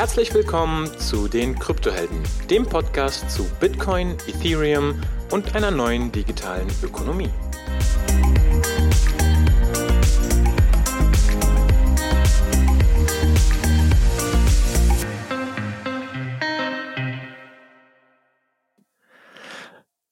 Herzlich 0.00 0.32
willkommen 0.32 0.86
zu 0.98 1.28
den 1.28 1.58
Kryptohelden, 1.58 2.22
dem 2.48 2.64
Podcast 2.64 3.30
zu 3.30 3.44
Bitcoin, 3.60 4.12
Ethereum 4.26 4.98
und 5.30 5.54
einer 5.54 5.70
neuen 5.70 6.10
digitalen 6.10 6.68
Ökonomie. 6.82 7.28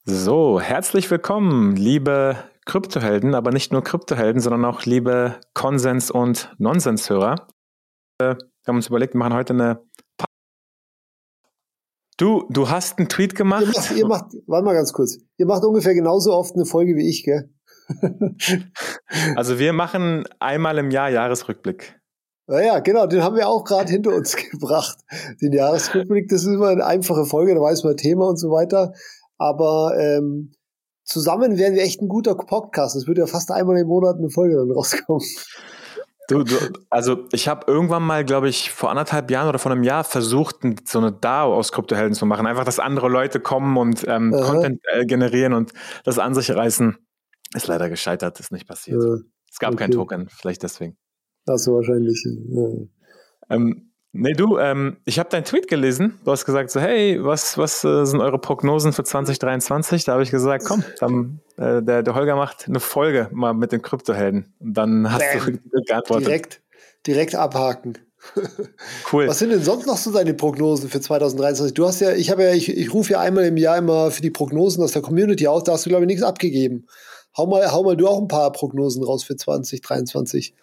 So, 0.05 0.61
herzlich 0.61 1.09
willkommen, 1.09 1.75
liebe 1.75 2.37
Kryptohelden, 2.67 3.33
aber 3.33 3.49
nicht 3.49 3.73
nur 3.73 3.83
Kryptohelden, 3.83 4.39
sondern 4.39 4.65
auch 4.65 4.85
liebe 4.85 5.41
Konsens- 5.55 6.11
und 6.11 6.53
Nonsenshörer. 6.59 7.47
Wir 8.69 8.73
haben 8.73 8.77
uns 8.77 8.87
überlegt, 8.87 9.15
wir 9.15 9.17
machen 9.17 9.33
heute 9.33 9.53
eine. 9.53 9.79
Pa 10.15 10.25
du, 12.19 12.45
du 12.51 12.69
hast 12.69 12.99
einen 12.99 13.09
Tweet 13.09 13.33
gemacht. 13.33 13.63
Ihr 13.63 13.73
macht, 13.73 13.91
ihr 13.97 14.07
macht, 14.07 14.25
warte 14.45 14.63
mal 14.63 14.75
ganz 14.75 14.93
kurz. 14.93 15.17
Ihr 15.37 15.47
macht 15.47 15.63
ungefähr 15.63 15.95
genauso 15.95 16.33
oft 16.33 16.53
eine 16.53 16.65
Folge 16.65 16.95
wie 16.95 17.09
ich, 17.09 17.23
gell? 17.23 17.49
also 19.35 19.57
wir 19.57 19.73
machen 19.73 20.25
einmal 20.37 20.77
im 20.77 20.91
Jahr 20.91 21.09
Jahresrückblick. 21.09 21.99
Naja, 22.45 22.77
genau, 22.77 23.07
den 23.07 23.23
haben 23.23 23.37
wir 23.37 23.47
auch 23.47 23.63
gerade 23.63 23.89
hinter 23.89 24.13
uns 24.13 24.35
gebracht. 24.51 24.99
Den 25.41 25.53
Jahresrückblick, 25.53 26.29
das 26.29 26.41
ist 26.41 26.53
immer 26.53 26.67
eine 26.67 26.85
einfache 26.85 27.25
Folge, 27.25 27.55
da 27.55 27.61
weiß 27.61 27.83
man 27.85 27.97
Thema 27.97 28.27
und 28.27 28.37
so 28.37 28.51
weiter. 28.51 28.93
Aber 29.39 29.97
ähm, 29.99 30.51
zusammen 31.05 31.57
wären 31.57 31.73
wir 31.73 31.81
echt 31.81 32.03
ein 32.03 32.07
guter 32.07 32.35
Podcast. 32.35 32.95
Es 32.95 33.07
würde 33.07 33.21
ja 33.21 33.25
fast 33.25 33.49
einmal 33.49 33.79
im 33.79 33.87
Monat 33.87 34.17
eine 34.17 34.29
Folge 34.29 34.57
dann 34.57 34.69
rauskommen. 34.69 35.25
Du, 36.29 36.43
du, 36.43 36.55
also 36.91 37.25
ich 37.31 37.47
habe 37.47 37.65
irgendwann 37.65 38.03
mal, 38.03 38.23
glaube 38.23 38.49
ich, 38.49 38.69
vor 38.69 38.91
anderthalb 38.91 39.31
Jahren 39.31 39.49
oder 39.49 39.57
vor 39.57 39.71
einem 39.71 39.83
Jahr 39.83 40.03
versucht, 40.03 40.57
so 40.87 40.99
eine 40.99 41.11
DAO 41.11 41.55
aus 41.55 41.71
Kryptohelden 41.71 42.13
zu 42.13 42.27
machen. 42.27 42.45
Einfach, 42.45 42.65
dass 42.65 42.77
andere 42.77 43.09
Leute 43.09 43.39
kommen 43.39 43.77
und 43.77 44.05
ähm, 44.07 44.31
Content 44.31 44.79
äh, 44.93 45.05
generieren 45.07 45.53
und 45.53 45.73
das 46.03 46.19
an 46.19 46.35
sich 46.35 46.51
reißen. 46.51 46.95
Ist 47.55 47.65
leider 47.65 47.89
gescheitert, 47.89 48.39
ist 48.39 48.51
nicht 48.51 48.67
passiert. 48.67 49.01
Ja, 49.01 49.17
es 49.51 49.57
gab 49.57 49.73
okay. 49.73 49.85
kein 49.85 49.91
Token, 49.91 50.29
vielleicht 50.29 50.61
deswegen. 50.61 50.97
Das 51.45 51.63
so 51.63 51.73
wahrscheinlich. 51.73 52.23
Ja. 52.23 52.67
Ähm, 53.49 53.88
Nee, 54.11 54.33
du, 54.33 54.57
ähm, 54.57 54.97
ich 55.05 55.19
habe 55.19 55.29
deinen 55.29 55.45
Tweet 55.45 55.67
gelesen. 55.67 56.19
Du 56.25 56.31
hast 56.31 56.45
gesagt 56.45 56.71
so, 56.71 56.79
hey, 56.79 57.23
was, 57.23 57.59
was 57.59 57.83
äh, 57.83 58.05
sind 58.05 58.21
eure 58.21 58.39
Prognosen 58.39 58.91
für 58.91 59.03
2023? 59.03 60.03
Da 60.03 60.13
habe 60.13 60.23
ich 60.23 60.31
gesagt, 60.31 60.65
komm, 60.65 60.83
dann, 60.99 61.41
äh, 61.57 61.83
der, 61.83 62.01
der 62.01 62.15
Holger 62.15 62.35
macht 62.35 62.67
eine 62.67 62.79
Folge 62.79 63.29
mal 63.31 63.53
mit 63.53 63.71
den 63.71 63.83
Kryptohelden. 63.83 64.53
Und 64.59 64.73
dann 64.73 65.11
hast 65.11 65.21
Bam. 65.45 65.59
du 65.63 65.81
geantwortet. 65.83 66.27
Direkt, 66.27 66.61
direkt 67.05 67.35
abhaken. 67.35 67.97
Cool. 69.11 69.27
Was 69.27 69.39
sind 69.39 69.49
denn 69.49 69.63
sonst 69.63 69.87
noch 69.87 69.97
so 69.97 70.11
deine 70.11 70.33
Prognosen 70.33 70.89
für 70.89 70.99
2023? 70.99 71.73
Du 71.73 71.87
hast 71.87 72.01
ja, 72.01 72.11
ich 72.11 72.29
habe 72.29 72.43
ja, 72.43 72.53
ich, 72.53 72.69
ich 72.69 72.93
rufe 72.93 73.13
ja 73.13 73.21
einmal 73.21 73.45
im 73.45 73.57
Jahr 73.57 73.77
immer 73.77 74.11
für 74.11 74.21
die 74.21 74.29
Prognosen 74.29 74.83
aus 74.83 74.91
der 74.91 75.01
Community 75.01 75.47
auf, 75.47 75.63
da 75.63 75.71
hast 75.71 75.85
du, 75.85 75.89
glaube 75.89 76.03
ich, 76.03 76.07
nichts 76.07 76.23
abgegeben. 76.23 76.85
Hau 77.37 77.47
mal, 77.47 77.71
hau 77.71 77.83
mal 77.83 77.95
du 77.95 78.07
auch 78.07 78.19
ein 78.19 78.27
paar 78.27 78.51
Prognosen 78.51 79.03
raus 79.03 79.23
für 79.23 79.37
2023. 79.37 80.53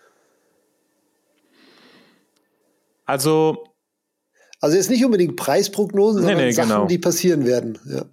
Also. 3.07 3.65
Also 4.61 4.77
jetzt 4.77 4.91
nicht 4.91 5.05
unbedingt 5.05 5.37
Preisprognosen, 5.37 6.23
sondern 6.23 6.39
nee, 6.39 6.47
nee, 6.47 6.53
Sachen, 6.53 6.69
genau. 6.71 6.87
die 6.87 6.99
passieren 6.99 7.47
werden. 7.47 7.79
Ja. 7.87 8.05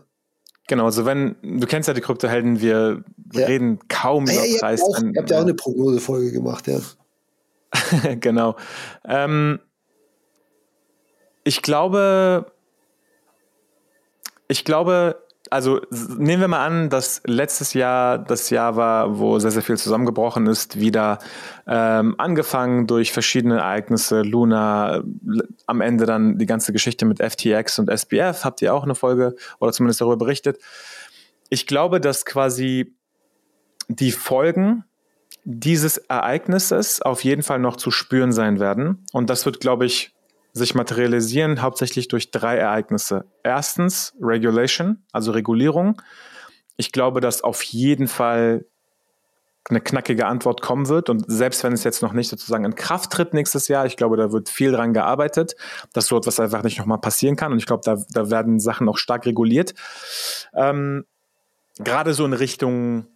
Genau, 0.68 0.86
also 0.86 1.06
wenn, 1.06 1.36
du 1.42 1.68
kennst 1.68 1.88
ja 1.88 1.94
die 1.94 2.02
Kryptohelden, 2.02 2.62
wir 2.62 3.04
ja. 3.34 3.46
reden 3.46 3.80
kaum 3.90 4.24
über 4.24 4.46
ja, 4.46 4.60
Preis. 4.60 4.82
Ihr 4.82 5.22
habt, 5.22 5.30
ja 5.30 5.38
auch 5.38 5.42
eine 5.42 5.54
Prognosefolge 5.54 6.32
gemacht, 6.32 6.68
ja. 6.68 6.80
genau. 8.20 8.56
Ähm, 9.06 9.60
ich 11.44 11.62
glaube, 11.62 12.52
ich 14.48 14.64
glaube, 14.64 15.23
also 15.54 15.80
nehmen 16.18 16.42
wir 16.42 16.48
mal 16.48 16.66
an, 16.66 16.90
dass 16.90 17.22
letztes 17.26 17.74
Jahr 17.74 18.18
das 18.18 18.50
Jahr 18.50 18.76
war, 18.76 19.20
wo 19.20 19.38
sehr, 19.38 19.52
sehr 19.52 19.62
viel 19.62 19.78
zusammengebrochen 19.78 20.48
ist, 20.48 20.80
wieder 20.80 21.20
ähm, 21.68 22.16
angefangen 22.18 22.88
durch 22.88 23.12
verschiedene 23.12 23.60
Ereignisse, 23.60 24.24
Luna, 24.24 25.04
am 25.68 25.82
Ende 25.82 26.08
dann 26.08 26.40
die 26.40 26.48
ganze 26.48 26.74
Geschichte 26.74 27.06
mit 27.06 27.20
FTX 27.20 27.78
und 27.78 27.90
SBF, 27.90 28.44
habt 28.44 28.64
ihr 28.64 28.74
auch 28.74 28.84
eine 28.84 28.96
Folge 28.96 29.36
oder 29.60 29.72
zumindest 29.72 30.02
darüber 30.02 30.18
berichtet. 30.18 30.58
Ich 31.50 31.68
glaube, 31.68 32.02
dass 32.02 32.26
quasi 32.26 32.96
die 33.90 34.12
Folgen 34.12 34.86
dieses 35.44 35.98
Ereignisses 35.98 37.02
auf 37.04 37.24
jeden 37.24 37.44
Fall 37.44 37.60
noch 37.60 37.76
zu 37.76 37.92
spüren 37.92 38.32
sein 38.32 38.60
werden. 38.60 39.06
Und 39.12 39.30
das 39.30 39.46
wird, 39.46 39.60
glaube 39.60 39.86
ich, 39.86 40.13
sich 40.54 40.76
materialisieren 40.76 41.62
hauptsächlich 41.62 42.08
durch 42.08 42.32
drei 42.32 42.58
Ereignisse. 42.58 43.26
Erstens 43.44 44.14
Regulation, 44.22 45.04
also 45.12 45.32
Regulierung. 45.32 46.02
Ich 46.78 46.92
glaube, 46.92 47.22
dass 47.22 47.44
auf 47.44 47.64
jeden 47.64 48.08
Fall 48.08 48.66
eine 49.70 49.82
knackige 49.82 50.28
Antwort 50.28 50.62
kommen 50.62 50.90
wird. 50.90 51.10
Und 51.10 51.24
selbst 51.28 51.64
wenn 51.64 51.74
es 51.74 51.84
jetzt 51.84 52.02
noch 52.02 52.14
nicht 52.14 52.30
sozusagen 52.30 52.66
in 52.66 52.76
Kraft 52.76 53.12
tritt 53.12 53.34
nächstes 53.34 53.68
Jahr, 53.68 53.86
ich 53.86 53.98
glaube, 53.98 54.18
da 54.18 54.32
wird 54.32 54.50
viel 54.50 54.72
dran 54.72 54.94
gearbeitet, 54.94 55.56
dass 55.94 56.08
so 56.08 56.18
etwas 56.18 56.40
einfach 56.40 56.64
nicht 56.64 56.78
nochmal 56.80 57.00
passieren 57.00 57.36
kann. 57.36 57.52
Und 57.52 57.60
ich 57.60 57.66
glaube, 57.66 57.82
da, 57.86 57.98
da 58.10 58.30
werden 58.30 58.60
Sachen 58.60 58.90
auch 58.90 58.98
stark 58.98 59.26
reguliert. 59.26 59.74
Ähm, 60.54 61.06
Gerade 61.80 62.14
so 62.14 62.26
in 62.26 62.34
Richtung 62.34 63.08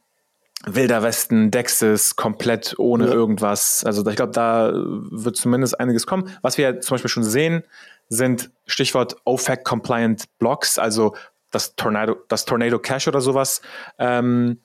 Wilder 0.68 1.04
Westen, 1.04 1.52
Dexis, 1.52 2.16
komplett 2.16 2.76
ohne 2.78 3.08
ja. 3.08 3.14
irgendwas. 3.14 3.84
Also 3.86 4.06
ich 4.08 4.16
glaube, 4.16 4.34
da 4.34 4.72
wird 4.74 5.38
zumindest 5.38 5.80
einiges 5.80 6.06
kommen. 6.06 6.30
Was 6.42 6.58
wir 6.58 6.82
zum 6.82 6.96
Beispiel 6.96 7.10
schon 7.10 7.24
sehen, 7.24 7.64
sind 8.10 8.52
Stichwort 8.66 9.18
OFAC-compliant 9.26 10.26
Blocks, 10.40 10.78
also 10.78 11.16
das 11.52 11.76
Tornado, 11.76 12.18
das 12.28 12.46
Tornado 12.46 12.80
Cash 12.80 13.08
oder 13.08 13.22
sowas, 13.22 13.62
ähm, 14.00 14.60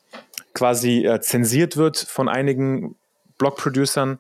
quasi 0.55 1.07
äh, 1.07 1.21
zensiert 1.21 1.77
wird 1.77 1.97
von 1.97 2.29
einigen 2.29 2.97
Block-Producern. 3.39 4.19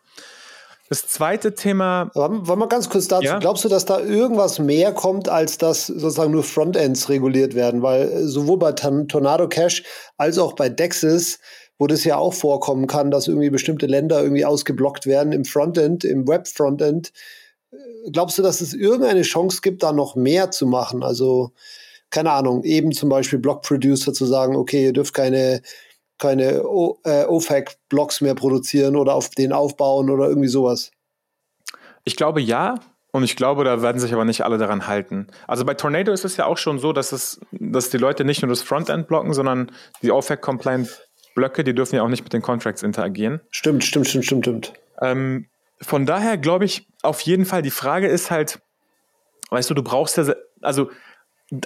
Das 0.88 1.06
zweite 1.06 1.54
Thema. 1.54 2.10
Wollen 2.12 2.58
wir 2.58 2.68
ganz 2.68 2.90
kurz 2.90 3.08
dazu. 3.08 3.24
Ja? 3.24 3.38
Glaubst 3.38 3.64
du, 3.64 3.70
dass 3.70 3.86
da 3.86 3.98
irgendwas 4.00 4.58
mehr 4.58 4.92
kommt, 4.92 5.26
als 5.26 5.56
dass 5.56 5.86
sozusagen 5.86 6.32
nur 6.32 6.42
Frontends 6.42 7.08
reguliert 7.08 7.54
werden? 7.54 7.80
Weil 7.80 8.02
äh, 8.02 8.26
sowohl 8.26 8.58
bei 8.58 8.72
Tornado 8.72 9.48
Cash 9.48 9.84
als 10.18 10.38
auch 10.38 10.52
bei 10.52 10.68
Dexis 10.68 11.38
wo 11.82 11.88
das 11.88 12.04
ja 12.04 12.16
auch 12.16 12.32
vorkommen 12.32 12.86
kann, 12.86 13.10
dass 13.10 13.26
irgendwie 13.26 13.50
bestimmte 13.50 13.86
Länder 13.86 14.22
irgendwie 14.22 14.44
ausgeblockt 14.44 15.04
werden 15.06 15.32
im 15.32 15.44
Frontend, 15.44 16.04
im 16.04 16.28
Web-Frontend. 16.28 17.12
Glaubst 18.12 18.38
du, 18.38 18.42
dass 18.42 18.60
es 18.60 18.72
irgendeine 18.72 19.22
Chance 19.22 19.58
gibt, 19.62 19.82
da 19.82 19.92
noch 19.92 20.14
mehr 20.14 20.52
zu 20.52 20.64
machen? 20.68 21.02
Also, 21.02 21.50
keine 22.10 22.30
Ahnung, 22.30 22.62
eben 22.62 22.92
zum 22.92 23.08
Beispiel 23.08 23.40
Block-Producer 23.40 24.12
zu 24.12 24.26
sagen, 24.26 24.54
okay, 24.54 24.84
ihr 24.84 24.92
dürft 24.92 25.12
keine, 25.12 25.60
keine 26.18 26.62
äh, 27.02 27.24
OFAC-Blocks 27.24 28.20
mehr 28.20 28.36
produzieren 28.36 28.94
oder 28.94 29.16
auf 29.16 29.30
den 29.30 29.52
aufbauen 29.52 30.08
oder 30.08 30.28
irgendwie 30.28 30.46
sowas? 30.46 30.92
Ich 32.04 32.14
glaube 32.14 32.40
ja, 32.40 32.76
und 33.10 33.24
ich 33.24 33.34
glaube, 33.34 33.64
da 33.64 33.82
werden 33.82 34.00
sich 34.00 34.12
aber 34.12 34.24
nicht 34.24 34.44
alle 34.44 34.56
daran 34.56 34.86
halten. 34.86 35.26
Also 35.48 35.64
bei 35.64 35.74
Tornado 35.74 36.12
ist 36.12 36.24
es 36.24 36.36
ja 36.36 36.46
auch 36.46 36.58
schon 36.58 36.78
so, 36.78 36.92
dass 36.92 37.10
es, 37.10 37.40
dass 37.50 37.90
die 37.90 37.98
Leute 37.98 38.24
nicht 38.24 38.40
nur 38.40 38.50
das 38.50 38.62
Frontend 38.62 39.08
blocken, 39.08 39.34
sondern 39.34 39.72
die 40.00 40.12
OFAC-Compliant 40.12 41.08
Blöcke, 41.34 41.64
die 41.64 41.74
dürfen 41.74 41.96
ja 41.96 42.02
auch 42.02 42.08
nicht 42.08 42.24
mit 42.24 42.32
den 42.32 42.42
Contracts 42.42 42.82
interagieren. 42.82 43.40
Stimmt, 43.50 43.84
stimmt, 43.84 44.08
stimmt, 44.08 44.24
stimmt, 44.24 44.44
stimmt. 44.44 44.72
Ähm, 45.00 45.46
von 45.80 46.06
daher 46.06 46.38
glaube 46.38 46.64
ich 46.64 46.86
auf 47.02 47.20
jeden 47.20 47.44
Fall, 47.44 47.62
die 47.62 47.70
Frage 47.70 48.06
ist 48.06 48.30
halt, 48.30 48.60
weißt 49.50 49.70
du, 49.70 49.74
du 49.74 49.82
brauchst 49.82 50.16
ja, 50.16 50.32
also 50.60 50.90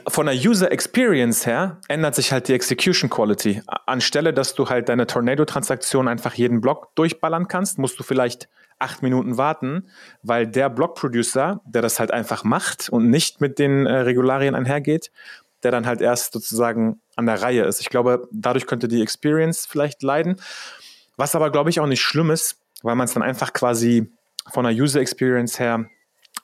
von 0.09 0.27
der 0.27 0.35
User 0.35 0.73
Experience 0.73 1.47
her 1.47 1.81
ändert 1.89 2.15
sich 2.17 2.33
halt 2.33 2.49
die 2.49 2.55
Execution 2.55 3.09
Quality. 3.09 3.63
Anstelle, 3.87 4.33
dass 4.33 4.55
du 4.55 4.69
halt 4.69 4.89
deine 4.89 5.07
Tornado-Transaktion 5.07 6.09
einfach 6.09 6.35
jeden 6.35 6.61
Block 6.61 6.95
durchballern 6.97 7.47
kannst, 7.47 7.79
musst 7.79 7.99
du 8.01 8.03
vielleicht 8.03 8.49
acht 8.79 9.03
Minuten 9.03 9.39
warten, 9.39 9.89
weil 10.23 10.47
der 10.47 10.69
Block-Producer, 10.71 11.61
der 11.65 11.83
das 11.83 12.01
halt 12.01 12.11
einfach 12.11 12.45
macht 12.45 12.89
und 12.89 13.09
nicht 13.09 13.41
mit 13.41 13.59
den 13.59 13.87
äh, 13.87 13.99
Regularien 13.99 14.55
einhergeht, 14.55 15.11
der 15.67 15.73
dann 15.73 15.85
halt 15.85 16.01
erst 16.01 16.33
sozusagen 16.33 17.01
an 17.17 17.27
der 17.27 17.43
Reihe 17.43 17.65
ist. 17.65 17.81
Ich 17.81 17.89
glaube, 17.89 18.29
dadurch 18.31 18.69
könnte 18.69 18.87
die 18.87 19.03
Experience 19.03 19.67
vielleicht 19.67 20.01
leiden. 20.05 20.37
Was 21.17 21.35
aber, 21.35 21.51
glaube 21.51 21.71
ich, 21.71 21.81
auch 21.81 21.89
nicht 21.89 22.03
schlimm 22.03 22.31
ist, 22.31 22.61
weil 22.85 22.95
man 22.95 23.07
es 23.07 23.15
dann 23.15 23.25
einfach 23.25 23.53
quasi 23.53 24.13
von 24.53 24.65
der 24.65 24.73
User 24.73 25.01
Experience 25.01 25.59
her 25.59 25.87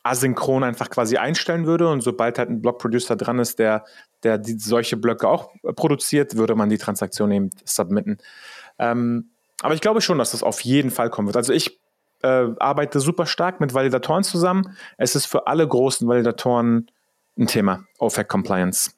asynchron 0.03 0.65
einfach 0.65 0.91
quasi 0.91 1.19
einstellen 1.19 1.67
würde 1.67 1.89
und 1.89 2.01
sobald 2.01 2.37
halt 2.37 2.51
ein 2.51 2.61
Block-Producer 2.63 3.15
dran 3.15 3.39
ist, 3.39 3.61
der, 3.61 3.85
der 4.25 4.39
die, 4.39 4.59
solche 4.59 4.97
Blöcke 4.97 5.29
auch 5.29 5.51
produziert, 5.77 6.35
würde 6.35 6.57
man 6.57 6.69
die 6.69 6.79
Transaktion 6.79 7.31
eben 7.31 7.51
submitten. 7.65 8.19
Ähm, 8.81 9.31
aber 9.61 9.75
ich 9.75 9.81
glaube 9.81 10.01
schon, 10.01 10.19
dass 10.19 10.33
das 10.33 10.43
auf 10.43 10.63
jeden 10.63 10.91
Fall 10.91 11.11
kommen 11.11 11.29
wird. 11.29 11.37
Also 11.37 11.53
ich 11.53 11.79
äh, 12.23 12.49
arbeite 12.59 12.99
super 12.99 13.27
stark 13.27 13.61
mit 13.61 13.73
Validatoren 13.73 14.25
zusammen. 14.25 14.77
Es 14.97 15.15
ist 15.15 15.27
für 15.27 15.47
alle 15.47 15.69
großen 15.69 16.09
Validatoren 16.09 16.91
ein 17.39 17.47
Thema, 17.47 17.85
OFAC 18.01 18.29
Compliance. 18.29 18.91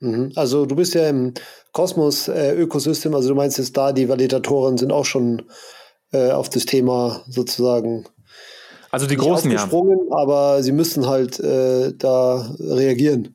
Mhm. 0.00 0.32
Also 0.36 0.66
du 0.66 0.76
bist 0.76 0.94
ja 0.94 1.08
im 1.08 1.34
Kosmos-Ökosystem, 1.72 3.14
also 3.14 3.28
du 3.28 3.34
meinst 3.34 3.58
jetzt 3.58 3.76
da, 3.76 3.92
die 3.92 4.08
Validatoren 4.08 4.78
sind 4.78 4.92
auch 4.92 5.04
schon 5.04 5.42
äh, 6.12 6.30
auf 6.30 6.48
das 6.48 6.66
Thema 6.66 7.22
sozusagen 7.28 8.06
Also 8.90 9.06
die 9.06 9.16
großen 9.16 9.50
ja. 9.50 9.68
Aber 10.10 10.62
sie 10.62 10.72
müssen 10.72 11.06
halt 11.06 11.38
äh, 11.40 11.92
da 11.96 12.54
reagieren. 12.58 13.34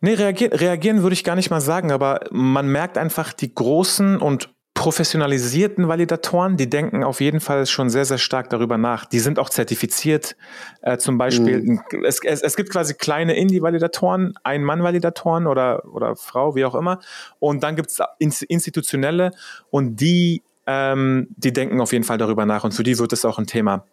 Nee, 0.00 0.14
reagieren, 0.14 0.52
reagieren 0.52 1.02
würde 1.02 1.14
ich 1.14 1.24
gar 1.24 1.36
nicht 1.36 1.50
mal 1.50 1.60
sagen, 1.60 1.90
aber 1.90 2.20
man 2.30 2.68
merkt 2.68 2.98
einfach 2.98 3.32
die 3.32 3.54
großen 3.54 4.18
und 4.18 4.50
professionalisierten 4.86 5.88
Validatoren, 5.88 6.56
die 6.56 6.70
denken 6.70 7.02
auf 7.02 7.20
jeden 7.20 7.40
Fall 7.40 7.66
schon 7.66 7.90
sehr, 7.90 8.04
sehr 8.04 8.18
stark 8.18 8.50
darüber 8.50 8.78
nach. 8.78 9.04
Die 9.04 9.18
sind 9.18 9.40
auch 9.40 9.50
zertifiziert. 9.50 10.36
Äh, 10.80 10.96
zum 10.96 11.18
Beispiel, 11.18 11.60
mhm. 11.60 11.80
es, 12.04 12.20
es, 12.22 12.40
es 12.40 12.54
gibt 12.54 12.70
quasi 12.70 12.94
kleine 12.94 13.34
Indie-Validatoren, 13.34 14.34
Ein-Mann-Validatoren 14.44 15.48
oder, 15.48 15.92
oder 15.92 16.14
Frau, 16.14 16.54
wie 16.54 16.64
auch 16.64 16.76
immer. 16.76 17.00
Und 17.40 17.64
dann 17.64 17.74
gibt 17.74 17.90
es 17.90 17.98
institutionelle 18.42 19.32
und 19.70 19.96
die, 19.96 20.44
ähm, 20.68 21.26
die 21.30 21.52
denken 21.52 21.80
auf 21.80 21.92
jeden 21.92 22.04
Fall 22.04 22.18
darüber 22.18 22.46
nach. 22.46 22.62
Und 22.62 22.70
für 22.70 22.84
die 22.84 22.96
wird 22.96 23.12
es 23.12 23.24
auch 23.24 23.40
ein 23.40 23.48
Thema. 23.48 23.86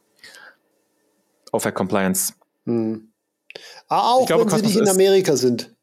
OFAC 1.52 1.74
Compliance. 1.74 2.34
Mhm. 2.66 3.12
Ah, 3.88 4.12
auch 4.12 4.28
glaube, 4.28 4.46
wenn 4.52 4.60
sie 4.60 4.66
nicht 4.68 4.78
in 4.78 4.88
Amerika 4.88 5.38
sind. 5.38 5.74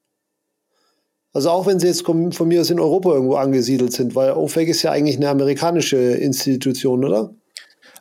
Also 1.32 1.50
auch 1.50 1.66
wenn 1.66 1.78
sie 1.78 1.86
jetzt 1.86 2.04
von 2.04 2.48
mir 2.48 2.60
aus 2.60 2.70
in 2.70 2.80
Europa 2.80 3.12
irgendwo 3.12 3.36
angesiedelt 3.36 3.92
sind, 3.92 4.16
weil 4.16 4.32
OFAC 4.32 4.68
ist 4.68 4.82
ja 4.82 4.90
eigentlich 4.90 5.16
eine 5.16 5.28
amerikanische 5.28 5.96
Institution, 5.96 7.04
oder? 7.04 7.30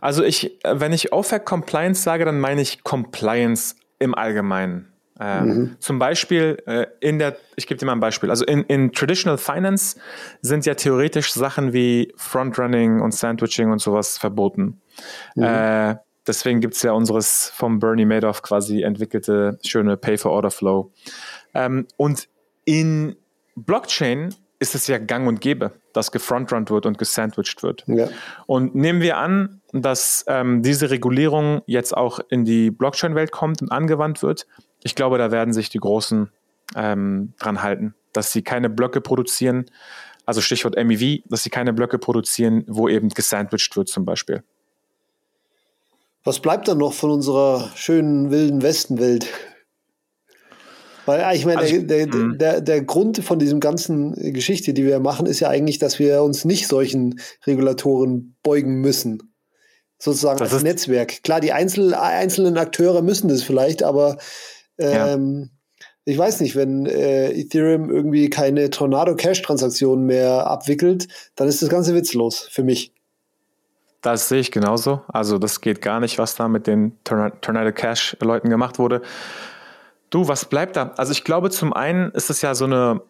Also 0.01 0.23
ich, 0.23 0.63
äh, 0.63 0.79
wenn 0.79 0.93
ich 0.93 1.13
OFAC 1.13 1.45
Compliance 1.45 2.01
sage, 2.01 2.25
dann 2.25 2.39
meine 2.39 2.61
ich 2.61 2.83
Compliance 2.83 3.75
im 3.99 4.15
Allgemeinen. 4.15 4.87
Ähm, 5.19 5.45
mhm. 5.45 5.75
Zum 5.79 5.99
Beispiel 5.99 6.57
äh, 6.65 6.87
in 7.01 7.19
der, 7.19 7.35
ich 7.57 7.67
gebe 7.67 7.77
dir 7.77 7.85
mal 7.85 7.91
ein 7.91 7.99
Beispiel. 7.99 8.29
Also 8.29 8.45
in, 8.45 8.63
in 8.63 8.93
Traditional 8.93 9.37
Finance 9.37 9.99
sind 10.41 10.65
ja 10.65 10.75
theoretisch 10.75 11.33
Sachen 11.33 11.73
wie 11.73 12.13
Frontrunning 12.15 13.01
und 13.01 13.13
Sandwiching 13.13 13.71
und 13.71 13.79
sowas 13.79 14.17
verboten. 14.17 14.79
Mhm. 15.35 15.43
Äh, 15.43 15.95
deswegen 16.25 16.61
gibt 16.61 16.75
es 16.75 16.83
ja 16.83 16.93
unseres 16.93 17.51
vom 17.53 17.79
Bernie 17.79 18.05
Madoff 18.05 18.41
quasi 18.41 18.81
entwickelte 18.81 19.59
schöne 19.65 19.97
Pay-for-Order-Flow. 19.97 20.91
Ähm, 21.53 21.85
und 21.97 22.29
in 22.69 23.15
Blockchain 23.55 24.35
ist 24.59 24.75
es 24.75 24.85
ja 24.85 24.99
gang 24.99 25.27
und 25.27 25.41
gäbe, 25.41 25.71
dass 25.91 26.11
gefrontrunnt 26.11 26.69
wird 26.69 26.85
und 26.85 26.99
gesandwiched 26.99 27.63
wird. 27.63 27.83
Ja. 27.87 28.09
Und 28.45 28.75
nehmen 28.75 29.01
wir 29.01 29.17
an, 29.17 29.61
dass 29.73 30.23
ähm, 30.27 30.61
diese 30.61 30.91
Regulierung 30.91 31.63
jetzt 31.65 31.97
auch 31.97 32.19
in 32.29 32.45
die 32.45 32.69
Blockchain-Welt 32.69 33.31
kommt 33.31 33.63
und 33.63 33.71
angewandt 33.71 34.21
wird. 34.21 34.45
Ich 34.83 34.93
glaube, 34.93 35.17
da 35.17 35.31
werden 35.31 35.51
sich 35.51 35.69
die 35.69 35.79
Großen 35.79 36.29
ähm, 36.75 37.33
dran 37.39 37.63
halten, 37.63 37.95
dass 38.13 38.31
sie 38.31 38.43
keine 38.43 38.69
Blöcke 38.69 39.01
produzieren, 39.01 39.65
also 40.27 40.39
Stichwort 40.39 40.75
MEV, 40.75 41.23
dass 41.25 41.41
sie 41.41 41.49
keine 41.49 41.73
Blöcke 41.73 41.97
produzieren, 41.97 42.65
wo 42.67 42.87
eben 42.87 43.09
gesandwiched 43.09 43.75
wird 43.75 43.87
zum 43.87 44.05
Beispiel. 44.05 44.43
Was 46.23 46.39
bleibt 46.39 46.67
dann 46.67 46.77
noch 46.77 46.93
von 46.93 47.09
unserer 47.09 47.71
schönen 47.73 48.29
wilden 48.29 48.61
Westenwelt? 48.61 49.27
Weil 51.09 51.35
ich 51.35 51.43
meine, 51.43 51.61
also, 51.61 51.81
der, 51.81 52.05
der, 52.05 52.15
mhm. 52.15 52.37
der, 52.37 52.61
der, 52.61 52.83
Grund 52.83 53.23
von 53.23 53.39
diesem 53.39 53.59
ganzen 53.59 54.13
Geschichte, 54.31 54.75
die 54.75 54.85
wir 54.85 54.99
machen, 54.99 55.25
ist 55.25 55.39
ja 55.39 55.49
eigentlich, 55.49 55.79
dass 55.79 55.97
wir 55.97 56.21
uns 56.21 56.45
nicht 56.45 56.67
solchen 56.67 57.19
Regulatoren 57.47 58.35
beugen 58.43 58.75
müssen. 58.75 59.33
Sozusagen 59.97 60.39
als 60.39 60.61
Netzwerk. 60.61 61.23
Klar, 61.23 61.41
die 61.41 61.51
Einzel 61.51 61.95
einzelnen 61.95 62.59
Akteure 62.59 63.01
müssen 63.01 63.27
das 63.27 63.41
vielleicht, 63.41 63.81
aber 63.81 64.17
ähm, 64.77 65.49
ja. 65.49 65.83
ich 66.05 66.17
weiß 66.19 66.41
nicht, 66.41 66.55
wenn 66.55 66.85
äh, 66.85 67.31
Ethereum 67.31 67.89
irgendwie 67.89 68.29
keine 68.29 68.69
Tornado 68.69 69.15
Cash 69.15 69.41
Transaktionen 69.41 70.05
mehr 70.05 70.45
abwickelt, 70.45 71.07
dann 71.35 71.47
ist 71.47 71.63
das 71.63 71.69
Ganze 71.69 71.95
witzlos 71.95 72.47
für 72.51 72.63
mich. 72.63 72.93
Das 74.01 74.29
sehe 74.29 74.41
ich 74.41 74.51
genauso. 74.51 75.01
Also 75.07 75.39
das 75.39 75.59
geht 75.59 75.81
gar 75.81 75.99
nicht, 75.99 76.19
was 76.19 76.35
da 76.35 76.47
mit 76.47 76.67
den 76.67 76.93
Tornado 77.03 77.71
Cash 77.71 78.15
Leuten 78.21 78.51
gemacht 78.51 78.77
wurde. 78.77 79.01
Du, 80.09 80.27
was 80.27 80.45
bleibt 80.45 80.75
da? 80.75 80.93
Also 80.97 81.11
ich 81.11 81.23
glaube, 81.23 81.49
zum 81.49 81.73
einen 81.73 82.11
ist 82.11 82.29
es 82.29 82.41
ja 82.41 82.55
so 82.55 82.65
eine 82.65 83.01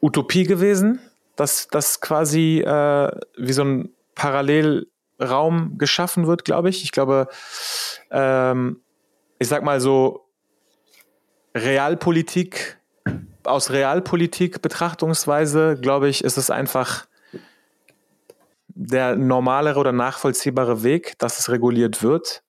Utopie 0.00 0.44
gewesen, 0.44 1.00
dass 1.36 1.68
das 1.68 2.00
quasi 2.00 2.60
äh, 2.60 3.10
wie 3.36 3.52
so 3.52 3.64
ein 3.64 3.90
Parallelraum 4.14 5.78
geschaffen 5.78 6.26
wird, 6.26 6.44
glaube 6.44 6.68
ich. 6.68 6.82
Ich 6.82 6.92
glaube, 6.92 7.28
ähm, 8.10 8.80
ich 9.38 9.48
sag 9.48 9.62
mal 9.62 9.80
so, 9.80 10.28
Realpolitik, 11.54 12.78
aus 13.44 13.70
Realpolitik 13.70 14.62
Betrachtungsweise, 14.62 15.76
glaube 15.80 16.08
ich, 16.08 16.24
ist 16.24 16.38
es 16.38 16.50
einfach 16.50 17.06
der 18.68 19.16
normalere 19.16 19.78
oder 19.78 19.92
nachvollziehbare 19.92 20.82
Weg, 20.82 21.18
dass 21.18 21.38
es 21.38 21.50
reguliert 21.50 22.02
wird 22.02 22.42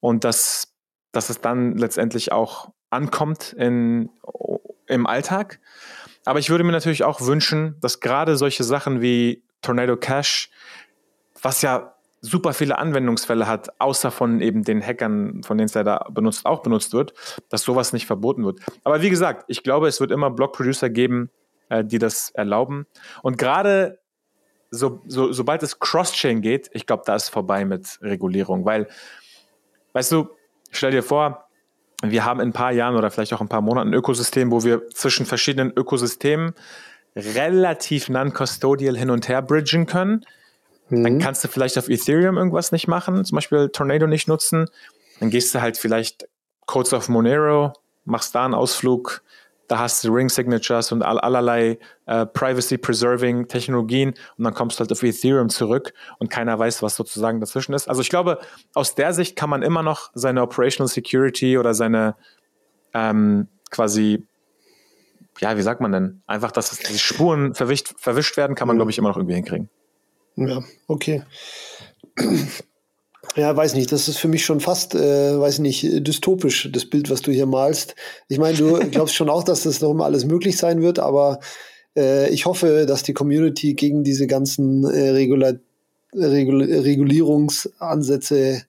und 0.00 0.24
dass, 0.24 0.74
dass 1.12 1.30
es 1.30 1.40
dann 1.40 1.76
letztendlich 1.76 2.32
auch 2.32 2.70
ankommt 2.90 3.52
in, 3.52 4.10
im 4.86 5.06
Alltag. 5.06 5.60
Aber 6.24 6.38
ich 6.38 6.50
würde 6.50 6.64
mir 6.64 6.72
natürlich 6.72 7.04
auch 7.04 7.20
wünschen, 7.22 7.76
dass 7.80 8.00
gerade 8.00 8.36
solche 8.36 8.64
Sachen 8.64 9.00
wie 9.00 9.42
Tornado 9.62 9.96
Cash, 9.96 10.50
was 11.40 11.62
ja 11.62 11.94
super 12.20 12.52
viele 12.52 12.78
Anwendungsfälle 12.78 13.46
hat, 13.46 13.80
außer 13.80 14.10
von 14.10 14.40
eben 14.40 14.62
den 14.62 14.82
Hackern, 14.82 15.42
von 15.42 15.56
denen 15.56 15.66
es 15.66 15.72
da 15.72 16.06
benutzt, 16.10 16.44
auch 16.44 16.62
benutzt 16.62 16.92
wird, 16.92 17.14
dass 17.48 17.62
sowas 17.62 17.92
nicht 17.92 18.06
verboten 18.06 18.44
wird. 18.44 18.60
Aber 18.84 19.00
wie 19.00 19.10
gesagt, 19.10 19.44
ich 19.48 19.62
glaube, 19.62 19.88
es 19.88 20.00
wird 20.00 20.10
immer 20.10 20.30
Block-Producer 20.30 20.90
geben, 20.90 21.30
äh, 21.70 21.82
die 21.82 21.98
das 21.98 22.30
erlauben. 22.30 22.86
Und 23.22 23.38
gerade 23.38 24.00
so, 24.70 25.02
so, 25.06 25.32
sobald 25.32 25.62
es 25.62 25.78
Cross-Chain 25.78 26.42
geht, 26.42 26.70
ich 26.72 26.86
glaube, 26.86 27.04
da 27.06 27.14
ist 27.14 27.30
vorbei 27.30 27.64
mit 27.64 27.98
Regulierung, 28.02 28.64
weil, 28.64 28.86
weißt 29.94 30.12
du, 30.12 30.28
stell 30.70 30.90
dir 30.90 31.02
vor, 31.02 31.49
wir 32.02 32.24
haben 32.24 32.40
in 32.40 32.48
ein 32.48 32.52
paar 32.52 32.72
Jahren 32.72 32.96
oder 32.96 33.10
vielleicht 33.10 33.32
auch 33.32 33.40
ein 33.40 33.48
paar 33.48 33.60
Monaten 33.60 33.90
ein 33.90 33.94
Ökosystem, 33.94 34.50
wo 34.50 34.64
wir 34.64 34.88
zwischen 34.90 35.26
verschiedenen 35.26 35.72
Ökosystemen 35.76 36.54
relativ 37.14 38.08
non-custodial 38.08 38.96
hin 38.96 39.10
und 39.10 39.28
her 39.28 39.42
bridgen 39.42 39.86
können. 39.86 40.24
Mhm. 40.88 41.04
Dann 41.04 41.18
kannst 41.18 41.44
du 41.44 41.48
vielleicht 41.48 41.78
auf 41.78 41.88
Ethereum 41.88 42.36
irgendwas 42.36 42.72
nicht 42.72 42.88
machen, 42.88 43.24
zum 43.24 43.36
Beispiel 43.36 43.68
Tornado 43.68 44.06
nicht 44.06 44.28
nutzen. 44.28 44.66
Dann 45.18 45.30
gehst 45.30 45.54
du 45.54 45.60
halt 45.60 45.76
vielleicht 45.76 46.28
Codes 46.66 46.92
of 46.92 47.08
Monero, 47.08 47.72
machst 48.04 48.34
da 48.34 48.44
einen 48.44 48.54
Ausflug, 48.54 49.22
da 49.70 49.78
hast 49.78 50.02
du 50.02 50.12
Ring 50.12 50.28
Signatures 50.28 50.90
und 50.90 51.02
all, 51.02 51.20
allerlei 51.20 51.78
äh, 52.06 52.26
Privacy-Preserving 52.26 53.46
Technologien 53.46 54.14
und 54.36 54.42
dann 54.42 54.52
kommst 54.52 54.76
du 54.76 54.80
halt 54.80 54.90
auf 54.90 55.00
Ethereum 55.04 55.48
zurück 55.48 55.94
und 56.18 56.28
keiner 56.28 56.58
weiß, 56.58 56.82
was 56.82 56.96
sozusagen 56.96 57.38
dazwischen 57.38 57.72
ist. 57.72 57.88
Also 57.88 58.02
ich 58.02 58.08
glaube, 58.10 58.40
aus 58.74 58.96
der 58.96 59.12
Sicht 59.12 59.36
kann 59.36 59.48
man 59.48 59.62
immer 59.62 59.84
noch 59.84 60.10
seine 60.12 60.42
Operational 60.42 60.88
Security 60.88 61.56
oder 61.56 61.72
seine 61.74 62.16
ähm, 62.94 63.46
quasi, 63.70 64.26
ja, 65.38 65.56
wie 65.56 65.62
sagt 65.62 65.80
man 65.80 65.92
denn? 65.92 66.22
Einfach, 66.26 66.50
dass 66.50 66.76
die 66.76 66.98
Spuren 66.98 67.54
verwischt, 67.54 67.94
verwischt 67.96 68.36
werden, 68.36 68.56
kann 68.56 68.66
man, 68.66 68.76
glaube 68.76 68.90
ich, 68.90 68.98
immer 68.98 69.10
noch 69.10 69.16
irgendwie 69.18 69.36
hinkriegen. 69.36 69.70
Ja, 70.34 70.64
okay. 70.88 71.22
Ja, 73.36 73.56
weiß 73.56 73.74
nicht, 73.74 73.92
das 73.92 74.08
ist 74.08 74.18
für 74.18 74.28
mich 74.28 74.44
schon 74.44 74.60
fast, 74.60 74.94
äh, 74.94 75.38
weiß 75.38 75.60
nicht, 75.60 76.06
dystopisch, 76.06 76.68
das 76.72 76.84
Bild, 76.84 77.10
was 77.10 77.22
du 77.22 77.30
hier 77.30 77.46
malst. 77.46 77.94
Ich 78.28 78.38
meine, 78.38 78.58
du 78.58 78.78
glaubst 78.90 79.14
schon 79.14 79.30
auch, 79.30 79.44
dass 79.44 79.62
das 79.62 79.80
noch 79.80 79.90
immer 79.92 80.04
alles 80.04 80.24
möglich 80.24 80.56
sein 80.56 80.82
wird, 80.82 80.98
aber 80.98 81.38
äh, 81.96 82.28
ich 82.30 82.46
hoffe, 82.46 82.86
dass 82.86 83.02
die 83.02 83.12
Community 83.12 83.74
gegen 83.74 84.02
diese 84.04 84.26
ganzen 84.26 84.84
äh, 84.84 85.10
Regula 85.10 85.54
Regul 86.12 86.62
Regulierungsansätze 86.64 88.62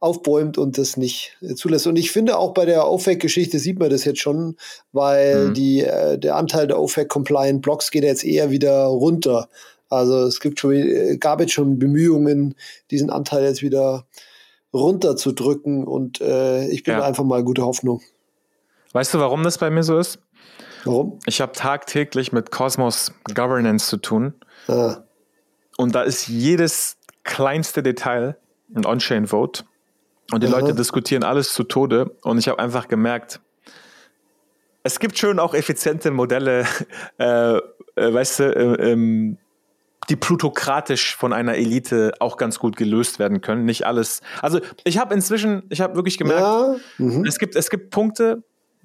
aufbäumt 0.00 0.58
und 0.58 0.78
das 0.78 0.96
nicht 0.96 1.38
äh, 1.40 1.54
zulässt. 1.54 1.86
Und 1.86 1.96
ich 1.96 2.10
finde 2.10 2.36
auch 2.36 2.52
bei 2.52 2.66
der 2.66 2.90
OFAC-Geschichte 2.90 3.58
sieht 3.58 3.78
man 3.78 3.88
das 3.88 4.04
jetzt 4.04 4.20
schon, 4.20 4.56
weil 4.90 5.48
mhm. 5.48 5.54
die, 5.54 5.82
äh, 5.82 6.18
der 6.18 6.36
Anteil 6.36 6.66
der 6.66 6.80
OFAC-compliant 6.80 7.62
Blocks 7.62 7.90
geht 7.90 8.02
jetzt 8.02 8.24
eher 8.24 8.50
wieder 8.50 8.84
runter. 8.84 9.48
Also 9.92 10.24
es 10.24 10.40
gibt 10.40 10.58
schon, 10.58 11.18
gab 11.20 11.40
jetzt 11.40 11.52
schon 11.52 11.78
Bemühungen, 11.78 12.54
diesen 12.90 13.10
Anteil 13.10 13.44
jetzt 13.44 13.62
wieder 13.62 14.06
runterzudrücken 14.72 15.84
und 15.84 16.20
äh, 16.20 16.66
ich 16.68 16.82
bin 16.82 16.94
ja. 16.94 17.02
einfach 17.02 17.24
mal 17.24 17.44
gute 17.44 17.62
Hoffnung. 17.62 18.00
Weißt 18.92 19.12
du, 19.12 19.18
warum 19.18 19.42
das 19.42 19.58
bei 19.58 19.70
mir 19.70 19.82
so 19.82 19.98
ist? 19.98 20.18
Warum? 20.84 21.18
Ich 21.26 21.40
habe 21.40 21.52
tagtäglich 21.52 22.32
mit 22.32 22.50
Cosmos 22.50 23.12
Governance 23.34 23.86
zu 23.86 23.98
tun. 23.98 24.34
Ah. 24.66 25.02
Und 25.76 25.94
da 25.94 26.02
ist 26.02 26.26
jedes 26.28 26.96
kleinste 27.22 27.82
Detail 27.82 28.36
ein 28.74 28.86
On-Chain-Vote. 28.86 29.64
Und 30.32 30.42
die 30.42 30.48
Aha. 30.48 30.60
Leute 30.60 30.74
diskutieren 30.74 31.22
alles 31.22 31.52
zu 31.52 31.64
Tode. 31.64 32.16
Und 32.22 32.38
ich 32.38 32.48
habe 32.48 32.58
einfach 32.58 32.88
gemerkt, 32.88 33.40
es 34.82 34.98
gibt 34.98 35.18
schon 35.18 35.38
auch 35.38 35.54
effiziente 35.54 36.10
Modelle, 36.10 36.66
äh, 37.18 37.56
äh, 37.56 37.60
weißt 37.96 38.40
du, 38.40 38.44
äh, 38.44 39.36
die 40.08 40.16
plutokratisch 40.16 41.16
von 41.16 41.32
einer 41.32 41.54
Elite 41.54 42.12
auch 42.18 42.36
ganz 42.36 42.58
gut 42.58 42.76
gelöst 42.76 43.18
werden 43.18 43.40
können. 43.40 43.64
Nicht 43.64 43.86
alles. 43.86 44.20
Also 44.40 44.60
ich 44.84 44.98
habe 44.98 45.14
inzwischen, 45.14 45.62
ich 45.70 45.80
habe 45.80 45.94
wirklich 45.94 46.18
gemerkt, 46.18 46.40
ja, 46.40 46.76
mhm. 46.98 47.24
es, 47.24 47.38
gibt, 47.38 47.54
es 47.56 47.70
gibt 47.70 47.90
Punkte, 47.90 48.42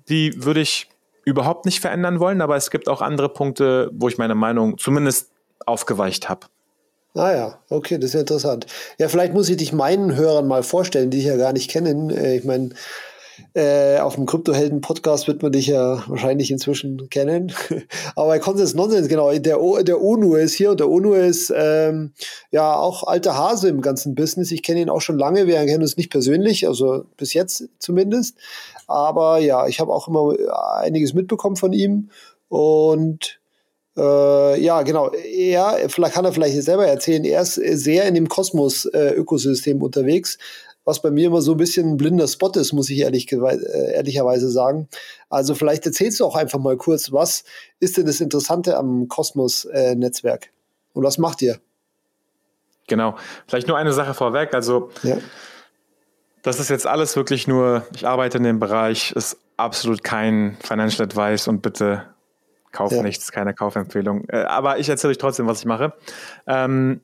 die 0.09 0.43
würde 0.43 0.61
ich 0.61 0.89
überhaupt 1.25 1.65
nicht 1.65 1.81
verändern 1.81 2.19
wollen, 2.19 2.41
aber 2.41 2.55
es 2.55 2.69
gibt 2.69 2.87
auch 2.87 3.01
andere 3.01 3.29
Punkte, 3.29 3.89
wo 3.93 4.07
ich 4.07 4.17
meine 4.17 4.35
Meinung 4.35 4.77
zumindest 4.77 5.31
aufgeweicht 5.65 6.29
habe. 6.29 6.47
Ah 7.15 7.33
ja, 7.33 7.59
okay, 7.69 7.97
das 7.97 8.13
ist 8.13 8.19
interessant. 8.19 8.67
Ja, 8.99 9.09
vielleicht 9.09 9.33
muss 9.33 9.49
ich 9.49 9.57
dich 9.57 9.73
meinen 9.73 10.15
Hörern 10.15 10.47
mal 10.47 10.61
vorstellen, 10.61 11.09
die 11.09 11.17
ich 11.17 11.25
ja 11.25 11.35
gar 11.35 11.51
nicht 11.51 11.69
kennen. 11.69 12.11
Äh, 12.11 12.37
ich 12.37 12.45
meine, 12.45 12.69
äh, 13.53 13.97
auf 13.99 14.15
dem 14.15 14.25
Kryptohelden-Podcast 14.25 15.27
wird 15.27 15.41
man 15.41 15.51
dich 15.51 15.67
ja 15.67 16.03
wahrscheinlich 16.07 16.51
inzwischen 16.51 17.09
kennen. 17.09 17.51
Aber 18.15 18.37
Konsens 18.39 18.73
Nonsens, 18.73 19.07
genau. 19.07 19.31
Der, 19.33 19.61
o, 19.61 19.81
der 19.81 20.01
UNU 20.01 20.35
ist 20.35 20.53
hier 20.53 20.71
und 20.71 20.79
der 20.79 20.89
UNU 20.89 21.13
ist 21.13 21.53
ähm, 21.55 22.13
ja 22.51 22.75
auch 22.75 23.03
alter 23.03 23.37
Hase 23.37 23.69
im 23.69 23.81
ganzen 23.81 24.15
Business. 24.15 24.51
Ich 24.51 24.63
kenne 24.63 24.81
ihn 24.81 24.89
auch 24.89 25.01
schon 25.01 25.17
lange. 25.17 25.47
Wir 25.47 25.65
kennen 25.65 25.83
uns 25.83 25.97
nicht 25.97 26.09
persönlich, 26.09 26.67
also 26.67 27.05
bis 27.17 27.33
jetzt 27.33 27.69
zumindest. 27.79 28.37
Aber 28.87 29.39
ja, 29.39 29.67
ich 29.67 29.79
habe 29.79 29.93
auch 29.93 30.07
immer 30.07 30.35
einiges 30.79 31.13
mitbekommen 31.13 31.55
von 31.55 31.73
ihm. 31.73 32.09
Und 32.49 33.39
äh, 33.97 34.61
ja, 34.61 34.83
genau. 34.83 35.09
Er, 35.11 35.89
vielleicht 35.89 36.13
kann 36.13 36.25
er 36.25 36.31
vielleicht 36.31 36.61
selber 36.61 36.87
erzählen, 36.87 37.23
er 37.25 37.41
ist 37.41 37.55
sehr 37.55 38.05
in 38.05 38.13
dem 38.13 38.29
Kosmos-Ökosystem 38.29 39.79
äh, 39.79 39.83
unterwegs 39.83 40.37
was 40.87 41.01
bei 41.01 41.11
mir 41.11 41.27
immer 41.27 41.41
so 41.41 41.51
ein 41.51 41.57
bisschen 41.57 41.89
ein 41.89 41.97
blinder 41.97 42.29
Spot 42.29 42.49
ist, 42.55 42.71
muss 42.71 42.89
ich 42.89 42.99
ehrlich, 42.99 43.29
äh, 43.29 43.91
ehrlicherweise 43.93 44.49
sagen. 44.49 44.87
Also 45.29 45.53
vielleicht 45.53 45.85
erzählst 45.85 46.21
du 46.21 46.25
auch 46.25 46.37
einfach 46.37 46.59
mal 46.59 46.77
kurz, 46.77 47.11
was 47.11 47.43
ist 47.81 47.97
denn 47.97 48.05
das 48.05 48.21
Interessante 48.21 48.77
am 48.77 49.09
Kosmos-Netzwerk 49.09 50.45
äh, 50.45 50.49
und 50.93 51.03
was 51.03 51.17
macht 51.17 51.41
ihr? 51.41 51.59
Genau, 52.87 53.17
vielleicht 53.47 53.67
nur 53.67 53.77
eine 53.77 53.91
Sache 53.91 54.13
vorweg. 54.13 54.53
Also 54.53 54.89
ja. 55.03 55.17
das 56.41 56.61
ist 56.61 56.69
jetzt 56.69 56.87
alles 56.87 57.17
wirklich 57.17 57.49
nur, 57.49 57.85
ich 57.93 58.07
arbeite 58.07 58.37
in 58.37 58.45
dem 58.45 58.61
Bereich, 58.61 59.11
ist 59.11 59.35
absolut 59.57 60.05
kein 60.05 60.57
Financial 60.63 61.03
Advice 61.03 61.49
und 61.49 61.61
bitte 61.61 62.05
kauf 62.71 62.93
ja. 62.93 63.03
nichts, 63.03 63.33
keine 63.33 63.53
Kaufempfehlung. 63.53 64.23
Äh, 64.29 64.43
aber 64.43 64.79
ich 64.79 64.87
erzähle 64.87 65.11
euch 65.11 65.17
trotzdem, 65.17 65.47
was 65.47 65.59
ich 65.59 65.65
mache. 65.65 65.91
Ähm, 66.47 67.01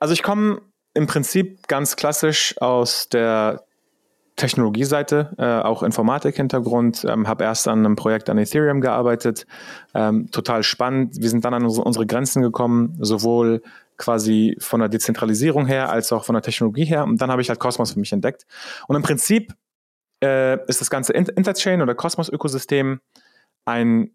also 0.00 0.12
ich 0.12 0.22
komme 0.22 0.60
im 0.96 1.06
Prinzip 1.06 1.68
ganz 1.68 1.96
klassisch 1.96 2.56
aus 2.60 3.08
der 3.08 3.64
Technologieseite, 4.36 5.34
äh, 5.38 5.66
auch 5.66 5.82
Informatik-Hintergrund, 5.82 7.06
ähm, 7.08 7.26
habe 7.26 7.44
erst 7.44 7.68
an 7.68 7.80
einem 7.80 7.96
Projekt 7.96 8.28
an 8.28 8.36
Ethereum 8.36 8.80
gearbeitet, 8.80 9.46
ähm, 9.94 10.30
total 10.30 10.62
spannend. 10.62 11.16
Wir 11.20 11.30
sind 11.30 11.44
dann 11.44 11.54
an 11.54 11.64
unsere, 11.64 12.06
Grenzen 12.06 12.42
gekommen, 12.42 12.98
sowohl 13.00 13.62
quasi 13.96 14.56
von 14.60 14.80
der 14.80 14.90
Dezentralisierung 14.90 15.66
her 15.66 15.88
als 15.90 16.12
auch 16.12 16.24
von 16.24 16.34
der 16.34 16.42
Technologie 16.42 16.84
her. 16.84 17.04
Und 17.04 17.20
dann 17.22 17.30
habe 17.30 17.40
ich 17.40 17.48
halt 17.48 17.58
Cosmos 17.58 17.92
für 17.92 17.98
mich 17.98 18.12
entdeckt. 18.12 18.46
Und 18.88 18.96
im 18.96 19.02
Prinzip 19.02 19.54
äh, 20.22 20.58
ist 20.68 20.82
das 20.82 20.90
ganze 20.90 21.14
Interchain 21.14 21.80
oder 21.80 21.94
Cosmos-Ökosystem 21.94 23.00
ein 23.64 24.10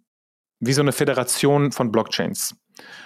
wie 0.59 0.73
so 0.73 0.81
eine 0.81 0.91
Föderation 0.91 1.71
von 1.71 1.91
Blockchains. 1.91 2.55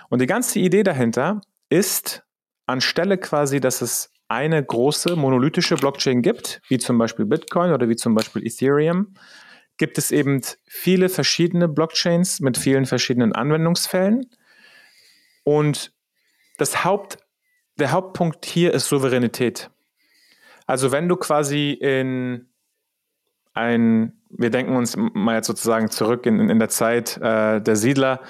Und 0.09 0.21
die 0.21 0.27
ganze 0.27 0.59
Idee 0.59 0.83
dahinter 0.83 1.39
ist, 1.69 2.24
anstelle 2.65 3.17
quasi, 3.17 3.59
dass 3.59 3.81
es 3.81 4.11
eine 4.27 4.63
große 4.63 5.15
monolithische 5.15 5.75
Blockchain 5.75 6.21
gibt, 6.21 6.61
wie 6.67 6.77
zum 6.77 6.97
Beispiel 6.97 7.25
Bitcoin 7.25 7.71
oder 7.71 7.89
wie 7.89 7.95
zum 7.95 8.15
Beispiel 8.15 8.45
Ethereum, 8.45 9.13
gibt 9.77 9.97
es 9.97 10.11
eben 10.11 10.41
viele 10.65 11.09
verschiedene 11.09 11.67
Blockchains 11.67 12.39
mit 12.39 12.57
vielen 12.57 12.85
verschiedenen 12.85 13.33
Anwendungsfällen. 13.33 14.25
Und 15.43 15.93
das 16.57 16.83
Haupt, 16.83 17.17
der 17.77 17.91
Hauptpunkt 17.91 18.45
hier 18.45 18.73
ist 18.73 18.87
Souveränität. 18.87 19.69
Also 20.65 20.91
wenn 20.91 21.07
du 21.07 21.17
quasi 21.17 21.71
in 21.71 22.49
ein, 23.53 24.13
wir 24.29 24.49
denken 24.49 24.75
uns 24.75 24.95
mal 24.97 25.35
jetzt 25.35 25.47
sozusagen 25.47 25.89
zurück 25.91 26.25
in, 26.25 26.49
in 26.49 26.59
der 26.59 26.69
Zeit 26.69 27.17
äh, 27.17 27.61
der 27.61 27.75
Siedler, 27.75 28.21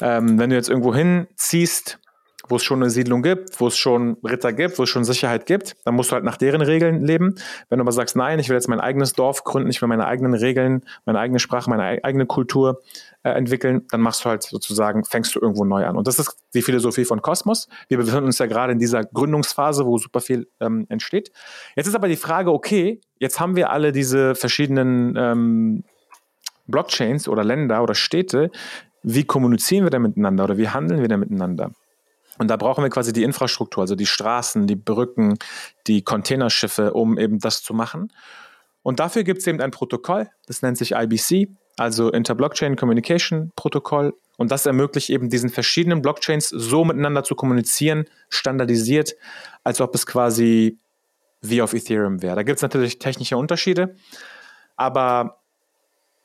ähm, 0.00 0.38
wenn 0.38 0.50
du 0.50 0.56
jetzt 0.56 0.68
irgendwo 0.68 0.94
hinziehst 0.94 2.00
wo 2.48 2.56
es 2.56 2.64
schon 2.64 2.82
eine 2.82 2.90
Siedlung 2.90 3.22
gibt, 3.22 3.60
wo 3.60 3.66
es 3.66 3.76
schon 3.76 4.16
Ritter 4.24 4.52
gibt, 4.52 4.78
wo 4.78 4.82
es 4.82 4.88
schon 4.88 5.04
Sicherheit 5.04 5.46
gibt, 5.46 5.76
dann 5.84 5.94
musst 5.94 6.10
du 6.10 6.14
halt 6.14 6.24
nach 6.24 6.36
deren 6.36 6.60
Regeln 6.60 7.02
leben. 7.02 7.36
Wenn 7.68 7.78
du 7.78 7.82
aber 7.82 7.92
sagst, 7.92 8.16
nein, 8.16 8.38
ich 8.38 8.48
will 8.48 8.56
jetzt 8.56 8.68
mein 8.68 8.80
eigenes 8.80 9.12
Dorf 9.14 9.44
gründen, 9.44 9.70
ich 9.70 9.80
will 9.80 9.88
meine 9.88 10.06
eigenen 10.06 10.34
Regeln, 10.34 10.82
meine 11.04 11.18
eigene 11.18 11.38
Sprache, 11.38 11.70
meine 11.70 12.04
eigene 12.04 12.26
Kultur 12.26 12.82
äh, 13.22 13.30
entwickeln, 13.30 13.86
dann 13.90 14.00
machst 14.00 14.24
du 14.24 14.28
halt 14.28 14.42
sozusagen, 14.42 15.04
fängst 15.04 15.34
du 15.34 15.40
irgendwo 15.40 15.64
neu 15.64 15.86
an. 15.86 15.96
Und 15.96 16.06
das 16.06 16.18
ist 16.18 16.36
die 16.52 16.62
Philosophie 16.62 17.04
von 17.04 17.22
Kosmos. 17.22 17.68
Wir 17.88 17.98
befinden 17.98 18.26
uns 18.26 18.38
ja 18.38 18.46
gerade 18.46 18.72
in 18.72 18.78
dieser 18.78 19.04
Gründungsphase, 19.04 19.86
wo 19.86 19.98
super 19.98 20.20
viel 20.20 20.46
ähm, 20.60 20.86
entsteht. 20.88 21.32
Jetzt 21.76 21.86
ist 21.86 21.94
aber 21.94 22.08
die 22.08 22.16
Frage, 22.16 22.52
okay, 22.52 23.00
jetzt 23.18 23.40
haben 23.40 23.56
wir 23.56 23.70
alle 23.70 23.92
diese 23.92 24.34
verschiedenen 24.34 25.16
ähm, 25.16 25.84
Blockchains 26.66 27.28
oder 27.28 27.44
Länder 27.44 27.82
oder 27.82 27.94
Städte. 27.94 28.50
Wie 29.02 29.24
kommunizieren 29.24 29.84
wir 29.84 29.90
da 29.90 29.98
miteinander 29.98 30.44
oder 30.44 30.58
wie 30.58 30.68
handeln 30.68 31.00
wir 31.00 31.08
da 31.08 31.16
miteinander? 31.16 31.72
Und 32.38 32.48
da 32.48 32.56
brauchen 32.56 32.82
wir 32.82 32.90
quasi 32.90 33.12
die 33.12 33.22
Infrastruktur, 33.22 33.82
also 33.82 33.94
die 33.94 34.06
Straßen, 34.06 34.66
die 34.66 34.76
Brücken, 34.76 35.38
die 35.86 36.02
Containerschiffe, 36.02 36.92
um 36.92 37.18
eben 37.18 37.38
das 37.38 37.62
zu 37.62 37.74
machen. 37.74 38.12
Und 38.82 39.00
dafür 39.00 39.24
gibt 39.24 39.40
es 39.40 39.46
eben 39.46 39.60
ein 39.60 39.70
Protokoll, 39.70 40.28
das 40.46 40.62
nennt 40.62 40.76
sich 40.76 40.92
IBC, 40.92 41.48
also 41.76 42.10
Interblockchain 42.10 42.76
Communication 42.76 43.52
Protokoll. 43.56 44.14
Und 44.36 44.50
das 44.50 44.66
ermöglicht 44.66 45.10
eben 45.10 45.28
diesen 45.28 45.48
verschiedenen 45.48 46.02
Blockchains 46.02 46.48
so 46.48 46.84
miteinander 46.84 47.22
zu 47.22 47.34
kommunizieren, 47.34 48.06
standardisiert, 48.28 49.14
als 49.62 49.80
ob 49.80 49.94
es 49.94 50.06
quasi 50.06 50.78
wie 51.40 51.62
auf 51.62 51.72
Ethereum 51.72 52.20
wäre. 52.22 52.36
Da 52.36 52.42
gibt 52.42 52.56
es 52.56 52.62
natürlich 52.62 52.98
technische 52.98 53.36
Unterschiede, 53.36 53.94
aber 54.76 55.40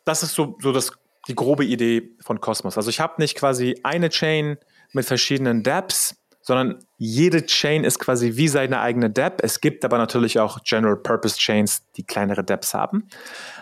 das 0.06 0.24
ist 0.24 0.34
so, 0.34 0.58
so 0.62 0.72
das, 0.72 0.92
die 1.28 1.36
grobe 1.36 1.66
Idee 1.66 2.16
von 2.20 2.42
Cosmos. 2.42 2.78
Also 2.78 2.90
ich 2.90 3.00
habe 3.00 3.22
nicht 3.22 3.36
quasi 3.36 3.80
eine 3.84 4.10
Chain, 4.10 4.58
mit 4.94 5.06
verschiedenen 5.06 5.64
dApps, 5.64 6.16
sondern 6.42 6.80
jede 6.98 7.46
Chain 7.46 7.84
ist 7.84 8.00
quasi 8.00 8.36
wie 8.36 8.48
seine 8.48 8.80
eigene 8.80 9.10
dApp. 9.10 9.42
Es 9.44 9.62
gibt 9.62 9.86
aber 9.86 9.98
natürlich 9.98 10.40
auch 10.40 10.64
General 10.64 10.98
Purpose 10.98 11.38
Chains, 11.38 11.84
die 11.96 12.04
kleinere 12.04 12.44
dApps 12.44 12.74
haben. 12.74 13.08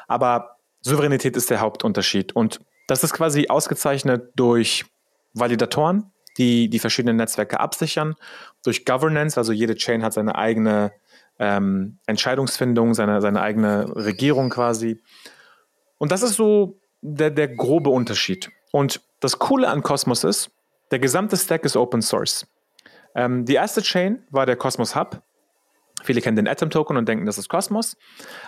Aber 0.07 0.57
Souveränität 0.81 1.35
ist 1.35 1.49
der 1.49 1.59
Hauptunterschied. 1.59 2.35
Und 2.35 2.59
das 2.87 3.03
ist 3.03 3.13
quasi 3.13 3.47
ausgezeichnet 3.49 4.31
durch 4.35 4.85
Validatoren, 5.33 6.11
die 6.37 6.69
die 6.69 6.79
verschiedenen 6.79 7.17
Netzwerke 7.17 7.59
absichern, 7.59 8.15
durch 8.63 8.85
Governance, 8.85 9.37
also 9.37 9.51
jede 9.51 9.75
Chain 9.75 10.03
hat 10.03 10.13
seine 10.13 10.35
eigene 10.35 10.93
ähm, 11.39 11.99
Entscheidungsfindung, 12.05 12.93
seine, 12.93 13.21
seine 13.21 13.41
eigene 13.41 13.93
Regierung 13.95 14.49
quasi. 14.49 15.01
Und 15.97 16.11
das 16.11 16.23
ist 16.23 16.35
so 16.35 16.79
der, 17.01 17.31
der 17.31 17.49
grobe 17.49 17.89
Unterschied. 17.89 18.49
Und 18.71 19.01
das 19.19 19.39
Coole 19.39 19.67
an 19.67 19.83
Cosmos 19.83 20.23
ist, 20.23 20.51
der 20.91 20.99
gesamte 20.99 21.37
Stack 21.37 21.65
ist 21.65 21.75
Open 21.75 22.01
Source. 22.01 22.47
Ähm, 23.15 23.45
die 23.45 23.55
erste 23.55 23.81
Chain 23.81 24.23
war 24.29 24.45
der 24.45 24.55
Cosmos 24.55 24.95
Hub. 24.95 25.21
Viele 26.03 26.21
kennen 26.21 26.35
den 26.35 26.47
Atom 26.47 26.69
Token 26.69 26.95
und 26.95 27.09
denken, 27.09 27.25
das 27.25 27.39
ist 27.39 27.49
Cosmos. 27.49 27.97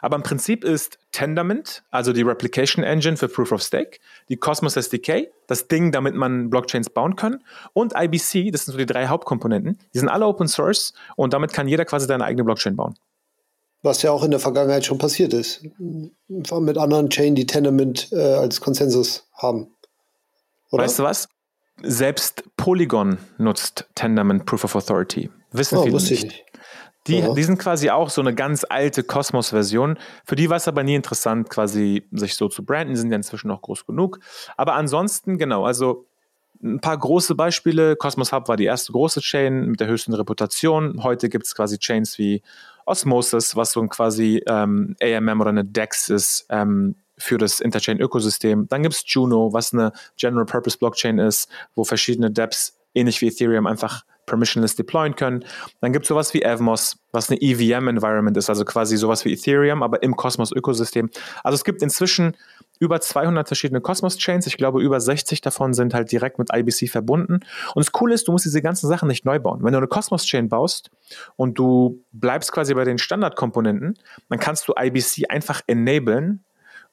Aber 0.02 0.16
im 0.16 0.22
Prinzip 0.22 0.64
ist 0.64 1.00
Tendermint, 1.12 1.84
also 1.90 2.14
die 2.14 2.22
Replication 2.22 2.84
Engine 2.84 3.18
für 3.18 3.28
Proof 3.28 3.52
of 3.52 3.64
Stake, 3.64 3.98
die 4.30 4.38
Cosmos 4.38 4.76
SDK, 4.76 5.28
das 5.48 5.68
Ding, 5.68 5.92
damit 5.92 6.14
man 6.14 6.52
Blockchains 6.52 6.92
bauen 6.92 7.16
kann, 7.16 7.44
und 7.74 7.94
IBC, 7.96 8.52
das 8.52 8.66
sind 8.66 8.74
so 8.74 8.78
die 8.78 8.86
drei 8.86 9.08
Hauptkomponenten. 9.08 9.80
Die 9.94 10.00
sind 10.00 10.10
alle 10.10 10.28
Open 10.28 10.48
Source 10.48 10.94
und 11.16 11.34
damit 11.34 11.52
kann 11.52 11.68
jeder 11.68 11.86
quasi 11.86 12.06
seine 12.06 12.24
eigene 12.24 12.44
Blockchain 12.44 12.76
bauen. 12.76 12.94
Was 13.82 14.04
ja 14.04 14.12
auch 14.12 14.24
in 14.24 14.32
der 14.32 14.40
Vergangenheit 14.40 14.86
schon 14.86 15.00
passiert 15.00 15.34
ist. 15.34 15.64
Mit 16.28 16.78
anderen 16.78 17.10
Chain, 17.10 17.34
die 17.34 17.48
Tendermint 17.48 18.12
äh, 18.12 18.36
als 18.36 18.62
Konsensus 18.62 19.28
haben. 19.34 19.74
Oder? 20.70 20.84
Weißt 20.84 21.00
du 21.00 21.04
was? 21.04 21.28
Selbst 21.84 22.44
Polygon 22.58 23.18
nutzt 23.38 23.88
Tendermint 23.96 24.46
Proof 24.46 24.64
of 24.64 24.76
Authority. 24.76 25.30
Wissen 25.52 25.78
oh, 25.78 25.84
viele 25.84 25.96
nicht. 25.96 26.12
nicht. 26.12 26.46
Die, 27.08 27.24
die 27.36 27.44
sind 27.44 27.58
quasi 27.58 27.90
auch 27.90 28.10
so 28.10 28.22
eine 28.22 28.36
ganz 28.36 28.66
alte 28.70 29.04
Cosmos-Version. 29.04 29.98
Für 30.26 30.36
die 30.36 30.50
war 30.50 30.58
es 30.58 30.68
aber 30.68 30.84
nie 30.84 30.96
interessant, 30.96 31.50
quasi 31.50 32.06
sich 32.12 32.36
so 32.36 32.50
zu 32.50 32.64
branden. 32.64 32.94
Die 32.94 33.00
sind 33.00 33.10
ja 33.10 33.16
inzwischen 33.16 33.50
auch 33.50 33.62
groß 33.62 33.86
genug. 33.86 34.20
Aber 34.58 34.76
ansonsten, 34.76 35.38
genau, 35.38 35.66
also 35.66 36.06
ein 36.62 36.82
paar 36.82 36.98
große 36.98 37.36
Beispiele. 37.36 37.96
Cosmos 37.96 38.32
Hub 38.32 38.48
war 38.48 38.58
die 38.58 38.66
erste 38.66 38.92
große 38.92 39.22
Chain 39.22 39.68
mit 39.70 39.80
der 39.80 39.88
höchsten 39.88 40.14
Reputation. 40.14 41.02
Heute 41.04 41.30
gibt 41.30 41.46
es 41.46 41.56
quasi 41.56 41.78
Chains 41.80 42.18
wie 42.18 42.42
Osmosis, 42.86 43.56
was 43.56 43.72
so 43.72 43.82
ein 43.82 43.90
quasi 43.90 44.44
ähm, 44.46 44.96
AMM 45.02 45.42
oder 45.42 45.50
eine 45.50 45.66
DEX 45.66 46.10
ist, 46.10 46.48
ähm, 46.50 46.96
für 47.20 47.38
das 47.38 47.60
Interchain-Ökosystem. 47.60 48.68
Dann 48.68 48.84
gibt 48.84 48.96
es 48.96 49.04
Juno, 49.06 49.54
was 49.54 49.74
eine 49.74 49.92
General-Purpose-Blockchain 50.18 51.20
ist, 51.20 51.50
wo 51.76 51.84
verschiedene 51.84 52.32
Dapps 52.32 52.78
ähnlich 52.94 53.22
wie 53.22 53.28
Ethereum 53.28 53.68
einfach 53.68 54.04
permissionless 54.26 54.76
deployen 54.76 55.16
können. 55.16 55.44
Dann 55.82 55.92
gibt 55.92 56.06
es 56.06 56.10
sowas 56.10 56.34
wie 56.34 56.44
Evmos, 56.44 56.98
was 57.12 57.30
eine 57.30 57.42
EVM-Environment 57.42 58.38
ist, 58.38 58.50
also 58.50 58.64
quasi 58.64 58.96
sowas 58.96 59.26
wie 59.26 59.34
Ethereum, 59.34 59.84
aber 59.84 60.04
im 60.04 60.16
Cosmos-Ökosystem. 60.16 61.10
Also 61.44 61.56
es 61.56 61.64
gibt 61.64 61.82
inzwischen 61.82 62.36
über 62.80 63.02
200 63.02 63.48
verschiedene 63.48 63.82
Cosmos-Chains. 63.82 64.48
Ich 64.48 64.56
glaube, 64.56 64.82
über 64.82 65.02
60 65.02 65.42
davon 65.42 65.74
sind 65.74 65.94
halt 65.94 66.12
direkt 66.12 66.40
mit 66.40 66.50
IBC 66.54 66.90
verbunden. 66.90 67.34
Und 67.34 67.76
das 67.76 67.92
Coole 67.92 68.14
ist, 68.14 68.28
du 68.28 68.32
musst 68.32 68.46
diese 68.46 68.62
ganzen 68.62 68.88
Sachen 68.88 69.10
nicht 69.10 69.26
neu 69.26 69.40
bauen. 69.40 69.64
Wenn 69.64 69.74
du 69.74 69.80
eine 69.80 69.88
Cosmos-Chain 69.88 70.48
baust 70.48 70.90
und 71.36 71.58
du 71.60 72.06
bleibst 72.12 72.52
quasi 72.52 72.74
bei 72.74 72.86
den 72.86 72.98
Standardkomponenten, 72.98 73.96
dann 74.30 74.40
kannst 74.40 74.68
du 74.68 74.74
IBC 74.80 75.30
einfach 75.30 75.62
enablen 75.68 76.46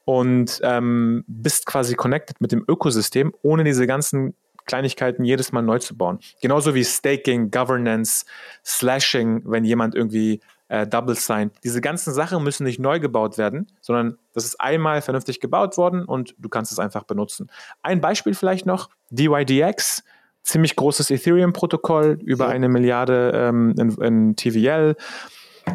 und 0.06 0.60
ähm, 0.62 1.24
bist 1.26 1.66
quasi 1.66 1.94
connected 1.94 2.40
mit 2.40 2.52
dem 2.52 2.64
Ökosystem, 2.66 3.34
ohne 3.42 3.64
diese 3.64 3.86
ganzen 3.86 4.34
Kleinigkeiten 4.64 5.24
jedes 5.24 5.52
Mal 5.52 5.62
neu 5.62 5.78
zu 5.78 5.96
bauen. 5.96 6.20
Genauso 6.40 6.74
wie 6.74 6.84
Staking, 6.84 7.50
Governance, 7.50 8.24
Slashing, 8.64 9.42
wenn 9.44 9.64
jemand 9.64 9.94
irgendwie 9.94 10.40
äh, 10.68 10.86
Double 10.86 11.14
Sign. 11.16 11.50
Diese 11.64 11.80
ganzen 11.80 12.12
Sachen 12.14 12.42
müssen 12.42 12.64
nicht 12.64 12.78
neu 12.78 13.00
gebaut 13.00 13.36
werden, 13.36 13.66
sondern 13.80 14.16
das 14.32 14.44
ist 14.44 14.60
einmal 14.60 15.02
vernünftig 15.02 15.40
gebaut 15.40 15.76
worden 15.76 16.04
und 16.04 16.34
du 16.38 16.48
kannst 16.48 16.72
es 16.72 16.78
einfach 16.78 17.02
benutzen. 17.04 17.50
Ein 17.82 18.00
Beispiel 18.00 18.34
vielleicht 18.34 18.64
noch, 18.64 18.90
DYDX, 19.10 20.04
ziemlich 20.42 20.76
großes 20.76 21.10
Ethereum-Protokoll, 21.10 22.18
über 22.24 22.46
ja. 22.46 22.50
eine 22.52 22.68
Milliarde 22.68 23.32
ähm, 23.34 23.74
in, 23.76 23.90
in, 24.00 24.36
TVL. 24.36 24.96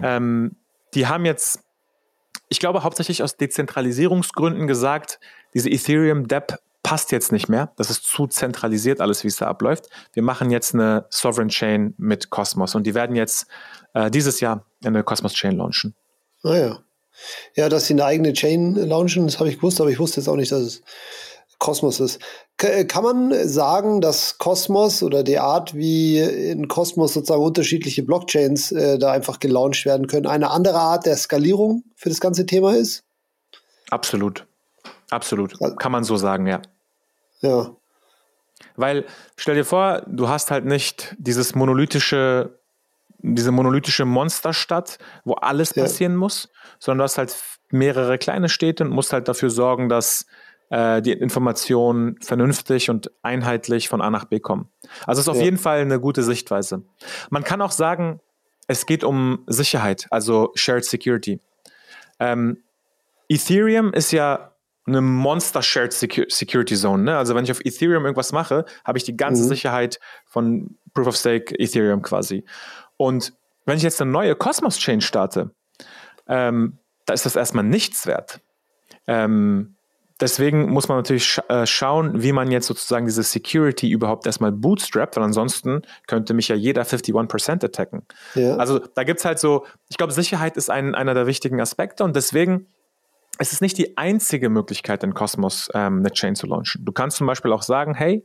Ähm, 0.02 0.56
die 0.94 1.08
haben 1.08 1.26
jetzt, 1.26 1.64
ich 2.52 2.60
glaube, 2.60 2.84
hauptsächlich 2.84 3.24
aus 3.24 3.38
Dezentralisierungsgründen 3.38 4.68
gesagt, 4.68 5.22
diese 5.54 5.70
Ethereum-Dep 5.70 6.60
passt 6.84 7.14
jetzt 7.14 7.32
nicht 7.32 7.48
mehr. 7.48 7.72
Das 7.78 7.90
ist 7.90 8.04
zu 8.04 8.28
zentralisiert 8.28 9.00
alles, 9.00 9.24
wie 9.24 9.30
es 9.30 9.38
da 9.38 9.48
abläuft. 9.48 9.88
Wir 10.12 10.22
machen 10.22 10.52
jetzt 10.52 10.74
eine 10.74 11.06
Sovereign 11.10 11.48
Chain 11.48 11.94
mit 11.98 12.30
Cosmos 12.30 12.76
und 12.76 12.86
die 12.86 12.94
werden 12.94 13.16
jetzt 13.16 13.48
äh, 13.94 14.12
dieses 14.12 14.42
Jahr 14.42 14.66
eine 14.84 15.02
Cosmos 15.02 15.34
Chain 15.34 15.56
launchen. 15.56 15.96
Ah 16.44 16.58
ja. 16.58 16.80
Ja, 17.56 17.70
dass 17.70 17.88
sie 17.88 17.94
eine 17.94 18.04
eigene 18.04 18.34
Chain 18.34 18.76
launchen, 18.76 19.28
das 19.28 19.40
habe 19.40 19.48
ich 19.48 19.56
gewusst, 19.56 19.80
aber 19.80 19.90
ich 19.90 20.00
wusste 20.00 20.20
jetzt 20.20 20.28
auch 20.28 20.36
nicht, 20.36 20.52
dass 20.52 20.60
es 20.62 20.82
Kosmos 21.62 22.00
ist. 22.00 22.20
K 22.58 22.84
kann 22.86 23.04
man 23.04 23.48
sagen, 23.48 24.02
dass 24.02 24.40
Kosmos 24.40 25.04
oder 25.04 25.24
die 25.24 25.38
Art, 25.38 25.76
wie 25.76 26.20
in 26.20 26.68
Kosmos 26.68 27.14
sozusagen 27.14 27.44
unterschiedliche 27.44 28.04
Blockchains 28.04 28.72
äh, 28.72 28.98
da 28.98 29.12
einfach 29.12 29.40
gelauncht 29.40 29.86
werden 29.86 30.08
können, 30.08 30.26
eine 30.26 30.50
andere 30.50 30.80
Art 30.80 31.06
der 31.06 31.16
Skalierung 31.16 31.84
für 31.96 32.10
das 32.10 32.20
ganze 32.20 32.48
Thema 32.48 32.76
ist? 32.76 33.04
Absolut. 33.92 34.48
Absolut. 35.12 35.54
Kann 35.78 35.92
man 35.92 36.04
so 36.04 36.18
sagen, 36.18 36.48
ja. 36.48 36.62
Ja. 37.42 37.76
Weil, 38.76 39.06
stell 39.36 39.56
dir 39.56 39.66
vor, 39.66 40.02
du 40.08 40.30
hast 40.30 40.50
halt 40.50 40.66
nicht 40.66 41.16
dieses 41.20 41.54
monolithische, 41.54 42.58
diese 43.20 43.52
monolithische 43.52 44.06
Monsterstadt, 44.06 44.98
wo 45.26 45.34
alles 45.34 45.74
passieren 45.76 46.14
ja. 46.14 46.20
muss, 46.20 46.50
sondern 46.80 47.00
du 47.00 47.04
hast 47.04 47.20
halt 47.20 47.36
mehrere 47.70 48.18
kleine 48.18 48.50
Städte 48.50 48.84
und 48.84 48.90
musst 48.90 49.14
halt 49.14 49.28
dafür 49.28 49.52
sorgen, 49.52 49.90
dass 49.90 50.26
äh, 50.72 51.02
die 51.02 51.12
Informationen 51.12 52.18
vernünftig 52.22 52.90
und 52.90 53.12
einheitlich 53.22 53.90
von 53.90 54.02
A 54.02 54.10
nach 54.10 54.26
B 54.26 54.40
kommen. 54.40 54.70
Also 55.06 55.20
es 55.20 55.26
ist 55.26 55.30
auf 55.30 55.38
ja. 55.38 55.44
jeden 55.44 55.58
Fall 55.58 55.82
eine 55.82 56.00
gute 56.00 56.24
Sichtweise. 56.24 56.84
Man 57.30 57.44
kann 57.44 57.62
auch 57.62 57.72
sagen, 57.72 58.22
es 58.68 58.86
geht 58.86 59.04
um 59.04 59.44
Sicherheit, 59.48 60.08
also 60.10 60.52
Shared 60.56 60.86
Security. 60.86 61.40
Ähm, 62.20 62.64
Ethereum 63.28 63.94
ist 63.94 64.12
ja 64.12 64.54
eine 64.88 65.02
Monster 65.02 65.62
Shared 65.62 65.94
Security 65.94 66.76
Zone. 66.76 67.04
Ne? 67.04 67.18
Also 67.18 67.36
wenn 67.36 67.44
ich 67.44 67.52
auf 67.52 67.64
Ethereum 67.64 68.06
irgendwas 68.06 68.32
mache, 68.32 68.66
habe 68.86 68.98
ich 68.98 69.04
die 69.04 69.16
ganze 69.16 69.44
mhm. 69.44 69.48
Sicherheit 69.50 70.00
von 70.26 70.78
Proof 70.94 71.08
of 71.08 71.16
Stake 71.18 71.54
Ethereum 71.60 72.02
quasi. 72.02 72.46
Und 72.98 73.34
wenn 73.66 73.78
ich 73.78 73.84
jetzt 73.84 74.02
eine 74.02 74.12
neue 74.12 74.36
Cosmos 74.36 74.78
Chain 74.78 75.02
starte, 75.02 75.52
ähm, 76.28 76.78
da 77.06 77.14
ist 77.14 77.26
das 77.26 77.36
erstmal 77.36 77.64
nichts 77.64 78.08
wert. 78.08 78.40
Ähm, 79.06 79.76
deswegen 80.22 80.72
muss 80.72 80.88
man 80.88 80.98
natürlich 80.98 81.26
sch 81.26 81.42
äh, 81.50 81.66
schauen, 81.66 82.22
wie 82.22 82.32
man 82.32 82.52
jetzt 82.52 82.68
sozusagen 82.68 83.06
diese 83.06 83.24
Security 83.24 83.90
überhaupt 83.90 84.26
erstmal 84.26 84.52
bootstrapt, 84.52 85.18
weil 85.18 85.24
ansonsten 85.24 85.82
könnte 86.08 86.34
mich 86.34 86.48
ja 86.48 86.56
jeder 86.56 86.84
51% 86.84 87.66
attacken. 87.66 88.04
Ja. 88.36 88.56
Also 88.58 88.80
da 88.80 89.04
gibt 89.04 89.20
es 89.20 89.26
halt 89.26 89.40
so, 89.40 89.66
ich 89.90 89.98
glaube, 89.98 90.14
Sicherheit 90.14 90.58
ist 90.58 90.70
ein, 90.70 90.96
einer 90.96 91.14
der 91.14 91.28
wichtigen 91.28 91.60
Aspekte 91.60 92.04
und 92.04 92.16
deswegen 92.16 92.68
es 93.38 93.54
ist 93.54 93.62
nicht 93.62 93.78
die 93.78 93.98
einzige 93.98 94.50
Möglichkeit, 94.50 95.04
in 95.04 95.16
Cosmos 95.16 95.70
ähm, 95.74 96.00
eine 96.00 96.12
Chain 96.12 96.36
zu 96.36 96.46
launchen. 96.46 96.86
Du 96.86 96.92
kannst 96.92 97.18
zum 97.18 97.26
Beispiel 97.26 97.52
auch 97.54 97.64
sagen, 97.64 97.96
hey, 97.96 98.24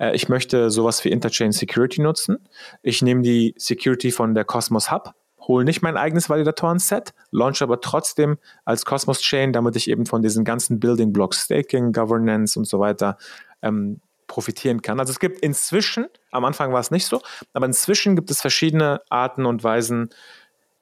äh, 0.00 0.16
ich 0.16 0.28
möchte 0.28 0.70
sowas 0.70 1.04
wie 1.04 1.10
Interchain 1.10 1.52
Security 1.52 2.00
nutzen. 2.00 2.48
Ich 2.82 3.00
nehme 3.00 3.22
die 3.22 3.54
Security 3.56 4.10
von 4.10 4.34
der 4.34 4.44
Cosmos 4.44 4.90
Hub 4.90 5.14
hole 5.48 5.64
nicht 5.64 5.82
mein 5.82 5.96
eigenes 5.96 6.28
Validatoren-Set, 6.28 7.14
launch 7.30 7.62
aber 7.62 7.80
trotzdem 7.80 8.38
als 8.64 8.84
Cosmos 8.84 9.20
Chain, 9.20 9.52
damit 9.52 9.74
ich 9.74 9.88
eben 9.90 10.06
von 10.06 10.22
diesen 10.22 10.44
ganzen 10.44 10.78
Building 10.78 11.12
Blocks, 11.12 11.44
Staking, 11.44 11.92
Governance 11.92 12.58
und 12.58 12.66
so 12.66 12.78
weiter 12.78 13.16
ähm, 13.62 14.00
profitieren 14.26 14.82
kann. 14.82 15.00
Also 15.00 15.10
es 15.10 15.18
gibt 15.18 15.40
inzwischen, 15.40 16.06
am 16.30 16.44
Anfang 16.44 16.72
war 16.72 16.80
es 16.80 16.90
nicht 16.90 17.06
so, 17.06 17.22
aber 17.54 17.66
inzwischen 17.66 18.14
gibt 18.14 18.30
es 18.30 18.40
verschiedene 18.40 19.00
Arten 19.08 19.46
und 19.46 19.64
Weisen, 19.64 20.10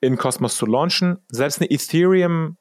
in 0.00 0.16
Cosmos 0.16 0.56
zu 0.56 0.66
launchen. 0.66 1.18
Selbst 1.28 1.60
eine 1.60 1.70
Ethereum 1.70 2.56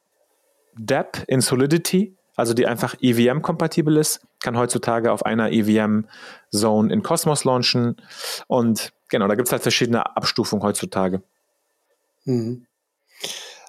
DApp 0.77 1.23
in 1.27 1.41
Solidity, 1.41 2.15
also 2.35 2.53
die 2.53 2.67
einfach 2.67 2.95
EVM-kompatibel 3.01 3.97
ist, 3.97 4.21
kann 4.41 4.57
heutzutage 4.57 5.11
auf 5.11 5.25
einer 5.25 5.51
EVM-Zone 5.51 6.93
in 6.93 7.03
Cosmos 7.03 7.43
launchen. 7.43 7.97
Und 8.47 8.93
genau, 9.09 9.27
da 9.27 9.35
gibt 9.35 9.47
es 9.47 9.51
halt 9.51 9.63
verschiedene 9.63 10.15
Abstufungen 10.15 10.63
heutzutage. 10.63 11.23
Mhm. 12.25 12.65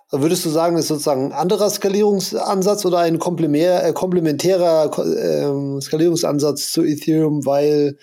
Also 0.08 0.22
würdest 0.22 0.44
du 0.44 0.50
sagen, 0.50 0.76
ist 0.76 0.88
sozusagen 0.88 1.26
ein 1.26 1.32
anderer 1.32 1.68
Skalierungsansatz 1.68 2.84
oder 2.84 2.98
ein 2.98 3.16
äh, 3.16 3.92
komplementärer 3.92 4.90
äh, 4.98 5.80
Skalierungsansatz 5.80 6.70
zu 6.70 6.84
Ethereum, 6.84 7.44
weil 7.44 7.98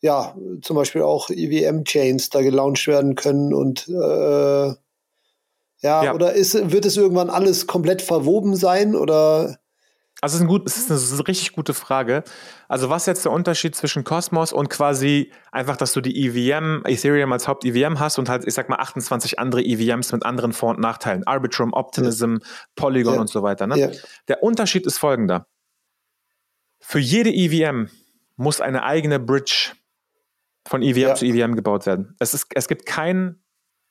ja 0.00 0.36
zum 0.62 0.76
Beispiel 0.76 1.02
auch 1.02 1.30
EVM-Chains 1.30 2.30
da 2.30 2.42
gelauncht 2.42 2.86
werden 2.86 3.16
können 3.16 3.52
und 3.52 3.88
äh, 3.88 4.74
ja, 5.82 6.04
ja, 6.04 6.14
oder 6.14 6.32
ist, 6.34 6.70
wird 6.70 6.84
es 6.84 6.96
irgendwann 6.96 7.30
alles 7.30 7.66
komplett 7.66 8.02
verwoben 8.02 8.54
sein 8.54 8.94
oder 8.94 9.59
also 10.22 10.34
es 10.34 10.40
ist, 10.40 10.40
ein 10.42 10.48
gut, 10.48 10.66
es 10.66 10.76
ist 10.76 11.12
eine 11.12 11.28
richtig 11.28 11.52
gute 11.52 11.72
Frage. 11.72 12.24
Also 12.68 12.90
was 12.90 13.02
ist 13.02 13.06
jetzt 13.06 13.24
der 13.24 13.32
Unterschied 13.32 13.74
zwischen 13.74 14.04
Cosmos 14.04 14.52
und 14.52 14.68
quasi 14.68 15.32
einfach, 15.50 15.76
dass 15.76 15.92
du 15.92 16.00
die 16.00 16.26
EVM, 16.26 16.82
Ethereum 16.84 17.32
als 17.32 17.48
Haupt-EVM 17.48 17.98
hast 17.98 18.18
und 18.18 18.28
halt, 18.28 18.46
ich 18.46 18.52
sag 18.52 18.68
mal, 18.68 18.76
28 18.76 19.38
andere 19.38 19.62
EVMs 19.62 20.12
mit 20.12 20.26
anderen 20.26 20.52
Vor- 20.52 20.70
und 20.70 20.80
Nachteilen. 20.80 21.26
Arbitrum, 21.26 21.72
Optimism, 21.72 22.34
ja. 22.34 22.46
Polygon 22.76 23.14
ja. 23.14 23.20
und 23.20 23.30
so 23.30 23.42
weiter. 23.42 23.66
Ne? 23.66 23.78
Ja. 23.78 23.90
Der 24.28 24.42
Unterschied 24.42 24.86
ist 24.86 24.98
folgender. 24.98 25.46
Für 26.80 26.98
jede 26.98 27.30
EVM 27.30 27.88
muss 28.36 28.60
eine 28.60 28.82
eigene 28.82 29.20
Bridge 29.20 29.72
von 30.66 30.82
EVM 30.82 31.16
zu 31.16 31.24
EVM 31.24 31.56
gebaut 31.56 31.86
werden. 31.86 32.14
Es, 32.18 32.34
ist, 32.34 32.46
es 32.54 32.68
gibt 32.68 32.84
kein 32.84 33.42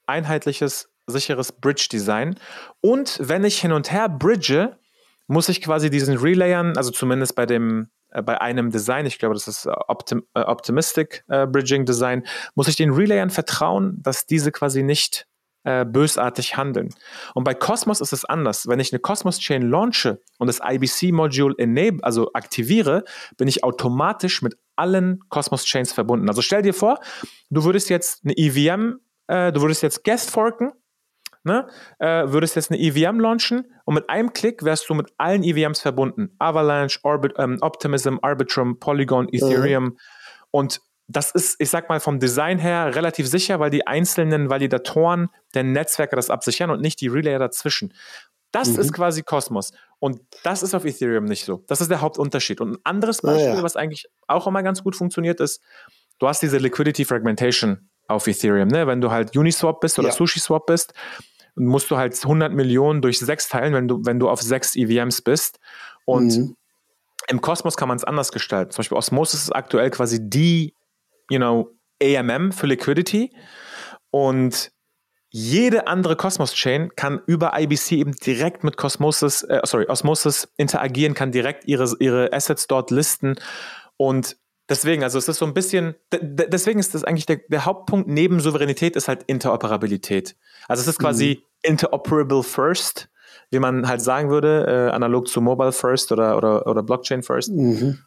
einheitliches, 0.05 0.91
sicheres 1.07 1.51
Bridge-Design. 1.51 2.35
Und 2.81 3.17
wenn 3.21 3.43
ich 3.43 3.59
hin 3.59 3.71
und 3.71 3.91
her 3.91 4.09
bridge, 4.09 4.77
muss 5.29 5.47
ich 5.47 5.61
quasi 5.61 5.89
diesen 5.89 6.17
Relayern, 6.17 6.75
also 6.75 6.91
zumindest 6.91 7.35
bei 7.35 7.45
dem 7.45 7.89
äh, 8.09 8.21
bei 8.21 8.41
einem 8.41 8.71
Design, 8.71 9.05
ich 9.05 9.19
glaube, 9.19 9.35
das 9.35 9.47
ist 9.47 9.65
äh, 9.65 9.71
Optim 9.87 10.23
äh, 10.33 10.41
Optimistic 10.41 11.23
äh, 11.27 11.45
Bridging 11.45 11.85
Design, 11.85 12.25
muss 12.55 12.67
ich 12.67 12.75
den 12.75 12.91
Relayern 12.91 13.29
vertrauen, 13.29 14.01
dass 14.01 14.25
diese 14.25 14.51
quasi 14.51 14.83
nicht 14.83 15.25
bösartig 15.61 16.55
handeln. 16.55 16.89
Und 17.35 17.43
bei 17.43 17.53
Cosmos 17.53 17.99
ist 17.99 18.13
es 18.13 18.23
anders. 18.23 18.69
Wenn 18.69 18.79
ich 18.79 18.93
eine 18.93 18.99
Cosmos 18.99 19.39
Chain 19.39 19.69
launche 19.69 20.21
und 20.37 20.47
das 20.47 20.61
IBC 20.65 21.11
Module 21.11 21.53
enable, 21.57 21.99
also 22.01 22.31
aktiviere, 22.33 23.03
bin 23.35 23.49
ich 23.49 23.61
automatisch 23.61 24.41
mit 24.41 24.57
allen 24.77 25.19
Cosmos 25.27 25.65
Chains 25.65 25.91
verbunden. 25.91 26.29
Also 26.29 26.41
stell 26.41 26.61
dir 26.61 26.73
vor, 26.73 26.99
du 27.49 27.65
würdest 27.65 27.89
jetzt 27.89 28.23
eine 28.23 28.37
EVM, 28.37 29.01
äh, 29.27 29.51
du 29.51 29.61
würdest 29.61 29.83
jetzt 29.83 30.05
Guest 30.05 30.31
forken 30.31 30.71
ne, 31.49 31.67
äh, 31.99 32.31
würdest 32.31 32.55
jetzt 32.55 32.71
eine 32.71 32.79
EVM 32.79 33.19
launchen 33.19 33.65
und 33.85 33.95
mit 33.95 34.09
einem 34.09 34.33
Klick 34.33 34.63
wärst 34.63 34.89
du 34.89 34.93
mit 34.93 35.12
allen 35.17 35.43
EVMs 35.43 35.81
verbunden. 35.81 36.35
Avalanche, 36.39 36.99
Orbit, 37.03 37.33
ähm, 37.38 37.57
Optimism, 37.62 38.17
Arbitrum, 38.21 38.79
Polygon, 38.79 39.25
mhm. 39.25 39.33
Ethereum. 39.33 39.83
Mhm. 39.83 39.97
Und 40.51 40.81
das 41.07 41.31
ist, 41.31 41.55
ich 41.59 41.69
sag 41.69 41.89
mal, 41.89 41.99
vom 41.99 42.19
Design 42.19 42.59
her 42.59 42.95
relativ 42.95 43.27
sicher, 43.27 43.59
weil 43.59 43.71
die 43.71 43.88
einzelnen 43.88 44.49
Validatoren 44.49 45.29
der 45.55 45.63
Netzwerke 45.63 46.15
das 46.15 46.29
absichern 46.29 46.69
und 46.69 46.81
nicht 46.81 47.01
die 47.01 47.07
Relayer 47.07 47.39
dazwischen. 47.39 47.93
Das 48.51 48.69
mhm. 48.69 48.79
ist 48.79 48.93
quasi 48.93 49.23
Cosmos. 49.23 49.71
Und 49.97 50.21
das 50.43 50.63
ist 50.63 50.73
auf 50.75 50.85
Ethereum 50.85 51.25
nicht 51.25 51.45
so. 51.45 51.63
Das 51.67 51.81
ist 51.81 51.89
der 51.89 52.01
Hauptunterschied. 52.01 52.62
Und 52.62 52.73
ein 52.73 52.77
anderes 52.83 53.21
Beispiel, 53.21 53.53
ah, 53.53 53.55
ja. 53.55 53.63
was 53.63 53.75
eigentlich 53.75 54.05
auch 54.27 54.47
immer 54.47 54.63
ganz 54.63 54.83
gut 54.83 54.95
funktioniert, 54.95 55.39
ist, 55.39 55.62
du 56.19 56.27
hast 56.27 56.41
diese 56.41 56.57
Liquidity 56.57 57.05
Fragmentation 57.05 57.89
auf 58.07 58.27
Ethereum. 58.27 58.67
Ne? 58.67 58.88
Wenn 58.88 59.01
du 59.01 59.12
halt 59.12 59.35
Uniswap 59.35 59.79
bist 59.79 59.99
oder 59.99 60.09
ja. 60.09 60.13
SushiSwap 60.13 60.65
bist, 60.65 60.93
musst 61.60 61.91
du 61.91 61.98
halt 61.98 62.17
100 62.22 62.54
Millionen 62.54 63.02
durch 63.02 63.19
sechs 63.19 63.50
teilen, 63.50 63.74
wenn 63.74 63.88
du, 63.88 64.06
wenn 64.06 64.19
du 64.19 64.30
auf 64.30 64.41
sechs 64.41 64.76
EVMs 64.76 65.22
bist. 65.22 65.60
Und 66.06 66.38
mhm. 66.38 66.56
im 67.28 67.41
Kosmos 67.41 67.78
kann 67.78 67.88
man 67.88 67.98
es 67.98 68.04
anders 68.04 68.32
gestalten. 68.32 68.72
Zum 68.72 68.80
Beispiel 68.80 68.98
Osmosis 68.98 69.43
ist 69.43 69.56
aktuell 69.56 69.89
quasi 69.89 70.19
die, 70.22 70.74
you 71.30 71.38
know, 71.38 71.76
AMM 72.02 72.52
für 72.52 72.67
Liquidity. 72.67 73.32
Und 74.12 74.72
jede 75.32 75.88
andere 75.88 76.15
Cosmos-Chain 76.15 76.95
kann 76.95 77.22
über 77.28 77.60
IBC 77.60 77.91
eben 77.91 78.13
direkt 78.13 78.63
mit 78.63 78.78
Cosmosis, 78.78 79.43
äh, 79.43 79.62
sorry, 79.63 79.86
Osmosis 79.88 80.52
interagieren, 80.58 81.13
kann 81.13 81.32
direkt 81.32 81.65
ihre, 81.65 81.95
ihre 82.00 82.34
Assets 82.34 82.65
dort 82.65 82.89
listen. 82.89 83.36
Und 83.98 84.38
Deswegen, 84.69 85.03
also 85.03 85.17
es 85.17 85.27
ist 85.27 85.38
so 85.38 85.45
ein 85.45 85.53
bisschen, 85.55 85.95
deswegen 86.12 86.79
ist 86.79 86.93
das 86.93 87.03
eigentlich 87.03 87.25
der, 87.25 87.38
der 87.47 87.65
Hauptpunkt 87.65 88.08
neben 88.08 88.39
Souveränität 88.39 88.95
ist 88.95 89.08
halt 89.08 89.23
Interoperabilität. 89.23 90.36
Also 90.67 90.82
es 90.82 90.88
ist 90.88 90.99
quasi 90.99 91.39
mhm. 91.39 91.71
interoperable 91.71 92.43
first, 92.43 93.10
wie 93.49 93.60
man 93.60 93.88
halt 93.88 94.01
sagen 94.01 94.29
würde, 94.29 94.65
äh, 94.67 94.93
analog 94.93 95.27
zu 95.27 95.41
Mobile 95.41 95.71
first 95.71 96.12
oder, 96.12 96.38
oder, 96.38 96.67
oder 96.67 96.84
Blockchain 96.84 97.23
first. 97.23 97.51
Mhm. 97.51 97.97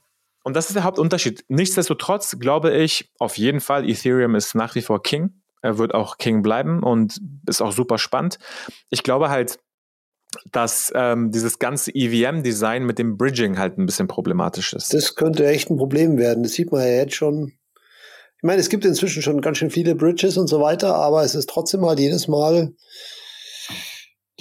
und 0.44 0.55
das 0.55 0.68
ist 0.68 0.77
der 0.77 0.85
Hauptunterschied. 0.85 1.44
Nichtsdestotrotz 1.48 2.38
glaube 2.38 2.72
ich 2.72 3.11
auf 3.18 3.37
jeden 3.38 3.61
Fall, 3.61 3.88
Ethereum 3.88 4.37
ist 4.37 4.55
nach 4.55 4.77
wie 4.77 4.83
vor 4.83 5.03
King. 5.03 5.42
Er 5.62 5.79
wird 5.79 5.94
auch 5.94 6.18
King 6.18 6.42
bleiben 6.42 6.83
und 6.83 7.20
ist 7.46 7.61
auch 7.61 7.72
super 7.72 7.98
spannend. 7.98 8.38
Ich 8.90 9.03
glaube 9.03 9.31
halt, 9.31 9.59
dass 10.51 10.92
ähm, 10.95 11.31
dieses 11.31 11.59
ganze 11.59 11.90
EVM-Design 11.95 12.85
mit 12.85 12.99
dem 12.99 13.16
Bridging 13.16 13.59
halt 13.59 13.79
ein 13.79 13.87
bisschen 13.87 14.09
problematisch 14.09 14.73
ist. 14.73 14.92
Das 14.95 15.14
könnte 15.14 15.47
echt 15.47 15.71
ein 15.71 15.77
Problem 15.77 16.18
werden. 16.18 16.42
Das 16.42 16.53
sieht 16.53 16.73
man 16.73 16.83
ja 16.83 16.88
jetzt 16.88 17.14
schon. 17.14 17.53
Ich 18.37 18.42
meine, 18.42 18.61
es 18.61 18.68
gibt 18.68 18.85
inzwischen 18.85 19.23
schon 19.23 19.40
ganz 19.40 19.59
schön 19.59 19.71
viele 19.71 19.95
Bridges 19.95 20.37
und 20.37 20.49
so 20.49 20.61
weiter, 20.61 20.97
aber 20.97 21.23
es 21.23 21.35
ist 21.35 21.49
trotzdem 21.49 21.85
halt 21.87 22.01
jedes 22.01 22.27
Mal 22.27 22.75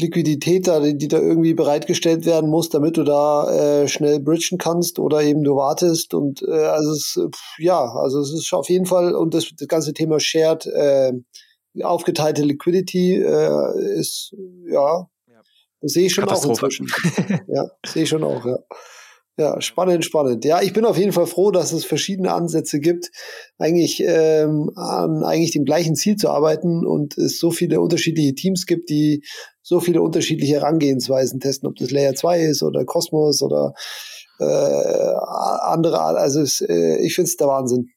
Liquidität 0.02 0.68
da, 0.68 0.80
die 0.80 1.08
da 1.08 1.20
irgendwie 1.20 1.54
bereitgestellt 1.54 2.26
werden 2.26 2.50
muss, 2.50 2.70
damit 2.70 2.98
du 2.98 3.04
da 3.04 3.84
äh, 3.84 3.88
schnell 3.88 4.20
bridgen 4.20 4.58
kannst 4.58 5.00
oder 5.00 5.22
eben 5.22 5.44
du 5.44 5.56
wartest 5.56 6.14
und 6.14 6.42
äh, 6.42 6.52
also 6.52 6.92
es 6.92 7.20
ja, 7.60 7.84
also 7.94 8.22
es 8.22 8.34
ist 8.34 8.54
auf 8.54 8.70
jeden 8.70 8.86
Fall 8.86 9.14
und 9.14 9.34
das, 9.34 9.50
das 9.58 9.68
ganze 9.68 9.94
Thema 9.94 10.20
Shared 10.20 10.66
äh, 10.66 11.14
aufgeteilte 11.84 12.42
Liquidity 12.44 13.16
äh, 13.16 14.00
ist 14.00 14.36
ja, 14.70 15.08
ja. 15.82 15.88
sehe 15.88 16.06
ich 16.06 16.14
schon 16.14 16.30
auch 16.30 16.46
inzwischen. 16.46 16.88
ja, 17.48 17.70
sehe 17.86 18.04
ich 18.04 18.10
schon 18.10 18.24
auch, 18.24 18.46
ja. 18.46 18.60
Ja, 19.38 19.62
spannend, 19.62 20.04
spannend. 20.04 20.44
Ja, 20.44 20.62
ich 20.62 20.74
bin 20.74 20.86
auf 20.86 20.98
jeden 20.98 21.14
Fall 21.14 21.26
froh, 21.26 21.52
dass 21.52 21.72
es 21.72 21.86
verschiedene 21.86 22.34
Ansätze 22.34 22.80
gibt, 22.80 23.10
eigentlich 23.58 24.04
ähm, 24.06 24.72
an 24.76 25.24
eigentlich 25.24 25.52
dem 25.52 25.64
gleichen 25.64 25.96
Ziel 25.96 26.18
zu 26.18 26.30
arbeiten 26.30 26.86
und 26.86 27.18
es 27.18 27.40
so 27.40 27.50
viele 27.50 27.80
unterschiedliche 27.80 28.36
Teams 28.36 28.66
gibt, 28.66 28.90
die 28.90 29.24
so 29.62 29.80
viele 29.80 30.02
unterschiedliche 30.02 30.56
Herangehensweisen 30.56 31.40
testen, 31.40 31.70
ob 31.70 31.76
das 31.78 31.92
Layer 31.92 32.14
2 32.14 32.42
ist 32.42 32.62
oder 32.62 32.84
Cosmos 32.84 33.42
oder 33.42 33.74
äh, 34.40 34.44
andere. 34.44 36.02
Also 36.02 36.42
es, 36.42 36.62
äh, 36.62 36.98
ich 36.98 37.16
finde 37.16 37.30
es 37.30 37.38
der 37.38 37.48
Wahnsinn. 37.48 37.90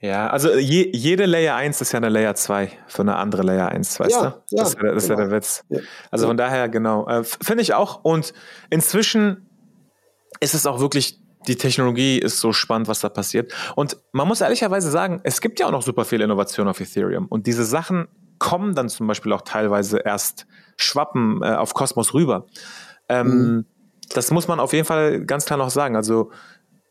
Ja. 0.00 0.28
Also 0.28 0.54
je, 0.54 0.90
jede 0.92 1.24
Layer 1.26 1.56
1 1.56 1.80
ist 1.80 1.92
ja 1.92 1.98
eine 1.98 2.10
Layer 2.10 2.34
2 2.34 2.70
für 2.86 3.02
eine 3.02 3.16
andere 3.16 3.42
Layer 3.42 3.68
1, 3.68 3.98
weißt 3.98 4.10
ja, 4.10 4.20
du? 4.20 4.56
Ja, 4.56 4.62
das, 4.62 4.68
ist 4.68 4.82
ja, 4.82 4.92
das 4.92 5.02
ist 5.04 5.08
ja 5.08 5.16
der 5.16 5.30
Witz. 5.30 5.64
Ja. 5.68 5.80
Also 6.10 6.26
von 6.26 6.36
daher, 6.36 6.68
genau. 6.68 7.08
Äh, 7.08 7.24
Finde 7.24 7.62
ich 7.62 7.74
auch. 7.74 8.04
Und 8.04 8.34
inzwischen 8.68 9.48
ist 10.40 10.54
es 10.54 10.66
auch 10.66 10.80
wirklich, 10.80 11.20
die 11.48 11.56
Technologie 11.56 12.18
ist 12.18 12.40
so 12.40 12.52
spannend, 12.52 12.88
was 12.88 13.00
da 13.00 13.08
passiert. 13.08 13.52
Und 13.74 13.96
man 14.12 14.28
muss 14.28 14.40
ehrlicherweise 14.40 14.90
sagen, 14.90 15.20
es 15.24 15.40
gibt 15.40 15.60
ja 15.60 15.66
auch 15.66 15.72
noch 15.72 15.82
super 15.82 16.04
viel 16.04 16.20
Innovation 16.20 16.68
auf 16.68 16.80
Ethereum. 16.80 17.26
Und 17.26 17.46
diese 17.46 17.64
Sachen 17.64 18.08
kommen 18.38 18.74
dann 18.74 18.90
zum 18.90 19.06
Beispiel 19.06 19.32
auch 19.32 19.42
teilweise 19.42 19.98
erst 19.98 20.46
schwappen 20.76 21.42
äh, 21.42 21.54
auf 21.54 21.72
Cosmos 21.72 22.12
rüber. 22.12 22.46
Ähm, 23.08 23.28
mhm. 23.28 23.66
Das 24.12 24.30
muss 24.30 24.46
man 24.46 24.60
auf 24.60 24.74
jeden 24.74 24.84
Fall 24.84 25.24
ganz 25.24 25.46
klar 25.46 25.58
noch 25.58 25.70
sagen. 25.70 25.96
Also 25.96 26.30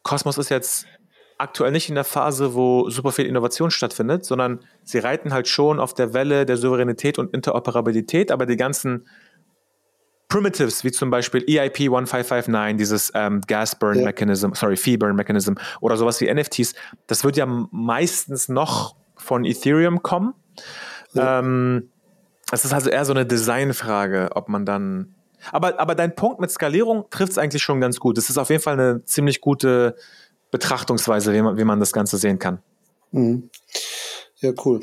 Cosmos 0.02 0.38
ist 0.38 0.50
jetzt 0.50 0.86
aktuell 1.38 1.72
nicht 1.72 1.90
in 1.90 1.96
der 1.96 2.04
Phase, 2.04 2.54
wo 2.54 2.90
super 2.90 3.12
viel 3.12 3.26
Innovation 3.26 3.72
stattfindet, 3.72 4.26
sondern 4.26 4.60
sie 4.84 5.00
reiten 5.00 5.34
halt 5.34 5.48
schon 5.48 5.80
auf 5.80 5.94
der 5.94 6.14
Welle 6.14 6.46
der 6.46 6.58
Souveränität 6.58 7.20
und 7.20 7.34
Interoperabilität, 7.34 8.32
aber 8.32 8.46
die 8.46 8.58
ganzen 8.58 9.06
Primitives, 10.28 10.84
wie 10.84 10.92
zum 10.92 11.12
Beispiel 11.12 11.44
EIP 11.48 11.82
1559, 11.82 12.78
dieses 12.78 13.12
ähm, 13.14 13.42
Gas 13.48 13.78
Burn 13.78 14.00
ja. 14.00 14.06
Mechanism, 14.06 14.54
sorry, 14.54 14.76
Fee 14.76 14.98
Burn 14.98 15.16
Mechanism 15.16 15.54
oder 15.82 15.98
sowas 15.98 16.20
wie 16.20 16.34
NFTs, 16.34 16.74
das 17.08 17.24
wird 17.24 17.38
ja 17.38 17.46
meistens 17.46 18.50
noch 18.50 18.96
von 19.16 19.46
Ethereum 19.46 20.02
kommen. 20.02 20.34
Ja. 21.14 21.40
Ähm, 21.40 21.90
es 22.52 22.66
ist 22.66 22.74
also 22.74 22.90
eher 22.90 23.06
so 23.06 23.14
eine 23.14 23.26
Designfrage, 23.26 24.30
ob 24.34 24.50
man 24.50 24.66
dann. 24.66 25.16
Aber, 25.52 25.80
aber 25.80 25.94
dein 25.94 26.16
Punkt 26.16 26.40
mit 26.40 26.50
Skalierung 26.50 27.06
trifft 27.12 27.34
es 27.34 27.38
eigentlich 27.38 27.62
schon 27.62 27.80
ganz 27.80 28.00
gut. 28.00 28.18
Es 28.18 28.30
ist 28.30 28.38
auf 28.38 28.50
jeden 28.50 28.62
Fall 28.62 28.74
eine 28.74 29.04
ziemlich 29.06 29.42
gute 29.42 29.96
Betrachtungsweise, 30.56 31.34
wie 31.34 31.42
man, 31.42 31.58
wie 31.58 31.66
man 31.66 31.82
das 31.82 31.92
Ganze 31.92 32.16
sehen 32.18 32.40
kann. 32.40 32.60
Mhm. 33.12 33.50
Ja, 34.38 34.54
cool. 34.64 34.80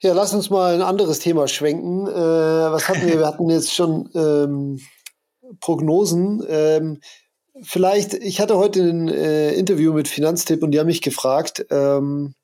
Ja, 0.00 0.12
lass 0.12 0.32
uns 0.32 0.48
mal 0.48 0.74
ein 0.74 0.82
anderes 0.82 1.18
Thema 1.18 1.48
schwenken. 1.48 2.06
Äh, 2.06 2.12
was 2.12 2.88
hatten 2.88 3.04
wir? 3.04 3.18
Wir 3.18 3.26
hatten 3.26 3.50
jetzt 3.50 3.74
schon 3.74 4.08
ähm, 4.14 4.80
Prognosen. 5.58 6.44
Ähm, 6.48 7.00
vielleicht, 7.62 8.14
ich 8.14 8.40
hatte 8.40 8.58
heute 8.58 8.80
ein 8.80 9.08
äh, 9.08 9.54
Interview 9.54 9.92
mit 9.92 10.06
Finanztipp 10.06 10.62
und 10.62 10.70
die 10.70 10.78
haben 10.78 10.86
mich 10.86 11.02
gefragt, 11.02 11.66
ähm, 11.70 12.34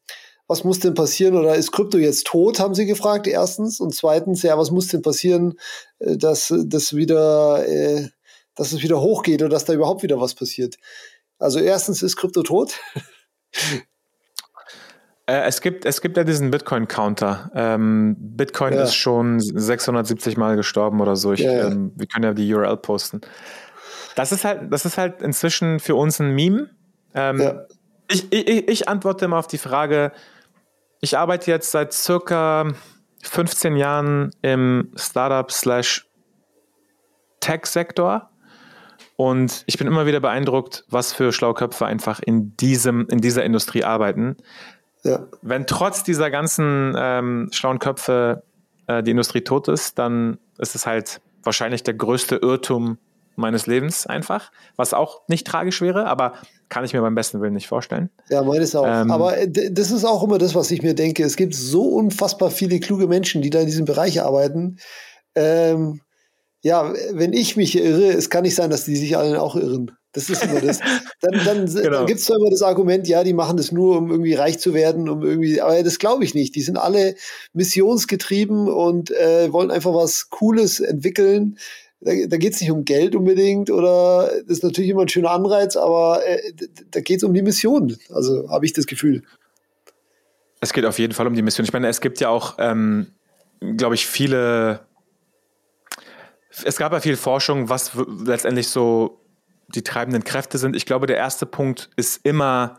was 0.49 0.65
muss 0.65 0.81
denn 0.81 0.95
passieren 0.95 1.37
oder 1.37 1.55
ist 1.55 1.71
Krypto 1.71 1.99
jetzt 1.99 2.27
tot, 2.27 2.59
haben 2.59 2.75
sie 2.75 2.87
gefragt, 2.87 3.29
erstens. 3.29 3.79
Und 3.79 3.95
zweitens, 3.95 4.43
ja, 4.43 4.59
was 4.59 4.73
muss 4.73 4.89
denn 4.89 5.03
passieren, 5.03 5.55
äh, 6.01 6.17
dass 6.17 6.53
das 6.67 6.97
wieder, 6.97 7.69
äh, 7.69 8.09
dass 8.57 8.73
es 8.73 8.83
wieder 8.83 9.01
hochgeht 9.01 9.43
oder 9.43 9.51
dass 9.51 9.65
da 9.65 9.75
überhaupt 9.75 10.03
wieder 10.03 10.21
was 10.21 10.35
passiert? 10.35 10.77
Also 11.39 11.59
erstens 11.61 12.03
ist 12.03 12.17
Krypto 12.17 12.43
tot. 12.43 12.75
Äh, 15.27 15.43
es, 15.47 15.61
gibt, 15.61 15.85
es 15.85 16.01
gibt 16.01 16.17
ja 16.17 16.25
diesen 16.25 16.51
Bitcoin-Counter. 16.51 17.51
Ähm, 17.55 18.17
Bitcoin 18.19 18.73
ja. 18.73 18.85
ist 18.85 18.95
schon 18.95 19.39
670 19.41 20.39
Mal 20.39 20.57
gestorben 20.57 21.03
oder 21.03 21.17
so. 21.17 21.35
Ich, 21.35 21.41
ja, 21.41 21.53
ja. 21.53 21.67
Ähm, 21.67 21.93
wir 21.97 22.07
können 22.07 22.25
ja 22.25 22.33
die 22.33 22.51
URL 22.55 22.79
posten. 22.79 23.21
Das 24.17 24.33
ist 24.33 24.47
halt, 24.47 24.73
das 24.73 24.87
ist 24.87 24.97
halt 24.97 25.21
inzwischen 25.21 25.81
für 25.81 25.97
uns 25.97 26.19
ein 26.19 26.35
Meme. 26.35 26.71
Ähm, 27.15 27.61
ich, 28.11 28.33
ich, 28.33 28.69
ich 28.69 28.89
antworte 28.89 29.27
immer 29.27 29.37
auf 29.37 29.47
die 29.47 29.59
Frage, 29.59 30.13
ich 31.03 31.19
arbeite 31.19 31.51
jetzt 31.51 31.73
seit 31.73 31.93
circa 31.93 32.73
15 33.23 33.77
Jahren 33.77 34.31
im 34.41 34.93
Startup 34.97 35.53
slash 35.53 36.09
Tech-Sektor 37.41 38.31
und 39.21 39.65
ich 39.67 39.77
bin 39.79 39.89
immer 39.89 40.07
wieder 40.07 40.21
beeindruckt, 40.21 40.85
was 40.89 41.13
für 41.13 41.33
Schlauköpfe 41.33 41.85
einfach 41.85 42.21
in, 42.21 42.57
diesem, 42.57 43.09
in 43.09 43.21
dieser 43.21 43.43
Industrie 43.43 43.83
arbeiten. 43.83 44.37
Ja. 45.03 45.27
Wenn 45.43 45.67
trotz 45.67 46.05
dieser 46.05 46.31
ganzen 46.31 46.95
ähm, 46.97 47.49
schlauen 47.51 47.81
Köpfe 47.81 48.45
äh, 48.87 49.03
die 49.03 49.11
Industrie 49.11 49.41
tot 49.41 49.67
ist, 49.67 49.99
dann 49.99 50.39
ist 50.59 50.77
es 50.77 50.87
halt 50.87 51.21
wahrscheinlich 51.43 51.83
der 51.83 51.95
größte 51.95 52.37
Irrtum 52.37 52.99
meines 53.35 53.67
Lebens 53.67 54.07
einfach, 54.07 54.53
was 54.77 54.95
auch 54.95 55.23
nicht 55.27 55.49
tragisch 55.49 55.81
wäre, 55.81 56.07
aber 56.07 56.35
kann 56.69 56.85
ich 56.85 56.93
mir 56.93 57.01
beim 57.01 57.17
besten 57.17 57.41
Willen 57.41 57.55
nicht 57.55 57.67
vorstellen. 57.67 58.11
Ja, 58.31 58.45
meines 58.45 58.77
auch. 58.77 58.87
Ähm, 58.87 59.11
aber 59.11 59.37
äh, 59.37 59.51
das 59.73 59.91
ist 59.91 60.05
auch 60.05 60.23
immer 60.23 60.39
das, 60.39 60.55
was 60.55 60.71
ich 60.71 60.83
mir 60.83 60.95
denke. 60.95 61.25
Es 61.25 61.35
gibt 61.35 61.57
so 61.57 61.89
unfassbar 61.89 62.53
viele 62.53 62.79
kluge 62.79 63.09
Menschen, 63.09 63.43
die 63.43 63.51
da 63.51 63.59
in 63.59 63.67
diesem 63.67 63.85
Bereich 63.85 64.23
arbeiten. 64.23 64.77
Ähm, 65.35 66.03
ja, 66.63 66.93
wenn 67.13 67.33
ich 67.33 67.57
mich 67.57 67.77
irre, 67.77 68.13
es 68.13 68.31
kann 68.31 68.43
nicht 68.43 68.55
sein, 68.55 68.71
dass 68.71 68.85
die 68.85 68.97
sich 68.97 69.17
alle 69.17 69.41
auch 69.41 69.57
irren. 69.57 69.93
Das 70.13 70.31
ist 70.31 70.43
immer 70.43 70.61
das. 70.61 70.81
Dann, 71.21 71.45
dann, 71.45 71.67
genau. 71.75 71.91
dann 71.91 72.07
gibt 72.07 72.21
es 72.21 72.27
zwar 72.27 72.39
immer 72.39 72.51
das 72.51 72.63
Argument, 72.63 73.07
ja, 73.07 73.23
die 73.23 73.35
machen 73.35 73.57
das 73.57 73.73
nur, 73.73 73.99
um 73.99 74.11
irgendwie 74.11 74.35
reich 74.35 74.59
zu 74.59 74.75
werden, 74.75 75.09
um 75.09 75.23
irgendwie, 75.23 75.61
aber 75.61 75.83
das 75.83 75.99
glaube 75.99 76.25
ich 76.25 76.35
nicht. 76.35 76.55
Die 76.55 76.63
sind 76.63 76.77
alle 76.77 77.15
missionsgetrieben 77.53 78.69
und 78.69 79.11
äh, 79.11 79.53
wollen 79.53 79.71
einfach 79.71 79.95
was 79.95 80.31
Cooles 80.31 80.81
entwickeln. 80.81 81.59
Da, 82.01 82.13
da 82.27 82.37
geht 82.37 82.55
es 82.55 82.61
nicht 82.61 82.71
um 82.71 82.85
Geld 82.85 83.15
unbedingt 83.15 83.71
oder 83.71 84.31
das 84.47 84.59
ist 84.59 84.65
natürlich 84.65 84.91
immer 84.91 85.03
ein 85.03 85.09
schöner 85.09 85.31
Anreiz, 85.31 85.77
aber 85.77 86.27
äh, 86.27 86.41
da 86.91 87.01
geht 87.01 87.19
es 87.19 87.25
um 87.25 87.35
die 87.35 87.43
Mission. 87.43 87.97
Also 88.09 88.49
habe 88.51 88.67
ich 88.67 88.73
das 88.73 88.87
Gefühl. 88.87 89.23
Es 90.61 90.73
geht 90.73 90.85
auf 90.85 90.99
jeden 90.99 91.13
Fall 91.13 91.27
um 91.27 91.35
die 91.35 91.43
Mission. 91.43 91.65
Ich 91.65 91.73
meine, 91.73 91.89
es 91.89 92.01
gibt 92.01 92.19
ja 92.21 92.29
auch, 92.29 92.57
ähm, 92.59 93.09
glaube 93.77 93.95
ich, 93.95 94.07
viele. 94.07 94.88
Es 96.65 96.77
gab 96.77 96.93
ja 96.93 97.01
viel 97.01 97.17
Forschung, 97.17 97.69
was 97.69 97.93
letztendlich 98.25 98.69
so 98.69 99.25
die 99.69 99.83
treibenden 99.83 100.25
Kräfte 100.25 100.59
sind. 100.59 100.77
Ich 100.77 100.87
glaube, 100.87 101.07
der 101.07 101.17
erste 101.17 101.47
Punkt 101.47 101.91
ist 101.97 102.25
immer 102.25 102.79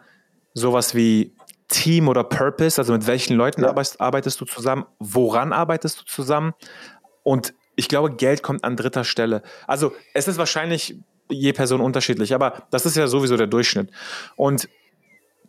sowas 0.54 0.96
wie 0.96 1.36
Team 1.68 2.08
oder 2.08 2.24
Purpose, 2.24 2.82
also 2.82 2.94
mit 2.94 3.06
welchen 3.06 3.36
Leuten 3.36 3.62
ja. 3.62 3.70
arbeitest, 3.70 4.02
arbeitest, 4.02 4.42
du 4.42 4.46
zusammen, 4.46 4.86
woran 4.98 5.54
arbeitest 5.54 6.02
du 6.02 6.06
zusammen 6.06 6.54
und 7.24 7.54
ich 7.76 7.88
glaube, 7.88 8.16
Geld 8.16 8.44
kommt 8.44 8.64
an 8.64 8.76
dritter 8.76 9.06
Stelle. 9.06 9.42
Also 9.66 9.94
es 10.14 10.28
ist 10.28 10.38
wahrscheinlich 10.38 10.98
je 11.30 11.54
Person 11.54 11.80
unterschiedlich, 11.80 12.34
aber 12.34 12.64
das 12.72 12.86
ist 12.86 12.98
ja 12.98 13.08
sowieso 13.08 13.38
der 13.38 13.48
Durchschnitt. 13.48 13.92
Und 14.36 14.68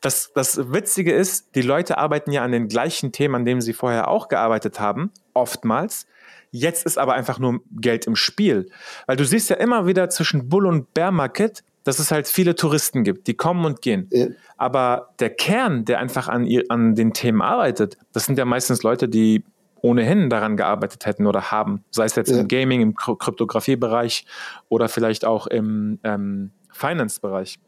das, 0.01 0.33
das 0.33 0.73
Witzige 0.73 1.13
ist, 1.13 1.55
die 1.55 1.63
Leute 1.63 1.99
arbeiten 1.99 2.31
ja 2.31 2.43
an 2.43 2.53
den 2.53 2.69
gleichen 2.69 3.13
Themen, 3.13 3.35
an 3.35 3.45
denen 3.45 3.61
sie 3.61 3.73
vorher 3.73 4.09
auch 4.09 4.29
gearbeitet 4.29 4.79
haben, 4.79 5.11
oftmals. 5.35 6.07
Jetzt 6.51 6.85
ist 6.85 6.99
aber 6.99 7.15
einfach 7.15 7.39
nur 7.39 7.61
Geld 7.71 8.07
im 8.07 8.17
Spiel. 8.17 8.69
Weil 9.07 9.17
du 9.17 9.25
siehst 9.25 9.51
ja 9.51 9.57
immer 9.57 9.87
wieder 9.87 10.09
zwischen 10.11 10.49
Bull 10.49 10.67
und 10.67 10.93
Bear 10.95 11.13
Market, 11.13 11.63
dass 11.85 11.99
es 11.99 12.11
halt 12.11 12.29
viele 12.29 12.55
Touristen 12.55 13.05
gibt, 13.05 13.27
die 13.27 13.35
kommen 13.35 13.65
und 13.65 13.83
gehen. 13.83 14.09
Ja. 14.11 14.27
Aber 14.57 15.15
der 15.19 15.31
Kern, 15.31 15.85
der 15.85 15.99
einfach 15.99 16.29
an, 16.29 16.47
an 16.69 16.95
den 16.95 17.13
Themen 17.13 17.41
arbeitet, 17.41 17.97
das 18.13 18.27
sind 18.27 18.39
ja 18.39 18.45
meistens 18.45 18.83
Leute, 18.83 19.09
die 19.09 19.45
ohnehin 19.83 20.29
daran 20.29 20.57
gearbeitet 20.57 21.07
hätten 21.07 21.27
oder 21.27 21.51
haben. 21.51 21.85
Sei 21.91 22.05
es 22.05 22.15
jetzt 22.15 22.31
ja. 22.31 22.41
im 22.41 22.49
Gaming, 22.49 22.83
im 22.83 22.95
Kryptografiebereich 22.95 24.27
oder 24.69 24.89
vielleicht 24.89 25.25
auch 25.25 25.47
im 25.47 25.99
ähm, 26.05 26.51
Finance-Bereich. 26.71 27.59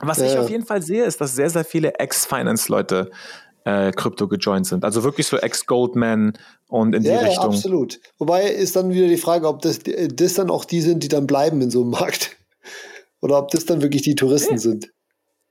Was 0.00 0.18
ja. 0.18 0.26
ich 0.26 0.38
auf 0.38 0.48
jeden 0.48 0.64
Fall 0.64 0.82
sehe, 0.82 1.04
ist, 1.04 1.20
dass 1.20 1.34
sehr, 1.34 1.50
sehr 1.50 1.64
viele 1.64 1.94
Ex-Finance-Leute 1.94 3.10
äh, 3.68 3.92
Krypto 3.92 4.28
gejoint 4.28 4.66
sind. 4.66 4.82
Also 4.84 5.04
wirklich 5.04 5.26
so 5.26 5.36
Ex-Goldman 5.36 6.38
und 6.68 6.94
in 6.94 7.02
ja, 7.02 7.18
die 7.18 7.26
Richtung. 7.26 7.50
Ja, 7.50 7.56
absolut. 7.56 8.00
Wobei 8.18 8.44
ist 8.44 8.76
dann 8.76 8.90
wieder 8.90 9.08
die 9.08 9.18
Frage, 9.18 9.46
ob 9.46 9.60
das, 9.60 9.80
das 9.82 10.34
dann 10.34 10.50
auch 10.50 10.64
die 10.64 10.80
sind, 10.80 11.02
die 11.02 11.08
dann 11.08 11.26
bleiben 11.26 11.60
in 11.60 11.70
so 11.70 11.82
einem 11.82 11.90
Markt. 11.90 12.36
Oder 13.20 13.38
ob 13.38 13.50
das 13.50 13.66
dann 13.66 13.82
wirklich 13.82 14.02
die 14.02 14.14
Touristen 14.14 14.54
nee. 14.54 14.60
sind. 14.60 14.90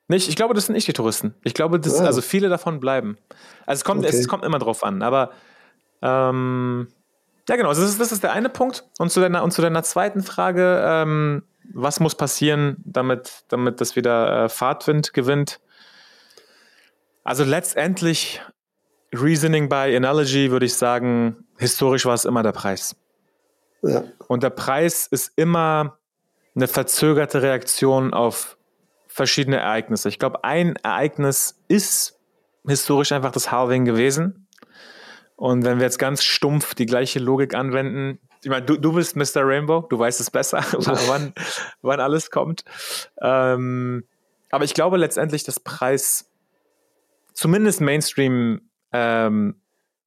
Nicht, 0.08 0.30
ich 0.30 0.36
glaube, 0.36 0.54
das 0.54 0.66
sind 0.66 0.74
nicht 0.74 0.88
die 0.88 0.94
Touristen. 0.94 1.36
Ich 1.44 1.54
glaube, 1.54 1.80
das, 1.80 1.98
ja. 1.98 2.06
Ah. 2.06 2.08
also 2.08 2.22
viele 2.22 2.50
davon 2.50 2.80
bleiben. 2.80 3.18
Also 3.66 3.82
es 3.82 3.84
kommt, 3.84 4.06
okay. 4.06 4.16
es 4.16 4.28
kommt 4.28 4.46
immer 4.46 4.58
drauf 4.58 4.84
an, 4.84 5.02
aber 5.04 5.32
ähm, 6.02 6.88
ja, 7.48 7.56
genau, 7.56 7.70
das 7.70 7.80
ist, 7.80 8.00
das 8.00 8.12
ist 8.12 8.24
der 8.24 8.32
eine 8.32 8.50
Punkt. 8.50 8.86
Und 8.98 9.12
zu 9.12 9.20
deiner, 9.20 9.44
und 9.44 9.52
zu 9.52 9.62
deiner 9.62 9.84
zweiten 9.84 10.24
Frage, 10.24 10.82
ähm, 10.84 11.44
was 11.74 12.00
muss 12.00 12.16
passieren, 12.16 12.78
damit, 12.86 13.44
damit 13.50 13.82
das 13.82 13.96
wieder 13.96 14.46
äh, 14.46 14.50
Fahrtwind 14.50 15.14
gewinnt? 15.14 15.60
Also 17.28 17.44
letztendlich, 17.44 18.42
Reasoning 19.14 19.68
by 19.68 19.94
Analogy, 19.98 20.50
würde 20.50 20.66
ich 20.66 20.76
sagen, 20.76 21.44
historisch 21.58 22.06
war 22.06 22.14
es 22.14 22.24
immer 22.24 22.42
der 22.42 22.54
Preis. 22.54 22.96
Ja. 23.82 24.06
Und 24.30 24.44
der 24.44 24.50
Preis 24.50 25.08
ist 25.08 25.34
immer 25.36 25.98
eine 26.56 26.70
verzögerte 26.70 27.42
Reaktion 27.42 28.14
auf 28.14 28.58
verschiedene 29.10 29.58
Ereignisse. 29.58 30.08
Ich 30.08 30.20
glaube, 30.20 30.46
ein 30.46 30.78
Ereignis 30.78 31.62
ist 31.68 32.18
historisch 32.66 33.12
einfach 33.12 33.34
das 33.34 33.52
Halving 33.52 33.84
gewesen. 33.84 34.48
Und 35.36 35.66
wenn 35.66 35.80
wir 35.80 35.84
jetzt 35.84 36.00
ganz 36.00 36.24
stumpf 36.24 36.76
die 36.76 36.86
gleiche 36.86 37.20
Logik 37.20 37.56
anwenden, 37.56 38.20
ich 38.42 38.50
meine, 38.50 38.66
du, 38.66 38.78
du 38.78 38.94
bist 38.94 39.18
Mr. 39.18 39.46
Rainbow, 39.46 39.82
du 39.82 40.00
weißt 40.00 40.22
es 40.22 40.32
besser, 40.32 40.64
wann, 40.72 41.34
wann 41.82 42.00
alles 42.00 42.32
kommt. 42.32 42.64
Ähm, 43.22 44.06
aber 44.50 44.64
ich 44.64 44.74
glaube 44.74 44.96
letztendlich, 44.96 45.44
dass 45.44 45.60
Preis 45.60 46.27
zumindest 47.38 47.82
Mainstream 47.82 48.62
ähm, 48.92 49.62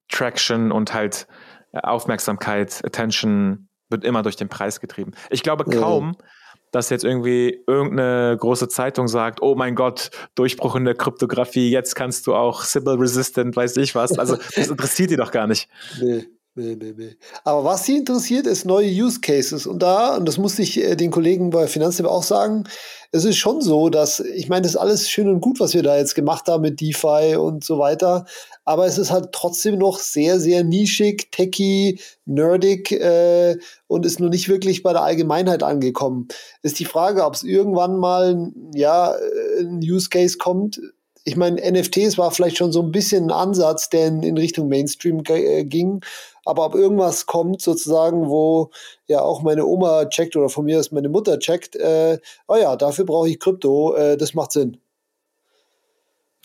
Traction 0.09 0.71
und 0.71 0.93
halt 0.93 1.27
Aufmerksamkeit, 1.71 2.81
Attention 2.85 3.69
wird 3.89 4.03
immer 4.03 4.21
durch 4.21 4.35
den 4.35 4.49
Preis 4.49 4.81
getrieben. 4.81 5.13
Ich 5.29 5.41
glaube 5.41 5.63
kaum, 5.63 6.17
ja. 6.19 6.25
dass 6.71 6.89
jetzt 6.89 7.05
irgendwie 7.05 7.63
irgendeine 7.65 8.35
große 8.37 8.67
Zeitung 8.67 9.07
sagt, 9.07 9.41
oh 9.41 9.55
mein 9.55 9.75
Gott, 9.75 10.11
Durchbruch 10.35 10.75
in 10.75 10.83
der 10.83 10.95
Kryptographie, 10.95 11.71
jetzt 11.71 11.95
kannst 11.95 12.27
du 12.27 12.35
auch 12.35 12.63
Sybil 12.63 12.95
Resistant, 12.95 13.55
weiß 13.55 13.77
ich 13.77 13.95
was. 13.95 14.19
Also 14.19 14.35
das 14.35 14.67
interessiert 14.69 15.11
die 15.11 15.15
doch 15.15 15.31
gar 15.31 15.47
nicht. 15.47 15.69
Nee. 16.01 16.27
Nee, 16.53 16.75
nee, 16.75 16.93
nee. 16.97 17.15
Aber 17.45 17.63
was 17.63 17.85
sie 17.85 17.95
interessiert, 17.95 18.45
ist 18.45 18.65
neue 18.65 18.89
Use 18.89 19.21
Cases. 19.21 19.65
Und 19.65 19.81
da, 19.81 20.17
und 20.17 20.27
das 20.27 20.37
musste 20.37 20.63
ich 20.63 20.77
äh, 20.83 20.97
den 20.97 21.09
Kollegen 21.09 21.49
bei 21.49 21.65
Finanztipp 21.65 22.05
auch 22.05 22.23
sagen, 22.23 22.65
es 23.13 23.23
ist 23.23 23.37
schon 23.37 23.61
so, 23.61 23.87
dass, 23.87 24.19
ich 24.19 24.49
meine, 24.49 24.63
das 24.63 24.71
ist 24.73 24.77
alles 24.77 25.09
schön 25.09 25.29
und 25.29 25.39
gut, 25.39 25.61
was 25.61 25.73
wir 25.73 25.81
da 25.81 25.97
jetzt 25.97 26.13
gemacht 26.13 26.47
haben 26.49 26.61
mit 26.61 26.81
DeFi 26.81 27.37
und 27.37 27.63
so 27.63 27.79
weiter. 27.79 28.25
Aber 28.65 28.85
es 28.85 28.97
ist 28.97 29.11
halt 29.11 29.29
trotzdem 29.31 29.77
noch 29.77 29.99
sehr, 29.99 30.41
sehr 30.41 30.65
nischig, 30.65 31.31
techy, 31.31 32.01
nerdig 32.25 32.91
äh, 32.91 33.57
und 33.87 34.05
ist 34.05 34.19
noch 34.19 34.29
nicht 34.29 34.49
wirklich 34.49 34.83
bei 34.83 34.91
der 34.91 35.03
Allgemeinheit 35.03 35.63
angekommen. 35.63 36.27
Ist 36.63 36.79
die 36.79 36.85
Frage, 36.85 37.23
ob 37.23 37.35
es 37.35 37.43
irgendwann 37.43 37.95
mal 37.95 38.51
ja, 38.75 39.13
äh, 39.13 39.61
ein 39.61 39.79
Use 39.79 40.09
Case 40.09 40.37
kommt, 40.37 40.81
ich 41.23 41.35
meine, 41.35 41.61
NFTs 41.61 42.17
war 42.17 42.31
vielleicht 42.31 42.57
schon 42.57 42.71
so 42.71 42.81
ein 42.81 42.91
bisschen 42.91 43.25
ein 43.25 43.31
Ansatz, 43.31 43.89
der 43.89 44.07
in, 44.07 44.23
in 44.23 44.37
Richtung 44.37 44.67
Mainstream 44.69 45.23
äh, 45.27 45.63
ging. 45.63 46.03
Aber 46.45 46.65
ob 46.65 46.75
irgendwas 46.75 47.27
kommt, 47.27 47.61
sozusagen, 47.61 48.27
wo 48.27 48.71
ja 49.07 49.21
auch 49.21 49.43
meine 49.43 49.65
Oma 49.65 50.05
checkt 50.05 50.35
oder 50.35 50.49
von 50.49 50.65
mir 50.65 50.79
ist 50.79 50.91
meine 50.91 51.09
Mutter 51.09 51.37
checkt, 51.37 51.75
äh, 51.75 52.17
oh 52.47 52.55
ja, 52.55 52.75
dafür 52.75 53.05
brauche 53.05 53.29
ich 53.29 53.39
Krypto, 53.39 53.93
äh, 53.95 54.17
das 54.17 54.33
macht 54.33 54.51
Sinn. 54.51 54.77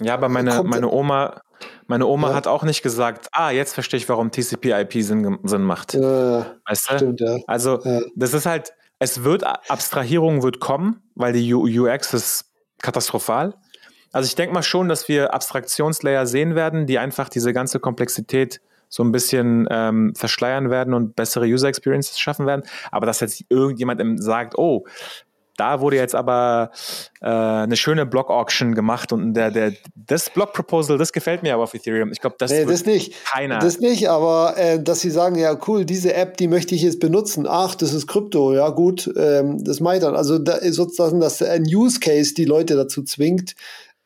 Ja, 0.02 0.12
aber 0.12 0.28
meine, 0.28 0.62
meine 0.64 0.90
Oma, 0.90 1.40
meine 1.86 2.06
Oma 2.06 2.30
ja. 2.30 2.34
hat 2.34 2.46
auch 2.46 2.62
nicht 2.64 2.82
gesagt, 2.82 3.28
ah, 3.32 3.50
jetzt 3.50 3.72
verstehe 3.72 3.96
ich, 3.96 4.08
warum 4.10 4.30
TCP/IP 4.30 5.02
Sinn, 5.02 5.38
Sinn 5.44 5.62
macht. 5.62 5.94
Ja, 5.94 6.54
weißt 6.66 6.90
du? 6.90 6.96
Stimmt, 6.96 7.20
ja. 7.20 7.38
Also, 7.46 7.80
ja. 7.82 8.00
das 8.14 8.34
ist 8.34 8.44
halt, 8.44 8.74
es 8.98 9.24
wird, 9.24 9.44
Abstrahierung 9.44 10.42
wird 10.42 10.60
kommen, 10.60 11.02
weil 11.14 11.32
die 11.32 11.54
UX 11.54 12.12
ist 12.12 12.44
katastrophal. 12.82 13.54
Also 14.12 14.26
ich 14.26 14.34
denke 14.34 14.54
mal 14.54 14.62
schon, 14.62 14.88
dass 14.88 15.08
wir 15.08 15.34
Abstraktionslayer 15.34 16.26
sehen 16.26 16.54
werden, 16.54 16.86
die 16.86 16.98
einfach 16.98 17.28
diese 17.28 17.52
ganze 17.52 17.80
Komplexität 17.80 18.60
so 18.88 19.02
ein 19.02 19.12
bisschen 19.12 19.66
ähm, 19.70 20.14
verschleiern 20.14 20.70
werden 20.70 20.94
und 20.94 21.16
bessere 21.16 21.46
User 21.46 21.68
Experiences 21.68 22.18
schaffen 22.18 22.46
werden. 22.46 22.62
Aber 22.90 23.06
dass 23.06 23.20
jetzt 23.20 23.44
irgendjemand 23.48 24.22
sagt, 24.22 24.56
oh, 24.56 24.84
da 25.56 25.80
wurde 25.80 25.96
jetzt 25.96 26.14
aber 26.14 26.70
äh, 27.20 27.26
eine 27.26 27.76
schöne 27.76 28.06
Block-Auction 28.06 28.74
gemacht 28.74 29.12
und 29.12 29.34
der, 29.34 29.50
der, 29.50 29.72
das 29.94 30.30
Block-Proposal, 30.30 30.98
das 30.98 31.12
gefällt 31.12 31.42
mir 31.42 31.54
aber 31.54 31.62
auf 31.64 31.74
Ethereum. 31.74 32.12
Ich 32.12 32.20
glaube, 32.20 32.36
das, 32.38 32.50
nee, 32.50 32.64
das 32.64 32.84
nicht. 32.84 33.14
keiner. 33.24 33.58
Das 33.58 33.80
nicht, 33.80 34.08
aber 34.08 34.54
äh, 34.56 34.82
dass 34.82 35.00
sie 35.00 35.10
sagen, 35.10 35.36
ja 35.36 35.58
cool, 35.66 35.84
diese 35.84 36.14
App, 36.14 36.36
die 36.36 36.48
möchte 36.48 36.74
ich 36.74 36.82
jetzt 36.82 37.00
benutzen. 37.00 37.46
Ach, 37.48 37.74
das 37.74 37.94
ist 37.94 38.06
Krypto, 38.06 38.54
ja 38.54 38.68
gut, 38.68 39.10
ähm, 39.16 39.62
das 39.64 39.80
macht 39.80 40.02
dann. 40.02 40.14
Also 40.14 40.38
da 40.38 40.56
ist 40.56 40.76
sozusagen, 40.76 41.20
dass 41.20 41.42
ein 41.42 41.62
Use 41.62 42.00
Case 42.00 42.34
die 42.34 42.44
Leute 42.44 42.76
dazu 42.76 43.02
zwingt, 43.02 43.54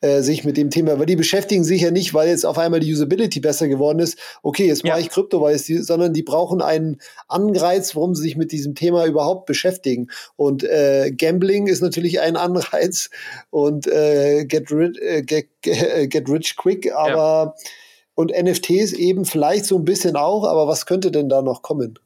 äh, 0.01 0.21
sich 0.21 0.43
mit 0.43 0.57
dem 0.57 0.69
Thema, 0.69 0.97
weil 0.99 1.05
die 1.05 1.15
beschäftigen 1.15 1.63
sich 1.63 1.81
ja 1.81 1.91
nicht, 1.91 2.13
weil 2.13 2.27
jetzt 2.27 2.45
auf 2.45 2.57
einmal 2.57 2.79
die 2.79 2.91
Usability 2.91 3.39
besser 3.39 3.67
geworden 3.67 3.99
ist. 3.99 4.17
Okay, 4.41 4.65
jetzt 4.65 4.83
ja. 4.83 4.93
mache 4.93 5.01
ich 5.01 5.09
Krypto, 5.09 5.41
weil 5.41 5.55
es 5.55 5.63
die, 5.63 5.77
sondern 5.77 6.13
die 6.13 6.23
brauchen 6.23 6.61
einen 6.61 6.99
Anreiz, 7.27 7.95
warum 7.95 8.15
sie 8.15 8.23
sich 8.23 8.35
mit 8.35 8.51
diesem 8.51 8.73
Thema 8.75 9.05
überhaupt 9.05 9.45
beschäftigen. 9.45 10.09
Und 10.35 10.63
äh, 10.63 11.11
Gambling 11.11 11.67
ist 11.67 11.81
natürlich 11.81 12.19
ein 12.19 12.35
Anreiz 12.35 13.09
und 13.51 13.87
äh, 13.87 14.45
get, 14.45 14.71
rid, 14.71 14.97
äh, 14.99 15.21
get, 15.21 15.47
get 15.61 16.29
rich 16.29 16.57
quick, 16.57 16.91
aber 16.93 17.55
ja. 17.55 17.71
und 18.15 18.31
NFTs 18.31 18.93
eben 18.93 19.25
vielleicht 19.25 19.65
so 19.65 19.77
ein 19.77 19.85
bisschen 19.85 20.15
auch, 20.15 20.45
aber 20.45 20.67
was 20.67 20.85
könnte 20.85 21.11
denn 21.11 21.29
da 21.29 21.41
noch 21.41 21.61
kommen? 21.61 21.99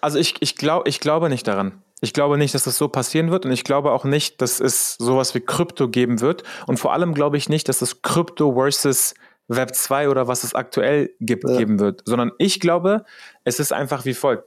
Also 0.00 0.18
ich, 0.18 0.36
ich, 0.40 0.56
glaub, 0.56 0.88
ich 0.88 1.00
glaube 1.00 1.28
nicht 1.28 1.46
daran. 1.46 1.82
Ich 2.04 2.12
glaube 2.12 2.36
nicht, 2.36 2.54
dass 2.54 2.64
das 2.64 2.76
so 2.76 2.88
passieren 2.88 3.30
wird 3.30 3.46
und 3.46 3.52
ich 3.52 3.64
glaube 3.64 3.90
auch 3.92 4.04
nicht, 4.04 4.42
dass 4.42 4.60
es 4.60 4.96
sowas 4.98 5.34
wie 5.34 5.40
Krypto 5.40 5.88
geben 5.88 6.20
wird. 6.20 6.42
Und 6.66 6.78
vor 6.78 6.92
allem 6.92 7.14
glaube 7.14 7.38
ich 7.38 7.48
nicht, 7.48 7.66
dass 7.68 7.80
es 7.80 8.02
Krypto 8.02 8.52
versus 8.52 9.14
Web 9.48 9.74
2 9.74 10.10
oder 10.10 10.28
was 10.28 10.44
es 10.44 10.54
aktuell 10.54 11.14
gibt, 11.18 11.48
ja. 11.48 11.56
geben 11.56 11.80
wird, 11.80 12.02
sondern 12.04 12.32
ich 12.38 12.60
glaube, 12.60 13.06
es 13.44 13.58
ist 13.58 13.72
einfach 13.72 14.04
wie 14.04 14.12
folgt. 14.12 14.44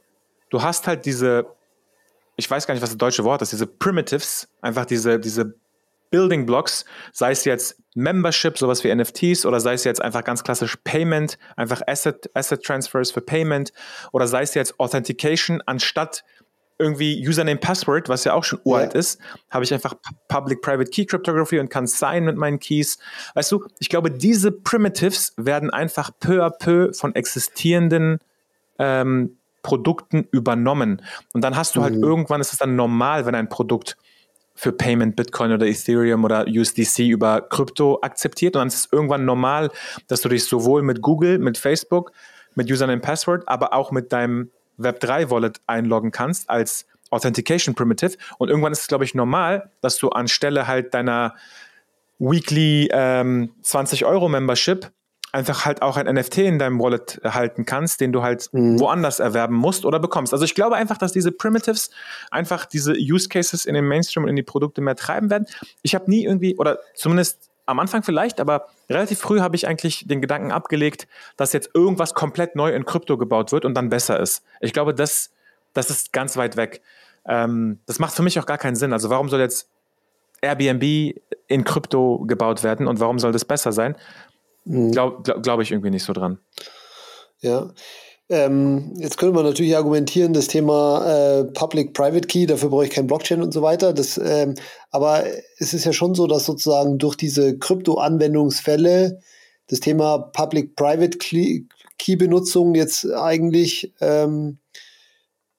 Du 0.52 0.62
hast 0.62 0.86
halt 0.86 1.06
diese, 1.06 1.48
ich 2.36 2.50
weiß 2.50 2.68
gar 2.68 2.76
nicht, 2.76 2.84
was 2.84 2.92
das 2.92 2.98
deutsche 2.98 3.24
Wort 3.24 3.42
ist, 3.42 3.52
diese 3.52 3.66
Primitives, 3.66 4.48
einfach 4.62 4.86
diese, 4.86 5.20
diese 5.20 5.56
Building 6.10 6.46
Blocks, 6.46 6.86
sei 7.12 7.32
es 7.32 7.44
jetzt 7.44 7.82
Membership, 7.96 8.58
sowas 8.58 8.84
wie 8.84 8.94
NFTs, 8.94 9.46
oder 9.46 9.60
sei 9.60 9.74
es 9.74 9.84
jetzt 9.84 10.02
einfach 10.02 10.24
ganz 10.24 10.44
klassisch 10.44 10.78
Payment, 10.84 11.38
einfach 11.56 11.82
Asset, 11.86 12.30
Asset 12.34 12.64
Transfers 12.64 13.12
für 13.12 13.22
Payment, 13.22 13.74
oder 14.14 14.28
sei 14.28 14.44
es 14.44 14.54
jetzt 14.54 14.80
Authentication, 14.80 15.62
anstatt 15.66 16.24
irgendwie 16.80 17.28
Username 17.28 17.60
Password, 17.60 18.10
was 18.10 18.24
ja 18.24 18.34
auch 18.34 18.44
schon 18.44 18.60
uralt 18.64 18.94
ja. 18.94 19.00
ist, 19.00 19.20
habe 19.50 19.64
ich 19.64 19.74
einfach 19.74 19.96
Public-Private 20.28 20.90
Key 20.90 21.06
Cryptography 21.06 21.60
und 21.60 21.70
kann 21.70 21.88
sign 21.88 22.26
mit 22.26 22.38
meinen 22.38 22.60
Keys. 22.60 22.98
Weißt 23.34 23.52
du, 23.52 23.66
ich 23.80 23.90
glaube, 23.90 24.12
diese 24.12 24.52
Primitives 24.52 25.34
werden 25.38 25.70
einfach 25.70 26.12
peu 26.20 26.46
à 26.46 26.50
peu 26.50 26.94
von 26.94 27.16
existierenden 27.16 28.20
ähm, 28.80 29.38
Produkten 29.64 30.28
übernommen. 30.32 31.02
Und 31.34 31.44
dann 31.44 31.56
hast 31.56 31.76
du 31.76 31.82
halt 31.82 31.96
mhm. 31.96 31.98
halt 31.98 32.06
irgendwann, 32.06 32.42
ist 32.42 32.54
es 32.54 32.60
dann 32.60 32.76
normal, 32.76 33.26
wenn 33.26 33.36
ein 33.36 33.50
Produkt 33.50 33.98
für 34.56 34.72
Payment 34.72 35.16
Bitcoin 35.16 35.52
oder 35.52 35.68
Ethereum 35.68 36.24
oder 36.24 36.46
USDC 36.48 37.08
über 37.10 37.42
Krypto 37.42 38.00
akzeptiert. 38.02 38.56
Und 38.56 38.62
dann 38.62 38.68
ist 38.70 38.76
es 38.76 38.90
irgendwann 38.92 39.26
normal, 39.26 39.70
dass 40.08 40.22
du 40.22 40.30
dich 40.30 40.46
sowohl 40.46 40.82
mit 40.82 41.02
Google, 41.02 41.38
mit 41.38 41.58
Facebook, 41.58 42.12
mit 42.56 42.72
Username 42.72 43.02
Password, 43.02 43.48
aber 43.48 43.74
auch 43.74 43.92
mit 43.92 44.12
deinem 44.12 44.50
Web3-Wallet 44.80 45.62
einloggen 45.68 46.12
kannst 46.12 46.50
als 46.50 46.86
Authentication 47.10 47.76
Primitive. 47.76 48.18
Und 48.38 48.50
irgendwann 48.50 48.72
ist 48.72 48.82
es, 48.82 48.88
glaube 48.88 49.06
ich, 49.06 49.16
normal, 49.16 49.72
dass 49.82 49.98
du 49.98 50.10
anstelle 50.10 50.68
halt 50.68 50.94
deiner 50.94 51.36
Weekly 52.20 52.90
ähm, 52.92 53.52
20 53.62 54.06
Euro 54.06 54.28
Membership 54.28 54.92
einfach 55.32 55.66
halt 55.66 55.82
auch 55.82 55.98
ein 55.98 56.14
NFT 56.14 56.40
in 56.40 56.58
deinem 56.58 56.80
Wallet 56.80 57.20
halten 57.24 57.66
kannst, 57.66 58.02
den 58.02 58.12
du 58.12 58.24
halt 58.24 58.50
mhm. 58.54 58.80
woanders 58.80 59.20
erwerben 59.20 59.56
musst 59.56 59.86
oder 59.86 60.00
bekommst. 60.00 60.34
Also 60.34 60.46
ich 60.46 60.56
glaube 60.56 60.76
einfach, 60.76 60.98
dass 60.98 61.12
diese 61.12 61.32
Primitives 61.32 61.92
einfach 62.32 62.66
diese 62.66 62.94
Use 62.94 63.30
Cases 63.30 63.66
in 63.66 63.76
den 63.76 63.88
Mainstream 63.88 64.24
und 64.24 64.30
in 64.30 64.36
die 64.36 64.44
Produkte 64.44 64.82
mehr 64.82 64.96
treiben 64.96 65.30
werden. 65.30 65.46
Ich 65.84 65.96
habe 65.96 66.10
nie 66.10 66.24
irgendwie, 66.24 66.56
oder 66.58 66.80
zumindest 66.96 67.50
am 67.66 67.80
Anfang 67.80 68.04
vielleicht, 68.04 68.40
aber 68.40 68.68
relativ 68.90 69.20
früh 69.20 69.40
habe 69.40 69.56
ich 69.56 69.68
eigentlich 69.68 70.08
den 70.08 70.22
Gedanken 70.22 70.52
abgelegt, 70.52 71.08
dass 71.36 71.54
jetzt 71.54 71.72
irgendwas 71.74 72.14
komplett 72.14 72.56
neu 72.56 72.72
in 72.72 72.86
Krypto 72.86 73.18
gebaut 73.18 73.52
wird 73.52 73.66
und 73.66 73.74
dann 73.74 73.90
besser 73.90 74.20
ist. 74.20 74.44
Ich 74.62 74.74
glaube, 74.74 74.94
das, 74.94 75.32
das 75.74 75.90
ist 75.90 76.14
ganz 76.14 76.38
weit 76.38 76.58
weg. 76.58 76.82
Ähm, 77.26 77.80
das 77.86 78.00
macht 78.00 78.14
für 78.14 78.24
mich 78.24 78.40
auch 78.40 78.46
gar 78.46 78.58
keinen 78.58 78.76
Sinn. 78.76 78.94
Also 78.94 79.10
warum 79.10 79.30
soll 79.30 79.40
jetzt 79.40 79.70
Airbnb 80.42 81.16
in 81.48 81.64
Krypto 81.64 82.20
gebaut 82.26 82.64
werden 82.64 82.88
und 82.88 83.00
warum 83.00 83.20
soll 83.20 83.32
das 83.32 83.46
besser 83.46 83.72
sein? 83.72 83.96
Mhm. 84.66 84.92
Glaube 84.92 85.22
glaub, 85.24 85.44
glaub 85.44 85.62
ich 85.62 85.72
irgendwie 85.72 85.92
nicht 85.92 86.04
so 86.04 86.14
dran. 86.14 86.40
Ja, 87.40 87.70
ähm, 88.30 88.94
jetzt 88.98 89.18
könnte 89.18 89.36
man 89.36 89.46
natürlich 89.46 89.76
argumentieren, 89.78 90.34
das 90.34 90.48
Thema 90.48 91.06
äh, 91.06 91.44
Public-Private 91.46 92.28
Key, 92.28 92.46
dafür 92.46 92.70
brauche 92.70 92.86
ich 92.86 92.92
kein 92.92 93.08
Blockchain 93.08 93.42
und 93.42 93.54
so 93.54 93.62
weiter. 93.62 93.94
Das, 93.94 94.20
ähm, 94.24 94.56
aber 94.92 95.24
es 95.60 95.74
ist 95.74 95.86
ja 95.86 95.94
schon 95.94 96.14
so, 96.14 96.28
dass 96.28 96.46
sozusagen 96.46 96.98
durch 96.98 97.16
diese 97.16 97.58
Krypto-Anwendungsfälle 97.58 99.20
das 99.68 99.80
Thema 99.80 100.18
Public-Private 100.20 101.18
Key-Benutzung 101.98 102.76
jetzt 102.76 103.10
eigentlich 103.12 103.94
ähm, 104.02 104.60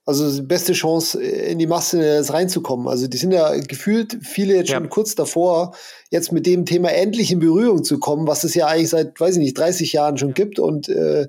Also 0.04 0.30
die 0.34 0.46
beste 0.46 0.72
Chance, 0.72 1.22
in 1.22 1.58
die 1.58 1.66
Masse 1.66 2.02
jetzt 2.02 2.32
reinzukommen. 2.32 2.88
Also 2.88 3.08
die 3.08 3.18
sind 3.18 3.32
ja 3.32 3.54
gefühlt 3.60 4.18
viele 4.22 4.54
jetzt 4.54 4.70
schon 4.70 4.84
ja. 4.84 4.88
kurz 4.88 5.14
davor, 5.14 5.74
jetzt 6.10 6.32
mit 6.32 6.46
dem 6.46 6.64
Thema 6.64 6.90
endlich 6.90 7.30
in 7.30 7.40
Berührung 7.40 7.84
zu 7.84 7.98
kommen, 7.98 8.26
was 8.26 8.44
es 8.44 8.54
ja 8.54 8.66
eigentlich 8.66 8.88
seit, 8.88 9.20
weiß 9.20 9.36
ich 9.36 9.42
nicht, 9.42 9.58
30 9.58 9.92
Jahren 9.92 10.16
schon 10.16 10.32
gibt. 10.32 10.58
Und 10.58 10.88
äh, 10.88 11.28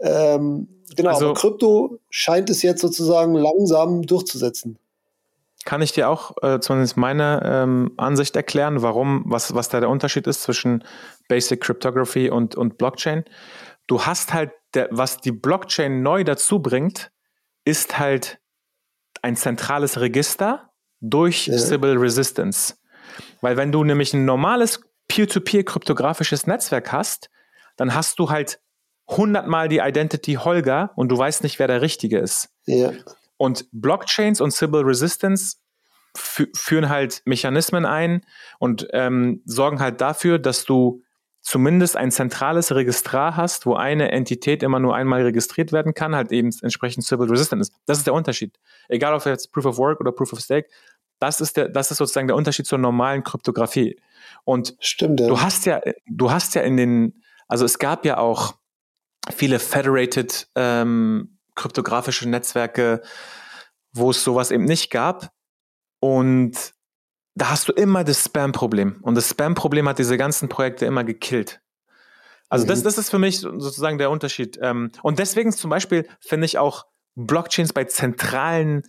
ähm, 0.00 0.68
genau, 0.96 1.10
also, 1.10 1.26
aber 1.26 1.34
Krypto 1.34 1.98
scheint 2.08 2.50
es 2.50 2.62
jetzt 2.62 2.80
sozusagen 2.80 3.34
langsam 3.34 4.02
durchzusetzen. 4.02 4.78
Kann 5.64 5.82
ich 5.82 5.92
dir 5.92 6.08
auch 6.08 6.32
äh, 6.42 6.58
zumindest 6.60 6.96
meine 6.96 7.42
ähm, 7.44 7.92
Ansicht 7.98 8.34
erklären, 8.34 8.80
warum, 8.80 9.24
was, 9.26 9.54
was 9.54 9.68
da 9.68 9.80
der 9.80 9.90
Unterschied 9.90 10.26
ist 10.26 10.42
zwischen 10.42 10.84
Basic 11.28 11.60
Cryptography 11.60 12.30
und, 12.30 12.54
und 12.54 12.78
Blockchain? 12.78 13.24
Du 13.86 14.02
hast 14.02 14.32
halt, 14.32 14.52
der, 14.72 14.88
was 14.90 15.18
die 15.18 15.32
Blockchain 15.32 16.02
neu 16.02 16.24
dazu 16.24 16.60
bringt, 16.60 17.10
ist 17.64 17.98
halt 17.98 18.38
ein 19.20 19.36
zentrales 19.36 20.00
Register 20.00 20.70
durch 21.00 21.46
ja. 21.46 21.58
Sybil 21.58 21.98
Resistance. 21.98 22.76
Weil 23.42 23.58
wenn 23.58 23.70
du 23.70 23.84
nämlich 23.84 24.14
ein 24.14 24.24
normales 24.24 24.80
peer-to-peer 25.08 25.64
kryptografisches 25.64 26.46
Netzwerk 26.46 26.90
hast, 26.90 27.28
dann 27.76 27.94
hast 27.94 28.18
du 28.18 28.30
halt 28.30 28.60
hundertmal 29.16 29.68
die 29.68 29.78
Identity 29.78 30.34
Holger 30.34 30.92
und 30.96 31.08
du 31.10 31.18
weißt 31.18 31.42
nicht, 31.42 31.58
wer 31.58 31.66
der 31.66 31.82
Richtige 31.82 32.18
ist. 32.18 32.50
Ja. 32.66 32.92
Und 33.36 33.66
Blockchains 33.72 34.40
und 34.40 34.52
Sybil 34.52 34.82
Resistance 34.82 35.56
führen 36.16 36.88
halt 36.88 37.22
Mechanismen 37.24 37.86
ein 37.86 38.22
und 38.58 38.88
ähm, 38.92 39.42
sorgen 39.44 39.80
halt 39.80 40.00
dafür, 40.00 40.38
dass 40.38 40.64
du 40.64 41.02
zumindest 41.40 41.96
ein 41.96 42.10
zentrales 42.10 42.74
Registrar 42.74 43.36
hast, 43.36 43.64
wo 43.64 43.74
eine 43.74 44.12
Entität 44.12 44.62
immer 44.62 44.78
nur 44.78 44.94
einmal 44.94 45.22
registriert 45.22 45.72
werden 45.72 45.94
kann, 45.94 46.14
halt 46.14 46.32
eben 46.32 46.50
entsprechend 46.62 47.04
Civil 47.04 47.28
Resistant 47.28 47.62
ist. 47.62 47.72
Das 47.86 47.98
ist 47.98 48.06
der 48.06 48.14
Unterschied. 48.14 48.58
Egal 48.88 49.14
ob 49.14 49.24
jetzt 49.24 49.52
Proof 49.52 49.66
of 49.66 49.78
Work 49.78 50.00
oder 50.00 50.12
Proof 50.12 50.32
of 50.32 50.40
Stake, 50.40 50.68
das 51.18 51.40
ist 51.40 51.56
der, 51.56 51.68
das 51.68 51.90
ist 51.90 51.98
sozusagen 51.98 52.26
der 52.26 52.36
Unterschied 52.36 52.66
zur 52.66 52.78
normalen 52.78 53.22
Kryptographie. 53.22 53.98
Und 54.44 54.76
Stimmt, 54.80 55.20
ja. 55.20 55.28
du 55.28 55.40
hast 55.40 55.66
ja, 55.66 55.80
du 56.06 56.30
hast 56.30 56.54
ja 56.54 56.62
in 56.62 56.76
den, 56.76 57.22
also 57.48 57.64
es 57.64 57.78
gab 57.78 58.04
ja 58.04 58.18
auch 58.18 58.59
viele 59.32 59.58
federated 59.58 60.48
ähm, 60.54 61.38
kryptografische 61.54 62.28
Netzwerke, 62.28 63.02
wo 63.92 64.10
es 64.10 64.22
sowas 64.24 64.50
eben 64.50 64.64
nicht 64.64 64.90
gab. 64.90 65.30
Und 66.00 66.56
da 67.34 67.50
hast 67.50 67.68
du 67.68 67.72
immer 67.72 68.04
das 68.04 68.24
Spam-Problem. 68.24 68.98
Und 69.02 69.14
das 69.14 69.28
Spam-Problem 69.28 69.88
hat 69.88 69.98
diese 69.98 70.16
ganzen 70.16 70.48
Projekte 70.48 70.86
immer 70.86 71.04
gekillt. 71.04 71.60
Also 72.48 72.64
mhm. 72.64 72.68
das, 72.68 72.82
das 72.82 72.98
ist 72.98 73.10
für 73.10 73.18
mich 73.18 73.40
sozusagen 73.40 73.98
der 73.98 74.10
Unterschied. 74.10 74.58
Ähm, 74.60 74.90
und 75.02 75.18
deswegen 75.18 75.52
zum 75.52 75.70
Beispiel 75.70 76.06
finde 76.20 76.46
ich 76.46 76.58
auch 76.58 76.86
Blockchains 77.14 77.72
bei 77.72 77.84
zentralen 77.84 78.82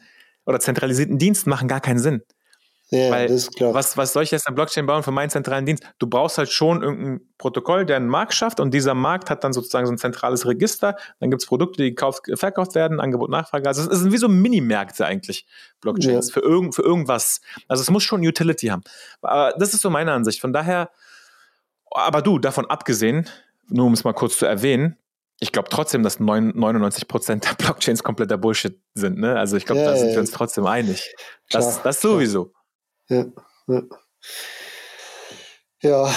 oder 0.45 0.59
zentralisierten 0.59 1.17
Diensten 1.17 1.49
machen 1.49 1.67
gar 1.67 1.81
keinen 1.81 1.99
Sinn. 1.99 2.23
Ja, 2.93 3.09
Weil, 3.09 3.27
das 3.27 3.37
ist 3.37 3.55
klar. 3.55 3.73
Was, 3.73 3.95
was 3.95 4.11
soll 4.11 4.23
ich 4.23 4.31
jetzt 4.31 4.47
eine 4.47 4.55
Blockchain 4.55 4.85
bauen 4.85 5.01
für 5.01 5.11
meinen 5.11 5.29
zentralen 5.29 5.65
Dienst? 5.65 5.81
Du 5.97 6.07
brauchst 6.07 6.37
halt 6.37 6.51
schon 6.51 6.83
irgendein 6.83 7.21
Protokoll, 7.37 7.85
der 7.85 7.95
einen 7.95 8.09
Markt 8.09 8.33
schafft 8.33 8.59
und 8.59 8.73
dieser 8.73 8.93
Markt 8.93 9.29
hat 9.29 9.45
dann 9.45 9.53
sozusagen 9.53 9.85
so 9.85 9.93
ein 9.93 9.97
zentrales 9.97 10.45
Register. 10.45 10.97
Dann 11.21 11.31
gibt 11.31 11.41
es 11.41 11.47
Produkte, 11.47 11.81
die 11.81 11.91
gekauft, 11.91 12.23
verkauft 12.33 12.75
werden, 12.75 12.99
Angebot, 12.99 13.29
Nachfrage. 13.29 13.65
Also 13.65 13.89
es 13.89 13.99
sind 13.99 14.11
wie 14.11 14.17
so 14.17 14.27
Minimärkte 14.27 15.05
eigentlich, 15.05 15.45
Blockchains, 15.79 16.27
ja. 16.27 16.33
für, 16.33 16.41
irgend, 16.41 16.75
für 16.75 16.81
irgendwas. 16.81 17.39
Also 17.69 17.81
es 17.81 17.89
muss 17.89 18.03
schon 18.03 18.27
Utility 18.27 18.67
haben. 18.67 18.83
Aber 19.21 19.53
das 19.57 19.73
ist 19.73 19.81
so 19.81 19.89
meine 19.89 20.11
Ansicht. 20.11 20.41
Von 20.41 20.51
daher, 20.51 20.89
aber 21.91 22.21
du, 22.21 22.39
davon 22.39 22.65
abgesehen, 22.65 23.29
nur 23.69 23.85
um 23.85 23.93
es 23.93 24.03
mal 24.03 24.13
kurz 24.13 24.37
zu 24.37 24.45
erwähnen, 24.45 24.97
ich 25.39 25.53
glaube 25.53 25.69
trotzdem, 25.69 26.03
dass 26.03 26.19
99 26.19 27.07
Prozent 27.07 27.45
der 27.45 27.53
Blockchains 27.55 28.03
kompletter 28.03 28.37
Bullshit 28.37 28.77
sind. 28.95 29.17
Ne? 29.17 29.39
Also 29.39 29.55
ich 29.55 29.65
glaube, 29.65 29.81
ja, 29.81 29.91
da 29.91 29.95
sind 29.95 30.11
wir 30.11 30.19
uns 30.19 30.31
trotzdem 30.31 30.65
einig. 30.65 31.15
Klar, 31.49 31.63
das, 31.63 31.81
das 31.81 32.01
sowieso. 32.01 32.47
Klar. 32.47 32.60
Ja, 33.11 33.25
ja. 35.81 36.13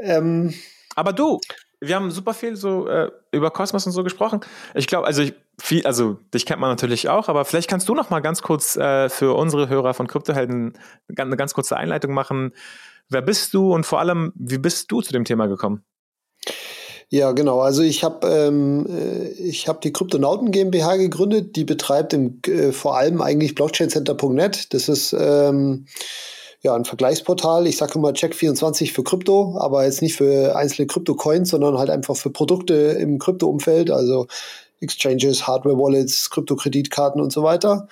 ähm, 0.00 0.54
Aber 0.96 1.12
du, 1.12 1.40
wir 1.80 1.94
haben 1.96 2.10
super 2.10 2.34
viel 2.34 2.56
so 2.56 2.88
äh, 2.88 3.10
über 3.30 3.50
Kosmos 3.50 3.86
und 3.86 3.92
so 3.92 4.02
gesprochen. 4.02 4.40
Ich 4.74 4.86
glaube, 4.86 5.06
also 5.06 5.22
ich, 5.22 5.34
viel, 5.60 5.86
also 5.86 6.18
dich 6.34 6.46
kennt 6.46 6.60
man 6.60 6.70
natürlich 6.70 7.08
auch, 7.08 7.28
aber 7.28 7.44
vielleicht 7.44 7.68
kannst 7.68 7.88
du 7.88 7.94
noch 7.94 8.10
mal 8.10 8.20
ganz 8.20 8.42
kurz 8.42 8.76
äh, 8.76 9.08
für 9.08 9.36
unsere 9.36 9.68
Hörer 9.68 9.94
von 9.94 10.06
Kryptohelden 10.06 10.78
eine 11.16 11.36
ganz 11.36 11.54
kurze 11.54 11.76
Einleitung 11.76 12.12
machen. 12.12 12.52
Wer 13.08 13.22
bist 13.22 13.52
du 13.54 13.72
und 13.72 13.84
vor 13.84 14.00
allem, 14.00 14.32
wie 14.34 14.58
bist 14.58 14.90
du 14.90 15.00
zu 15.00 15.12
dem 15.12 15.24
Thema 15.24 15.46
gekommen? 15.46 15.84
Ja, 17.12 17.32
genau. 17.32 17.60
Also 17.60 17.82
ich 17.82 18.04
habe 18.04 18.26
ähm, 18.26 18.86
äh, 18.88 19.28
ich 19.32 19.68
habe 19.68 19.80
die 19.82 19.92
Kryptonauten 19.92 20.50
GmbH 20.50 20.96
gegründet. 20.96 21.56
Die 21.56 21.64
betreibt 21.64 22.14
im, 22.14 22.40
äh, 22.46 22.72
vor 22.72 22.96
allem 22.96 23.20
eigentlich 23.20 23.54
BlockchainCenter.net. 23.54 24.72
Das 24.72 24.88
ist 24.88 25.12
ähm, 25.12 25.84
ja 26.62 26.74
ein 26.74 26.86
Vergleichsportal. 26.86 27.66
Ich 27.66 27.76
sage 27.76 27.96
immer 27.96 28.12
Check24 28.12 28.94
für 28.94 29.04
Krypto, 29.04 29.58
aber 29.58 29.84
jetzt 29.84 30.00
nicht 30.00 30.16
für 30.16 30.56
einzelne 30.56 30.86
Krypto-Coins, 30.86 31.50
sondern 31.50 31.76
halt 31.76 31.90
einfach 31.90 32.16
für 32.16 32.30
Produkte 32.30 32.72
im 32.74 33.18
Krypto-Umfeld, 33.18 33.90
also 33.90 34.26
Exchanges, 34.80 35.46
Hardware-Wallets, 35.46 36.30
Krypto-Kreditkarten 36.30 37.20
und 37.20 37.30
so 37.30 37.42
weiter. 37.42 37.88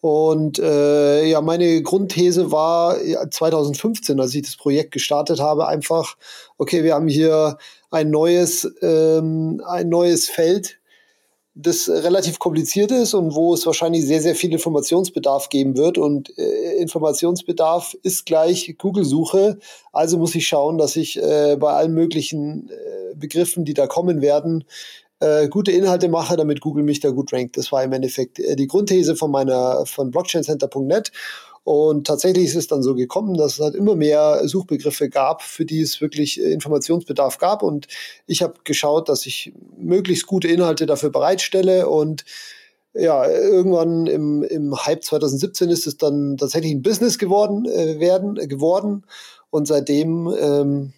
Und 0.00 0.60
äh, 0.60 1.24
ja, 1.24 1.40
meine 1.40 1.82
Grundthese 1.82 2.52
war 2.52 3.02
ja, 3.02 3.28
2015, 3.28 4.20
als 4.20 4.34
ich 4.34 4.42
das 4.42 4.56
Projekt 4.56 4.92
gestartet 4.92 5.40
habe, 5.40 5.66
einfach, 5.66 6.16
okay, 6.56 6.84
wir 6.84 6.94
haben 6.94 7.08
hier 7.08 7.58
ein 7.90 8.10
neues, 8.10 8.70
ähm, 8.80 9.60
ein 9.66 9.88
neues 9.88 10.28
Feld, 10.28 10.78
das 11.60 11.88
relativ 11.88 12.38
kompliziert 12.38 12.92
ist 12.92 13.14
und 13.14 13.34
wo 13.34 13.52
es 13.52 13.66
wahrscheinlich 13.66 14.06
sehr, 14.06 14.22
sehr 14.22 14.36
viel 14.36 14.52
Informationsbedarf 14.52 15.48
geben 15.48 15.76
wird. 15.76 15.98
Und 15.98 16.32
äh, 16.38 16.76
Informationsbedarf 16.76 17.96
ist 18.04 18.26
gleich 18.26 18.76
Google-Suche. 18.78 19.58
Also 19.92 20.18
muss 20.18 20.36
ich 20.36 20.46
schauen, 20.46 20.78
dass 20.78 20.94
ich 20.94 21.20
äh, 21.20 21.56
bei 21.58 21.72
allen 21.72 21.94
möglichen 21.94 22.70
äh, 22.70 23.16
Begriffen, 23.16 23.64
die 23.64 23.74
da 23.74 23.88
kommen 23.88 24.22
werden, 24.22 24.64
äh, 25.20 25.48
gute 25.48 25.72
Inhalte 25.72 26.08
mache, 26.08 26.36
damit 26.36 26.60
Google 26.60 26.84
mich 26.84 27.00
da 27.00 27.10
gut 27.10 27.32
rankt. 27.32 27.56
Das 27.56 27.72
war 27.72 27.82
im 27.82 27.92
Endeffekt 27.92 28.38
äh, 28.38 28.56
die 28.56 28.66
Grundthese 28.66 29.16
von 29.16 29.30
meiner 29.30 29.84
von 29.86 30.10
blockchaincenter.net. 30.10 31.12
Und 31.64 32.06
tatsächlich 32.06 32.46
ist 32.46 32.56
es 32.56 32.66
dann 32.66 32.82
so 32.82 32.94
gekommen, 32.94 33.34
dass 33.34 33.54
es 33.54 33.60
halt 33.60 33.74
immer 33.74 33.94
mehr 33.94 34.40
Suchbegriffe 34.48 35.10
gab, 35.10 35.42
für 35.42 35.66
die 35.66 35.82
es 35.82 36.00
wirklich 36.00 36.40
äh, 36.40 36.50
Informationsbedarf 36.52 37.36
gab. 37.36 37.62
Und 37.62 37.88
ich 38.26 38.42
habe 38.42 38.54
geschaut, 38.64 39.10
dass 39.10 39.26
ich 39.26 39.52
möglichst 39.76 40.26
gute 40.26 40.48
Inhalte 40.48 40.86
dafür 40.86 41.10
bereitstelle. 41.10 41.88
Und 41.88 42.24
ja, 42.94 43.28
irgendwann 43.28 44.06
im, 44.06 44.42
im 44.44 44.74
Hype 44.86 45.04
2017 45.04 45.68
ist 45.68 45.86
es 45.86 45.98
dann 45.98 46.38
tatsächlich 46.38 46.72
ein 46.72 46.80
Business 46.82 47.18
geworden, 47.18 47.66
äh, 47.66 48.00
werden, 48.00 48.36
geworden. 48.48 49.04
Und 49.50 49.66
seitdem, 49.66 50.34
ähm, 50.40 50.92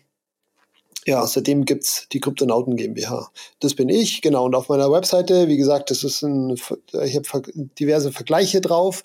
ja, 1.10 1.26
seitdem 1.26 1.64
gibt's 1.64 2.06
die 2.12 2.20
Kryptonauten 2.20 2.76
GmbH. 2.76 3.30
Das 3.58 3.74
bin 3.74 3.88
ich, 3.88 4.22
genau. 4.22 4.44
Und 4.44 4.54
auf 4.54 4.68
meiner 4.68 4.92
Webseite, 4.92 5.48
wie 5.48 5.56
gesagt, 5.56 5.90
das 5.90 6.04
ist 6.04 6.22
ein, 6.22 6.54
ich 7.04 7.16
habe 7.16 7.42
diverse 7.78 8.12
Vergleiche 8.12 8.60
drauf 8.60 9.02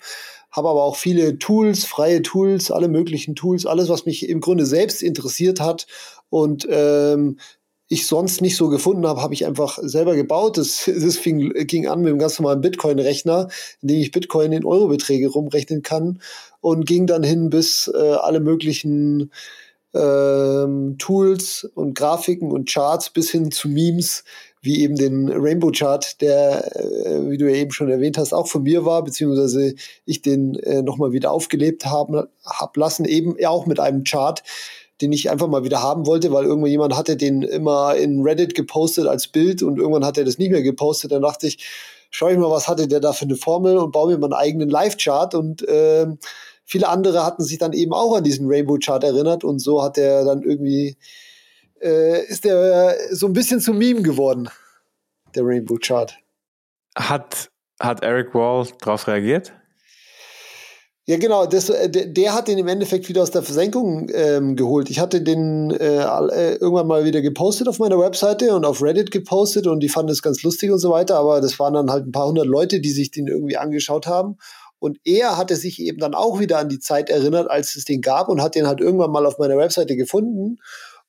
habe 0.52 0.70
aber 0.70 0.84
auch 0.84 0.96
viele 0.96 1.38
Tools, 1.38 1.84
freie 1.84 2.22
Tools, 2.22 2.70
alle 2.70 2.88
möglichen 2.88 3.34
Tools, 3.34 3.66
alles, 3.66 3.90
was 3.90 4.06
mich 4.06 4.26
im 4.26 4.40
Grunde 4.40 4.64
selbst 4.64 5.02
interessiert 5.02 5.60
hat 5.60 5.86
und 6.30 6.66
ähm, 6.70 7.38
ich 7.88 8.06
sonst 8.06 8.40
nicht 8.40 8.56
so 8.56 8.68
gefunden 8.68 9.06
habe, 9.06 9.20
habe 9.20 9.34
ich 9.34 9.44
einfach 9.44 9.78
selber 9.82 10.16
gebaut. 10.16 10.56
Das, 10.56 10.86
das 10.86 11.18
fing, 11.18 11.52
ging 11.66 11.86
an 11.88 12.00
mit 12.00 12.08
einem 12.08 12.18
ganz 12.18 12.38
normalen 12.38 12.62
Bitcoin-Rechner, 12.62 13.48
in 13.82 13.88
dem 13.88 14.00
ich 14.00 14.12
Bitcoin 14.12 14.52
in 14.52 14.64
Eurobeträge 14.64 15.28
rumrechnen 15.28 15.82
kann 15.82 16.20
und 16.60 16.86
ging 16.86 17.06
dann 17.06 17.22
hin 17.22 17.50
bis 17.50 17.90
äh, 17.94 17.98
alle 17.98 18.40
möglichen 18.40 19.30
ähm, 19.96 20.96
Tools 20.98 21.68
und 21.74 21.94
Grafiken 21.94 22.52
und 22.52 22.68
Charts 22.68 23.10
bis 23.10 23.30
hin 23.30 23.50
zu 23.50 23.68
Memes, 23.68 24.24
wie 24.60 24.82
eben 24.82 24.96
den 24.96 25.28
Rainbow 25.28 25.70
Chart, 25.70 26.20
der, 26.20 26.76
äh, 26.76 27.30
wie 27.30 27.38
du 27.38 27.50
ja 27.50 27.56
eben 27.56 27.70
schon 27.70 27.88
erwähnt 27.88 28.18
hast, 28.18 28.32
auch 28.32 28.48
von 28.48 28.64
mir 28.64 28.84
war, 28.84 29.02
beziehungsweise 29.04 29.74
ich 30.04 30.22
den 30.22 30.56
äh, 30.56 30.82
nochmal 30.82 31.12
wieder 31.12 31.30
aufgelebt 31.30 31.86
haben 31.86 32.22
hab 32.44 32.76
lassen, 32.76 33.04
eben 33.04 33.36
ja 33.38 33.50
auch 33.50 33.66
mit 33.66 33.80
einem 33.80 34.04
Chart, 34.04 34.42
den 35.00 35.12
ich 35.12 35.30
einfach 35.30 35.48
mal 35.48 35.64
wieder 35.64 35.82
haben 35.82 36.06
wollte, 36.06 36.32
weil 36.32 36.44
irgendwann 36.44 36.70
jemand 36.70 36.96
hatte 36.96 37.16
den 37.16 37.42
immer 37.42 37.96
in 37.96 38.22
Reddit 38.22 38.54
gepostet 38.54 39.06
als 39.06 39.28
Bild 39.28 39.62
und 39.62 39.78
irgendwann 39.78 40.04
hat 40.04 40.18
er 40.18 40.24
das 40.24 40.38
nicht 40.38 40.50
mehr 40.50 40.62
gepostet. 40.62 41.12
Dann 41.12 41.22
dachte 41.22 41.46
ich, 41.46 41.64
schau 42.10 42.28
ich 42.28 42.38
mal, 42.38 42.50
was 42.50 42.68
hatte 42.68 42.88
der 42.88 43.00
da 43.00 43.12
für 43.12 43.26
eine 43.26 43.36
Formel 43.36 43.76
und 43.76 43.92
baue 43.92 44.12
mir 44.12 44.18
mal 44.18 44.26
einen 44.26 44.32
eigenen 44.32 44.70
Live-Chart 44.70 45.34
und 45.34 45.66
äh, 45.68 46.06
viele 46.66 46.88
andere 46.88 47.24
hatten 47.24 47.42
sich 47.42 47.58
dann 47.58 47.72
eben 47.72 47.94
auch 47.94 48.16
an 48.16 48.24
diesen 48.24 48.46
Rainbow-Chart 48.48 49.02
erinnert 49.02 49.44
und 49.44 49.60
so 49.60 49.82
hat 49.82 49.96
er 49.96 50.24
dann 50.24 50.42
irgendwie 50.42 50.96
äh, 51.80 52.24
ist 52.26 52.44
der 52.44 52.96
so 53.12 53.26
ein 53.26 53.32
bisschen 53.32 53.60
zum 53.60 53.78
Meme 53.78 54.02
geworden, 54.02 54.48
der 55.34 55.44
Rainbow 55.44 55.76
Chart. 55.80 56.16
Hat, 56.96 57.50
hat 57.80 58.02
Eric 58.02 58.34
Wall 58.34 58.66
darauf 58.80 59.06
reagiert? 59.06 59.52
Ja, 61.08 61.18
genau. 61.18 61.46
Das, 61.46 61.68
äh, 61.68 61.88
der, 61.88 62.06
der, 62.06 62.34
hat 62.34 62.48
den 62.48 62.58
im 62.58 62.66
Endeffekt 62.66 63.08
wieder 63.08 63.22
aus 63.22 63.30
der 63.30 63.42
Versenkung 63.42 64.08
ähm, 64.12 64.56
geholt. 64.56 64.90
Ich 64.90 64.98
hatte 64.98 65.22
den 65.22 65.70
äh, 65.70 66.02
äh, 66.02 66.54
irgendwann 66.56 66.88
mal 66.88 67.04
wieder 67.04 67.22
gepostet 67.22 67.68
auf 67.68 67.78
meiner 67.78 67.98
Webseite 67.98 68.56
und 68.56 68.64
auf 68.64 68.82
Reddit 68.82 69.12
gepostet 69.12 69.68
und 69.68 69.80
die 69.80 69.88
fanden 69.88 70.10
es 70.10 70.20
ganz 70.20 70.42
lustig 70.42 70.72
und 70.72 70.80
so 70.80 70.90
weiter. 70.90 71.16
Aber 71.16 71.40
das 71.40 71.60
waren 71.60 71.74
dann 71.74 71.92
halt 71.92 72.06
ein 72.06 72.12
paar 72.12 72.26
hundert 72.26 72.46
Leute, 72.46 72.80
die 72.80 72.90
sich 72.90 73.12
den 73.12 73.28
irgendwie 73.28 73.56
angeschaut 73.56 74.08
haben. 74.08 74.38
Und 74.78 74.98
er 75.04 75.36
hatte 75.36 75.56
sich 75.56 75.80
eben 75.80 75.98
dann 75.98 76.14
auch 76.14 76.38
wieder 76.38 76.58
an 76.58 76.68
die 76.68 76.78
Zeit 76.78 77.10
erinnert, 77.10 77.50
als 77.50 77.76
es 77.76 77.84
den 77.84 78.02
gab 78.02 78.28
und 78.28 78.42
hat 78.42 78.54
den 78.54 78.66
halt 78.66 78.80
irgendwann 78.80 79.10
mal 79.10 79.26
auf 79.26 79.38
meiner 79.38 79.56
Webseite 79.56 79.96
gefunden 79.96 80.58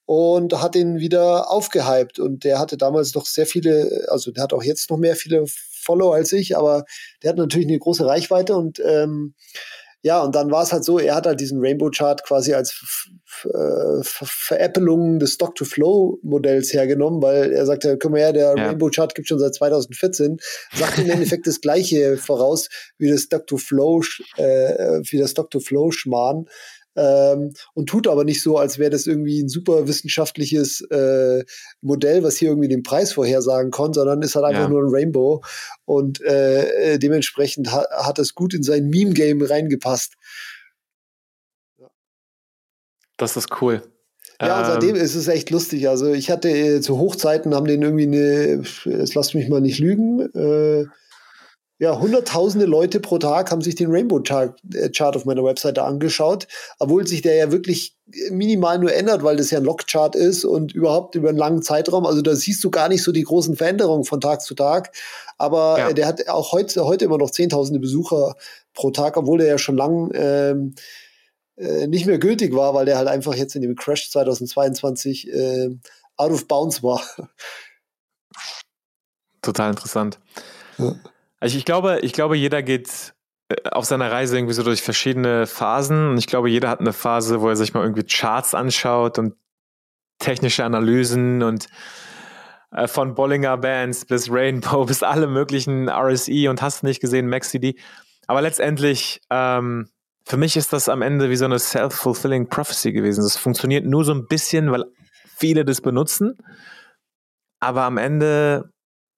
und 0.05 0.61
hat 0.61 0.75
ihn 0.75 0.99
wieder 0.99 1.51
aufgehypt. 1.51 2.17
Und 2.17 2.45
der 2.45 2.59
hatte 2.59 2.77
damals 2.77 3.13
noch 3.13 3.25
sehr 3.25 3.45
viele, 3.45 4.07
also 4.09 4.31
der 4.31 4.43
hat 4.43 4.53
auch 4.53 4.63
jetzt 4.63 4.89
noch 4.89 4.97
mehr 4.97 5.15
viele 5.15 5.43
Follower 5.47 6.15
als 6.15 6.31
ich, 6.31 6.57
aber 6.57 6.85
der 7.21 7.29
hat 7.31 7.37
natürlich 7.37 7.67
eine 7.67 7.77
große 7.77 8.05
Reichweite 8.05 8.55
und 8.55 8.81
ähm, 8.85 9.35
ja, 10.07 10.23
und 10.23 10.35
dann 10.35 10.51
war 10.51 10.63
es 10.63 10.71
halt 10.71 10.85
so, 10.85 10.99
er 10.99 11.15
hat 11.15 11.25
halt 11.25 11.41
diesen 11.41 11.59
Rainbow 11.59 11.89
Chart 11.89 12.23
quasi 12.23 12.53
als 12.53 13.09
äh, 13.43 14.03
Veräppelung 14.03 15.19
des 15.19 15.33
Stock-to-Flow-Modells 15.33 16.71
hergenommen, 16.71 17.21
weil 17.21 17.51
er 17.51 17.65
sagte, 17.65 17.97
komm 17.97 18.13
mal 18.13 18.21
her, 18.21 18.31
der 18.31 18.55
ja. 18.55 18.67
Rainbow 18.67 18.89
Chart 18.89 19.13
gibt 19.13 19.27
schon 19.27 19.37
seit 19.37 19.53
2014, 19.53 20.37
sagt 20.73 20.99
im 20.99 21.09
Endeffekt 21.09 21.45
das 21.45 21.59
Gleiche 21.59 22.15
voraus 22.25 22.69
wie 22.97 23.09
das 23.09 23.23
Stock-to-Flow, 23.23 24.01
äh, 24.37 25.01
wie 25.03 25.17
das 25.17 25.31
Stock-to-Flow-Schmarrn 25.31 26.47
ähm, 26.97 27.53
und 27.73 27.87
tut 27.87 28.07
aber 28.07 28.23
nicht 28.23 28.41
so, 28.41 28.57
als 28.57 28.79
wäre 28.79 28.89
das 28.89 29.07
irgendwie 29.07 29.41
ein 29.41 29.49
super 29.49 29.87
wissenschaftliches 29.87 30.81
äh, 30.89 31.43
Modell, 31.81 32.23
was 32.23 32.37
hier 32.37 32.49
irgendwie 32.49 32.67
den 32.67 32.83
Preis 32.83 33.13
vorhersagen 33.13 33.71
kann, 33.71 33.93
sondern 33.93 34.21
ist 34.21 34.35
halt 34.35 34.45
einfach 34.45 34.63
ja. 34.63 34.69
nur 34.69 34.81
ein 34.81 34.89
Rainbow 34.89 35.43
und 35.85 36.21
äh, 36.21 36.93
äh 36.93 36.99
dementsprechend 36.99 37.71
ha 37.71 37.85
hat 37.91 38.19
es 38.19 38.35
gut 38.35 38.53
in 38.53 38.63
sein 38.63 38.87
Meme-Game 38.87 39.41
reingepasst. 39.41 40.15
Das 43.17 43.37
ist 43.37 43.61
cool. 43.61 43.81
Ja, 44.39 44.63
seitdem 44.65 44.95
ähm, 44.95 45.01
ist 45.01 45.15
es 45.15 45.27
echt 45.27 45.49
lustig. 45.49 45.89
Also 45.89 46.13
ich 46.13 46.29
hatte 46.29 46.49
äh, 46.49 46.81
zu 46.81 46.99
Hochzeiten 46.99 47.55
haben 47.55 47.65
den 47.65 47.81
irgendwie 47.81 48.03
eine, 48.03 48.63
es 48.85 49.15
lasst 49.15 49.33
mich 49.33 49.49
mal 49.49 49.61
nicht 49.61 49.79
lügen, 49.79 50.21
äh, 50.35 50.85
ja, 51.79 51.99
hunderttausende 51.99 52.65
Leute 52.65 52.99
pro 52.99 53.19
Tag 53.19 53.51
haben 53.51 53.61
sich 53.61 53.75
den 53.75 53.91
Rainbow 53.91 54.19
Chart, 54.21 54.59
äh, 54.73 54.89
Chart 54.89 55.15
auf 55.15 55.25
meiner 55.25 55.43
Webseite 55.43 55.83
angeschaut, 55.83 56.47
obwohl 56.79 57.05
sich 57.05 57.21
der 57.21 57.35
ja 57.35 57.51
wirklich 57.51 57.95
minimal 58.31 58.79
nur 58.79 58.93
ändert, 58.93 59.23
weil 59.23 59.35
das 59.35 59.51
ja 59.51 59.59
ein 59.59 59.63
Log-Chart 59.65 60.15
ist 60.15 60.43
und 60.43 60.73
überhaupt 60.73 61.13
über 61.15 61.29
einen 61.29 61.37
langen 61.37 61.61
Zeitraum. 61.61 62.05
Also 62.05 62.21
da 62.21 62.35
siehst 62.35 62.63
du 62.63 62.71
gar 62.71 62.89
nicht 62.89 63.03
so 63.03 63.11
die 63.11 63.23
großen 63.23 63.55
Veränderungen 63.55 64.05
von 64.05 64.21
Tag 64.21 64.41
zu 64.41 64.55
Tag. 64.55 64.91
Aber 65.37 65.77
ja. 65.77 65.93
der 65.93 66.07
hat 66.07 66.27
auch 66.29 66.51
heute, 66.51 66.85
heute 66.85 67.05
immer 67.05 67.19
noch 67.19 67.29
zehntausende 67.29 67.79
Besucher 67.79 68.35
pro 68.73 68.89
Tag, 68.89 69.17
obwohl 69.17 69.37
der 69.37 69.47
ja 69.47 69.57
schon 69.59 69.77
lang 69.77 70.09
ähm, 70.15 70.73
äh, 71.57 71.85
nicht 71.85 72.07
mehr 72.07 72.17
gültig 72.17 72.55
war, 72.55 72.73
weil 72.73 72.85
der 72.85 72.97
halt 72.97 73.07
einfach 73.07 73.35
jetzt 73.35 73.55
in 73.55 73.61
dem 73.61 73.75
Crash 73.75 74.09
2022 74.09 75.31
äh, 75.31 75.69
out 76.15 76.31
of 76.31 76.47
bounds 76.47 76.81
war. 76.81 77.03
Total 79.43 79.69
interessant. 79.69 80.17
Ja. 80.79 80.95
Also 81.39 81.57
ich 81.57 81.65
glaube, 81.65 81.99
ich 82.01 82.13
glaube, 82.13 82.35
jeder 82.37 82.63
geht 82.63 83.13
äh, 83.49 83.69
auf 83.69 83.85
seiner 83.85 84.11
Reise 84.11 84.37
irgendwie 84.37 84.53
so 84.53 84.63
durch 84.63 84.81
verschiedene 84.81 85.47
Phasen. 85.47 86.09
Und 86.11 86.17
ich 86.17 86.27
glaube, 86.27 86.49
jeder 86.49 86.69
hat 86.69 86.79
eine 86.79 86.93
Phase, 86.93 87.41
wo 87.41 87.49
er 87.49 87.55
sich 87.55 87.73
mal 87.73 87.83
irgendwie 87.83 88.03
Charts 88.03 88.53
anschaut 88.53 89.19
und 89.19 89.35
technische 90.19 90.65
Analysen 90.65 91.43
und 91.43 91.67
äh, 92.71 92.87
von 92.87 93.15
Bollinger 93.15 93.57
Bands 93.57 94.05
bis 94.05 94.31
Rainbow 94.31 94.85
bis 94.87 95.03
alle 95.03 95.27
möglichen 95.27 95.89
RSE 95.89 96.49
und 96.49 96.61
hast 96.61 96.83
nicht 96.83 96.99
gesehen, 96.99 97.27
MaxCD. 97.27 97.75
Aber 98.27 98.41
letztendlich, 98.41 99.21
ähm, 99.29 99.89
für 100.25 100.37
mich 100.37 100.57
ist 100.57 100.73
das 100.73 100.89
am 100.89 101.01
Ende 101.01 101.29
wie 101.29 101.37
so 101.37 101.45
eine 101.45 101.59
self-fulfilling 101.59 102.49
prophecy 102.49 102.91
gewesen. 102.91 103.21
Das 103.21 103.37
funktioniert 103.37 103.85
nur 103.85 104.03
so 104.03 104.13
ein 104.13 104.27
bisschen, 104.27 104.71
weil 104.71 104.83
viele 105.37 105.63
das 105.63 105.79
benutzen. 105.79 106.37
Aber 107.59 107.83
am 107.83 107.97
Ende 107.97 108.71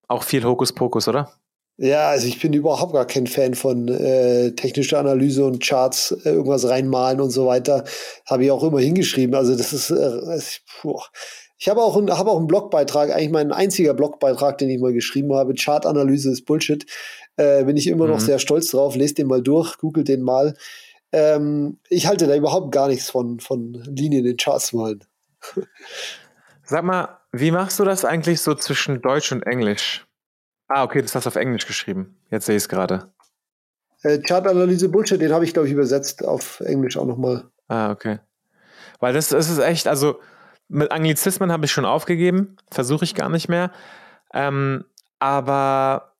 auch 0.07 0.23
viel 0.23 0.43
Hokuspokus, 0.43 1.07
oder? 1.07 1.33
Ja, 1.81 2.09
also 2.09 2.27
ich 2.27 2.41
bin 2.41 2.51
überhaupt 2.51 2.91
gar 2.91 3.07
kein 3.07 3.25
Fan 3.25 3.53
von 3.53 3.87
äh, 3.87 4.51
technischer 4.51 4.99
Analyse 4.99 5.45
und 5.45 5.63
Charts, 5.63 6.11
äh, 6.25 6.31
irgendwas 6.31 6.67
reinmalen 6.67 7.21
und 7.21 7.29
so 7.29 7.45
weiter. 7.45 7.85
Habe 8.25 8.43
ich 8.43 8.51
auch 8.51 8.63
immer 8.63 8.81
hingeschrieben. 8.81 9.33
Also 9.33 9.55
das 9.55 9.71
ist, 9.71 9.89
äh, 9.89 10.39
puh. 10.81 10.99
ich 11.57 11.69
habe 11.69 11.81
auch, 11.81 11.95
ein, 11.95 12.11
hab 12.11 12.27
auch 12.27 12.35
einen 12.35 12.47
Blogbeitrag, 12.47 13.11
eigentlich 13.11 13.29
mein 13.29 13.53
einziger 13.53 13.93
Blogbeitrag, 13.93 14.57
den 14.57 14.69
ich 14.69 14.81
mal 14.81 14.91
geschrieben 14.91 15.33
habe. 15.33 15.53
Chartanalyse 15.53 16.31
ist 16.31 16.45
Bullshit. 16.45 16.85
Äh, 17.37 17.63
bin 17.63 17.77
ich 17.77 17.87
immer 17.87 18.07
mhm. 18.07 18.11
noch 18.11 18.19
sehr 18.19 18.39
stolz 18.39 18.71
drauf. 18.71 18.97
Lest 18.97 19.17
den 19.17 19.27
mal 19.27 19.41
durch, 19.41 19.77
googelt 19.77 20.09
den 20.09 20.21
mal. 20.21 20.55
Ähm, 21.13 21.77
ich 21.87 22.07
halte 22.07 22.27
da 22.27 22.35
überhaupt 22.35 22.73
gar 22.73 22.89
nichts 22.89 23.09
von, 23.09 23.39
von 23.39 23.71
Linien 23.85 24.25
in 24.25 24.35
Charts 24.35 24.73
malen. 24.73 25.05
Sag 26.65 26.83
mal, 26.83 27.19
wie 27.31 27.51
machst 27.51 27.79
du 27.79 27.85
das 27.85 28.03
eigentlich 28.03 28.41
so 28.41 28.53
zwischen 28.53 29.01
Deutsch 29.01 29.31
und 29.31 29.43
Englisch? 29.43 30.05
Ah, 30.69 30.83
okay, 30.83 31.01
das 31.01 31.15
hast 31.15 31.25
du 31.25 31.29
auf 31.29 31.35
Englisch 31.35 31.65
geschrieben. 31.65 32.15
Jetzt 32.29 32.45
sehe 32.45 32.55
ich 32.55 32.63
es 32.63 32.69
gerade. 32.69 33.11
Äh, 34.03 34.19
Chartanalyse 34.19 34.87
Bullshit, 34.87 35.19
den 35.19 35.33
habe 35.33 35.43
ich, 35.43 35.53
glaube 35.53 35.67
ich, 35.67 35.73
übersetzt 35.73 36.23
auf 36.23 36.61
Englisch 36.61 36.95
auch 36.95 37.05
nochmal. 37.05 37.49
Ah, 37.67 37.91
okay. 37.91 38.19
Weil 38.99 39.13
das, 39.13 39.29
das 39.29 39.49
ist 39.49 39.59
echt, 39.59 39.87
also 39.87 40.19
mit 40.67 40.91
Anglizismen 40.91 41.51
habe 41.51 41.65
ich 41.65 41.71
schon 41.71 41.85
aufgegeben, 41.85 42.55
versuche 42.71 43.03
ich 43.03 43.15
gar 43.15 43.29
nicht 43.29 43.49
mehr. 43.49 43.71
Ähm, 44.33 44.85
aber 45.17 46.13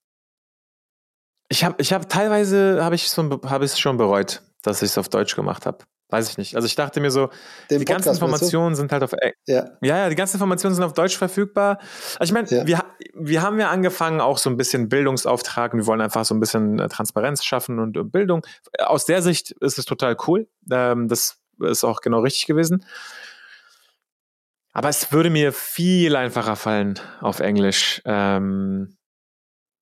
ich 1.48 1.64
habe 1.64 1.76
ich 1.78 1.94
hab 1.94 2.10
teilweise 2.10 2.84
habe 2.84 2.96
ich 2.96 3.10
so 3.10 3.30
hab 3.44 3.62
es 3.62 3.80
schon 3.80 3.98
bereut, 3.98 4.42
dass 4.64 4.82
ich 4.82 4.90
es 4.90 4.98
auf 4.98 5.10
Deutsch 5.10 5.36
gemacht 5.36 5.66
habe. 5.66 5.80
Weiß 6.12 6.28
ich 6.30 6.38
nicht. 6.40 6.56
Also 6.56 6.66
ich 6.66 6.76
dachte 6.76 7.02
mir 7.02 7.12
so, 7.12 7.28
Den 7.70 7.80
die 7.80 7.86
Podcast, 7.86 8.06
ganzen 8.06 8.10
Informationen 8.10 8.76
sind 8.76 8.92
halt 8.92 9.04
auf 9.04 9.12
ja. 9.46 9.66
ja, 9.82 9.98
ja, 9.98 10.10
die 10.10 10.16
ganzen 10.16 10.38
Informationen 10.38 10.74
sind 10.74 10.84
auf 10.84 10.94
Deutsch 10.94 11.18
verfügbar. 11.18 11.78
Also 12.18 12.32
ich 12.32 12.34
meine, 12.34 12.50
ja. 12.50 12.66
wir, 12.66 12.84
wir 13.14 13.42
haben 13.44 13.60
ja 13.60 13.70
angefangen, 13.70 14.20
auch 14.20 14.40
so 14.40 14.50
ein 14.50 14.58
bisschen 14.58 14.90
Bildungsauftrag 14.90 15.74
und 15.74 15.80
wir 15.80 15.86
wollen 15.86 16.02
einfach 16.02 16.26
so 16.26 16.34
ein 16.34 16.40
bisschen 16.40 16.80
äh, 16.80 16.90
Transparenz 16.90 17.44
schaffen 17.44 17.78
und 17.78 17.96
äh, 17.96 18.04
Bildung. 18.04 18.42
Aus 18.80 19.06
der 19.06 19.22
Sicht 19.22 19.52
ist 19.52 19.78
es 19.78 19.86
total 19.86 20.18
cool. 20.28 20.48
Ähm, 20.72 21.08
das 21.08 21.38
ist 21.60 21.84
auch 21.84 22.02
genau 22.02 22.22
richtig 22.22 22.48
gewesen. 22.48 22.84
Aber 24.74 24.90
es 24.90 25.12
würde 25.12 25.30
mir 25.30 25.54
viel 25.54 26.16
einfacher 26.16 26.56
fallen 26.56 27.00
auf 27.22 27.40
Englisch. 27.40 28.02
Ähm, 28.06 28.98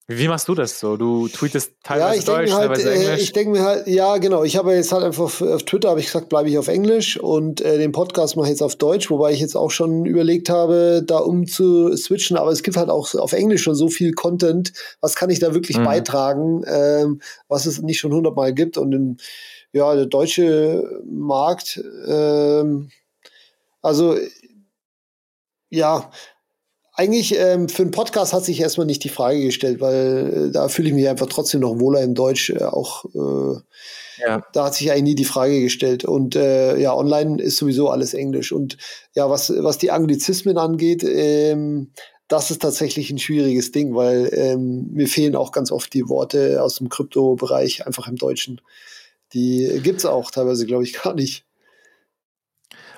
wie 0.10 0.30
machst 0.30 0.48
du 0.48 0.56
das 0.56 0.80
so? 0.80 0.96
Du 0.96 1.28
tweetest 1.28 1.74
teilweise 1.84 2.14
ja, 2.14 2.20
ich 2.20 2.26
Deutsch, 2.26 2.52
halt, 2.54 2.70
teilweise 2.70 2.92
äh, 2.92 2.96
Englisch. 2.96 3.24
Ich 3.24 3.34
denke 3.34 3.52
mir 3.52 3.64
halt, 3.64 3.88
ja, 3.88 4.16
genau. 4.18 4.46
Ich 4.46 4.56
habe 4.56 4.74
jetzt 4.74 4.94
halt 4.94 5.04
einfach 5.04 5.26
auf, 5.26 5.42
auf 5.42 5.64
Twitter 5.64 5.90
habe 5.90 6.00
ich 6.00 6.06
gesagt, 6.06 6.30
bleibe 6.30 6.48
ich 6.48 6.58
auf 6.58 6.70
Englisch 6.70 7.20
und 7.20 7.60
äh, 7.60 7.78
den 7.78 7.92
Podcast 7.92 8.38
mache 8.38 8.46
ich 8.46 8.52
jetzt 8.52 8.62
auf 8.62 8.78
Deutsch, 8.78 9.10
wobei 9.10 9.34
ich 9.34 9.42
jetzt 9.42 9.58
auch 9.58 9.70
schon 9.70 10.06
überlegt 10.06 10.50
habe, 10.50 11.04
da 11.06 11.18
umzuswitchen. 11.18 12.38
Aber 12.38 12.52
es 12.52 12.64
gibt 12.64 12.78
halt 12.78 12.90
auch 12.90 13.14
auf 13.16 13.34
Englisch 13.34 13.64
schon 13.64 13.76
so 13.76 13.90
viel 13.90 14.14
Content. 14.14 14.72
Was 15.02 15.16
kann 15.16 15.30
ich 15.30 15.40
da 15.40 15.54
wirklich 15.54 15.78
mhm. 15.78 15.84
beitragen, 15.84 16.64
ähm, 16.66 17.22
was 17.50 17.66
es 17.66 17.82
nicht 17.82 18.00
schon 18.00 18.14
hundertmal 18.14 18.54
gibt? 18.54 18.78
Und 18.78 18.94
im, 18.94 19.18
ja, 19.74 19.94
der 19.94 20.06
deutsche 20.06 21.02
Markt, 21.06 21.84
ähm, 22.08 22.92
also 23.82 24.16
ja, 25.70 26.10
eigentlich 26.98 27.38
ähm, 27.38 27.70
für 27.70 27.84
einen 27.84 27.92
Podcast 27.92 28.34
hat 28.34 28.44
sich 28.44 28.60
erstmal 28.60 28.88
nicht 28.88 29.04
die 29.04 29.10
Frage 29.10 29.42
gestellt, 29.42 29.80
weil 29.80 30.48
äh, 30.50 30.52
da 30.52 30.68
fühle 30.68 30.90
ich 30.90 30.96
mich 30.96 31.08
einfach 31.08 31.28
trotzdem 31.28 31.62
noch 31.62 31.80
wohler 31.80 32.02
im 32.02 32.16
Deutsch. 32.16 32.50
Äh, 32.50 32.64
auch 32.64 33.06
äh, 33.14 33.60
ja. 34.26 34.44
da 34.52 34.66
hat 34.66 34.74
sich 34.74 34.92
eigentlich 34.92 35.04
nie 35.04 35.16
die 35.16 35.26
Frage 35.26 35.62
gestellt. 35.62 36.06
Und 36.06 36.36
äh, 36.36 36.76
ja, 36.78 36.96
online 36.96 37.42
ist 37.42 37.58
sowieso 37.58 37.90
alles 37.90 38.16
Englisch. 38.16 38.52
Und 38.52 38.78
ja, 39.14 39.30
was, 39.30 39.54
was 39.56 39.78
die 39.78 39.92
Anglizismen 39.92 40.58
angeht, 40.58 41.04
ähm, 41.04 41.92
das 42.28 42.50
ist 42.52 42.64
tatsächlich 42.64 43.12
ein 43.12 43.20
schwieriges 43.20 43.72
Ding, 43.72 43.96
weil 43.96 44.30
ähm, 44.34 44.90
mir 44.92 45.08
fehlen 45.08 45.36
auch 45.36 45.52
ganz 45.52 45.72
oft 45.72 45.94
die 45.94 46.10
Worte 46.10 46.62
aus 46.62 46.76
dem 46.76 46.90
Krypto-Bereich 46.90 47.86
einfach 47.86 48.08
im 48.08 48.18
Deutschen. 48.18 48.60
Die 49.34 49.80
gibt's 49.84 50.06
auch 50.06 50.32
teilweise, 50.32 50.66
glaube 50.66 50.84
ich, 50.84 50.94
gar 50.94 51.14
nicht. 51.14 51.47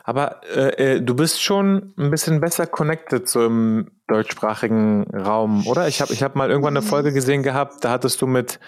Aber 0.10 0.42
äh, 0.56 0.96
äh, 0.96 1.02
du 1.04 1.14
bist 1.14 1.40
schon 1.40 1.94
ein 1.96 2.10
bisschen 2.10 2.42
besser 2.42 2.66
connected 2.66 3.30
so 3.30 3.46
im 3.46 3.92
deutschsprachigen 4.08 5.04
Raum, 5.16 5.68
oder? 5.68 5.88
Ich 5.88 6.02
habe 6.02 6.12
ich 6.14 6.24
hab 6.24 6.36
mal 6.36 6.50
irgendwann 6.50 6.76
eine 6.76 6.84
Folge 6.84 7.14
gesehen 7.14 7.44
gehabt, 7.44 7.86
da 7.86 7.92
hattest 7.92 8.20
du 8.20 8.26
mit 8.26 8.60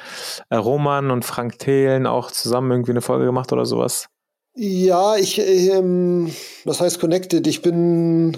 äh, 0.51 0.55
Roman 0.57 1.09
und 1.09 1.25
Frank 1.25 1.57
Thelen 1.57 2.05
auch 2.05 2.29
zusammen 2.29 2.69
irgendwie 2.69 2.91
eine 2.91 3.01
Folge 3.01 3.25
gemacht 3.25 3.51
oder 3.51 3.65
sowas. 3.65 4.05
Ja, 4.53 5.15
ich, 5.15 5.39
ähm, 5.39 6.31
was 6.63 6.79
heißt 6.79 6.99
connected? 6.99 7.47
Ich 7.47 7.63
bin, 7.63 8.37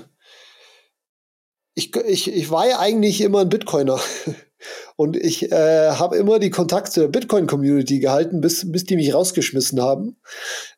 ich, 1.76 1.94
ich, 1.98 2.34
ich 2.34 2.52
war 2.52 2.70
ja 2.70 2.80
eigentlich 2.80 3.20
immer 3.20 3.42
ein 3.42 3.50
Bitcoiner. 3.50 4.00
Und 4.96 5.18
ich 5.18 5.52
äh, 5.52 5.92
habe 5.92 6.16
immer 6.16 6.40
die 6.40 6.52
Kontakte 6.52 6.92
zur 6.92 7.08
Bitcoin-Community 7.10 8.00
gehalten, 8.00 8.40
bis, 8.40 8.72
bis 8.72 8.86
die 8.86 8.96
mich 8.96 9.14
rausgeschmissen 9.14 9.82
haben. 9.82 10.16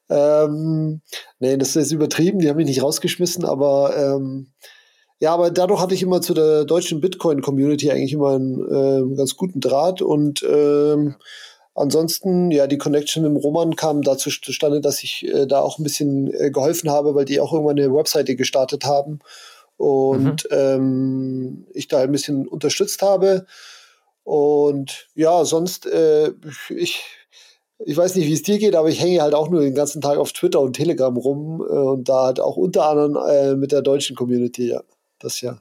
Ähm, 0.10 1.02
nee, 1.40 1.58
das 1.58 1.76
ist 1.76 1.92
übertrieben, 1.92 2.40
die 2.40 2.50
haben 2.50 2.58
mich 2.58 2.68
nicht 2.68 2.84
rausgeschmissen, 2.84 3.46
aber 3.46 3.96
ähm, 3.98 4.48
ja, 5.20 5.34
aber 5.34 5.50
dadurch 5.50 5.82
hatte 5.82 5.96
ich 5.96 6.04
immer 6.04 6.22
zu 6.22 6.34
der 6.34 6.66
deutschen 6.66 7.02
Bitcoin-Community 7.02 7.90
eigentlich 7.90 8.14
immer 8.14 8.36
einen 8.36 9.14
äh, 9.14 9.16
ganz 9.16 9.36
guten 9.36 9.62
Draht 9.62 10.02
und 10.02 10.44
ähm, 10.44 11.16
ansonsten, 11.74 12.52
ja, 12.52 12.68
die 12.68 12.78
Connection 12.78 13.24
mit 13.24 13.32
dem 13.32 13.38
Roman 13.38 13.76
kam 13.76 14.02
dazu 14.02 14.30
zustande, 14.30 14.82
dass 14.82 15.04
ich 15.04 15.26
äh, 15.26 15.48
da 15.48 15.62
auch 15.62 15.80
ein 15.80 15.84
bisschen 15.84 16.34
äh, 16.34 16.52
geholfen 16.52 16.90
habe, 16.90 17.16
weil 17.16 17.26
die 17.26 17.40
auch 17.40 17.54
irgendwann 17.54 17.80
eine 17.80 17.94
Webseite 17.94 18.36
gestartet 18.36 18.86
haben 18.86 19.20
und 19.78 20.48
mhm. 20.50 20.58
ähm, 20.58 21.68
ich 21.74 21.88
da 21.88 22.02
ein 22.02 22.12
bisschen 22.12 22.48
unterstützt 22.48 23.02
habe. 23.02 23.46
Und 24.24 25.08
ja, 25.14 25.46
sonst, 25.46 25.86
äh, 25.86 26.32
ich, 26.70 27.04
ich 27.80 27.98
weiß 27.98 28.16
nicht, 28.16 28.28
wie 28.28 28.34
es 28.34 28.44
dir 28.44 28.58
geht, 28.58 28.76
aber 28.76 28.90
ich 28.90 29.02
hänge 29.02 29.22
halt 29.22 29.34
auch 29.34 29.50
nur 29.50 29.62
den 29.62 29.76
ganzen 29.76 30.02
Tag 30.02 30.18
auf 30.18 30.32
Twitter 30.32 30.62
und 30.62 30.74
Telegram 30.74 31.16
rum 31.18 31.62
äh, 31.62 31.74
und 31.74 32.08
da 32.08 32.26
halt 32.26 32.40
auch 32.40 32.56
unter 32.58 32.90
anderem 32.90 33.18
äh, 33.18 33.56
mit 33.56 33.72
der 33.72 33.82
deutschen 33.82 34.16
Community, 34.16 34.70
ja. 34.70 34.82
Das 35.20 35.42
ja. 35.42 35.58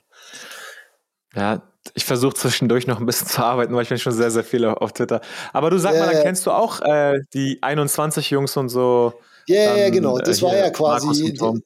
Ja, 1.34 1.62
ich 1.94 2.04
versuche 2.04 2.34
zwischendurch 2.34 2.86
noch 2.86 3.00
ein 3.00 3.06
bisschen 3.06 3.26
zu 3.26 3.42
arbeiten, 3.42 3.74
weil 3.74 3.82
ich 3.82 3.88
bin 3.88 3.98
schon 3.98 4.12
sehr, 4.12 4.30
sehr 4.30 4.44
viel 4.44 4.64
auf 4.64 4.92
Twitter. 4.92 5.20
Aber 5.52 5.70
du 5.70 5.78
sag 5.78 5.94
ja, 5.94 6.06
mal, 6.06 6.12
dann 6.12 6.22
kennst 6.22 6.46
du 6.46 6.52
auch 6.52 6.80
äh, 6.80 7.20
die 7.34 7.58
21 7.62 8.30
Jungs 8.30 8.56
und 8.56 8.68
so. 8.68 9.14
Ja, 9.46 9.66
dann, 9.66 9.78
ja, 9.78 9.90
genau. 9.90 10.18
Das 10.18 10.38
äh, 10.38 10.42
war 10.42 10.56
ja 10.56 10.70
quasi. 10.70 11.32
Die, 11.32 11.62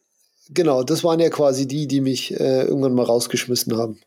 genau, 0.51 0.83
das 0.83 1.05
waren 1.05 1.21
ja 1.21 1.29
quasi 1.29 1.69
die, 1.69 1.87
die 1.87 2.01
mich 2.01 2.33
äh, 2.33 2.63
irgendwann 2.63 2.95
mal 2.95 3.05
rausgeschmissen 3.05 3.77
haben. 3.77 4.01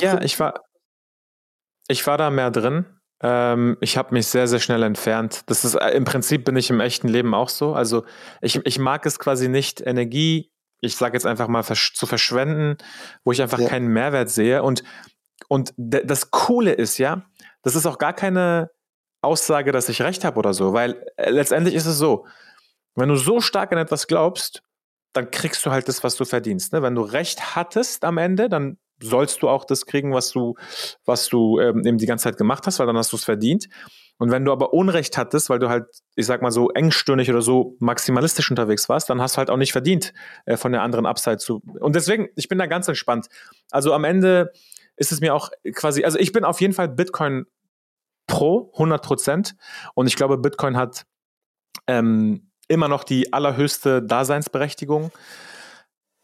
ja, 0.00 0.22
ich 0.22 0.40
war, 0.40 0.64
ich 1.88 2.06
war 2.06 2.16
da 2.16 2.30
mehr 2.30 2.50
drin. 2.50 2.86
Ähm, 3.22 3.76
ich 3.80 3.96
habe 3.96 4.14
mich 4.14 4.26
sehr, 4.26 4.46
sehr 4.46 4.60
schnell 4.60 4.82
entfernt. 4.82 5.42
Das 5.46 5.64
ist, 5.64 5.74
äh, 5.74 5.90
im 5.90 6.04
Prinzip 6.04 6.44
bin 6.44 6.56
ich 6.56 6.70
im 6.70 6.80
echten 6.80 7.08
Leben 7.08 7.34
auch 7.34 7.48
so. 7.48 7.74
Also, 7.74 8.04
ich, 8.40 8.56
ich 8.64 8.78
mag 8.78 9.06
es 9.06 9.18
quasi 9.18 9.48
nicht, 9.48 9.80
Energie, 9.80 10.50
ich 10.80 10.96
sage 10.96 11.14
jetzt 11.14 11.26
einfach 11.26 11.48
mal, 11.48 11.62
versch 11.62 11.94
zu 11.94 12.06
verschwenden, 12.06 12.76
wo 13.24 13.32
ich 13.32 13.40
einfach 13.40 13.58
ja. 13.60 13.68
keinen 13.68 13.88
Mehrwert 13.88 14.30
sehe. 14.30 14.62
Und 14.62 14.82
und 15.48 15.72
das 15.76 16.30
Coole 16.30 16.72
ist 16.72 16.98
ja, 16.98 17.24
das 17.62 17.74
ist 17.74 17.86
auch 17.86 17.98
gar 17.98 18.12
keine 18.12 18.70
Aussage, 19.22 19.72
dass 19.72 19.88
ich 19.88 20.02
recht 20.02 20.24
habe 20.24 20.38
oder 20.38 20.54
so, 20.54 20.72
weil 20.72 21.06
äh, 21.16 21.30
letztendlich 21.30 21.74
ist 21.74 21.86
es 21.86 21.98
so, 21.98 22.26
wenn 22.94 23.08
du 23.08 23.16
so 23.16 23.40
stark 23.40 23.72
an 23.72 23.78
etwas 23.78 24.06
glaubst, 24.06 24.62
dann 25.12 25.30
kriegst 25.30 25.64
du 25.64 25.70
halt 25.70 25.88
das, 25.88 26.04
was 26.04 26.16
du 26.16 26.24
verdienst. 26.24 26.72
Ne? 26.72 26.82
Wenn 26.82 26.94
du 26.94 27.02
recht 27.02 27.56
hattest 27.56 28.04
am 28.04 28.18
Ende, 28.18 28.48
dann 28.48 28.78
sollst 29.00 29.42
du 29.42 29.48
auch 29.48 29.64
das 29.64 29.86
kriegen, 29.86 30.12
was 30.12 30.30
du, 30.30 30.54
was 31.04 31.28
du 31.28 31.58
ähm, 31.60 31.84
eben 31.84 31.98
die 31.98 32.06
ganze 32.06 32.24
Zeit 32.24 32.36
gemacht 32.36 32.66
hast, 32.66 32.78
weil 32.78 32.86
dann 32.86 32.96
hast 32.96 33.12
du 33.12 33.16
es 33.16 33.24
verdient. 33.24 33.68
Und 34.18 34.30
wenn 34.30 34.44
du 34.44 34.52
aber 34.52 34.72
Unrecht 34.72 35.18
hattest, 35.18 35.50
weil 35.50 35.58
du 35.58 35.68
halt, 35.68 35.86
ich 36.14 36.26
sag 36.26 36.40
mal 36.40 36.52
so 36.52 36.70
engstirnig 36.70 37.30
oder 37.30 37.42
so 37.42 37.76
maximalistisch 37.80 38.48
unterwegs 38.50 38.88
warst, 38.88 39.10
dann 39.10 39.20
hast 39.20 39.34
du 39.34 39.38
halt 39.38 39.50
auch 39.50 39.56
nicht 39.56 39.72
verdient, 39.72 40.12
äh, 40.46 40.56
von 40.56 40.72
der 40.72 40.82
anderen 40.82 41.06
Upside 41.06 41.38
zu. 41.38 41.62
Und 41.80 41.96
deswegen, 41.96 42.28
ich 42.36 42.48
bin 42.48 42.58
da 42.58 42.66
ganz 42.66 42.86
entspannt. 42.86 43.26
Also 43.70 43.92
am 43.92 44.04
Ende 44.04 44.52
ist 44.96 45.10
es 45.10 45.20
mir 45.20 45.34
auch 45.34 45.50
quasi, 45.74 46.04
also 46.04 46.18
ich 46.18 46.32
bin 46.32 46.44
auf 46.44 46.60
jeden 46.60 46.74
Fall 46.74 46.88
Bitcoin 46.88 47.46
pro 48.26 48.70
100 48.74 49.04
Prozent 49.04 49.56
und 49.94 50.06
ich 50.06 50.16
glaube, 50.16 50.38
Bitcoin 50.38 50.76
hat 50.76 51.04
ähm, 51.86 52.50
immer 52.68 52.88
noch 52.88 53.04
die 53.04 53.32
allerhöchste 53.32 54.02
Daseinsberechtigung. 54.02 55.10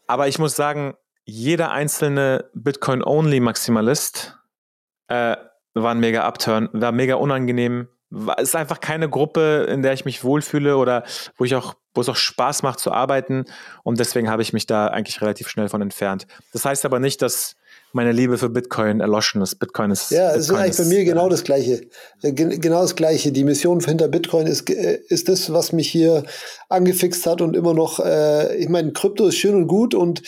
Aber 0.07 0.27
ich 0.27 0.39
muss 0.39 0.55
sagen, 0.55 0.95
jeder 1.25 1.71
einzelne 1.71 2.49
Bitcoin-Only-Maximalist 2.53 4.37
äh, 5.07 5.35
war 5.73 5.91
ein 5.91 5.99
mega 5.99 6.27
Upturn, 6.27 6.69
war 6.73 6.91
mega 6.91 7.15
unangenehm. 7.15 7.87
War, 8.09 8.39
ist 8.39 8.55
einfach 8.55 8.81
keine 8.81 9.09
Gruppe, 9.09 9.67
in 9.69 9.83
der 9.83 9.93
ich 9.93 10.03
mich 10.03 10.23
wohlfühle 10.23 10.75
oder 10.75 11.03
wo 11.37 11.45
ich 11.45 11.55
auch, 11.55 11.75
wo 11.93 12.01
es 12.01 12.09
auch 12.09 12.17
Spaß 12.17 12.63
macht 12.63 12.79
zu 12.79 12.91
arbeiten. 12.91 13.45
Und 13.83 13.99
deswegen 13.99 14.29
habe 14.29 14.41
ich 14.41 14.51
mich 14.51 14.65
da 14.65 14.87
eigentlich 14.87 15.21
relativ 15.21 15.47
schnell 15.47 15.69
von 15.69 15.81
entfernt. 15.81 16.27
Das 16.51 16.65
heißt 16.65 16.83
aber 16.83 16.99
nicht, 16.99 17.21
dass 17.21 17.55
meine 17.93 18.11
Liebe 18.11 18.37
für 18.37 18.49
Bitcoin 18.49 18.99
erloschen 18.99 19.41
ist. 19.41 19.55
Bitcoin 19.55 19.91
ist. 19.91 20.11
Ja, 20.11 20.31
es 20.31 20.49
ist 20.49 20.51
eigentlich 20.51 20.77
bei 20.77 20.85
mir 20.85 21.05
genau 21.05 21.29
das 21.29 21.43
Gleiche. 21.43 21.81
Äh, 22.21 22.33
genau 22.33 22.81
das 22.81 22.95
Gleiche. 22.95 23.31
Die 23.31 23.43
Mission 23.43 23.79
hinter 23.79 24.07
Bitcoin 24.07 24.47
ist, 24.47 24.69
äh, 24.69 24.99
ist 25.07 25.29
das, 25.29 25.53
was 25.53 25.71
mich 25.71 25.89
hier 25.89 26.23
angefixt 26.69 27.25
hat 27.25 27.41
und 27.41 27.55
immer 27.55 27.73
noch, 27.73 27.99
äh, 27.99 28.57
ich 28.57 28.69
meine, 28.69 28.91
Krypto 28.91 29.27
ist 29.27 29.37
schön 29.37 29.55
und 29.55 29.67
gut 29.67 29.93
und 29.93 30.21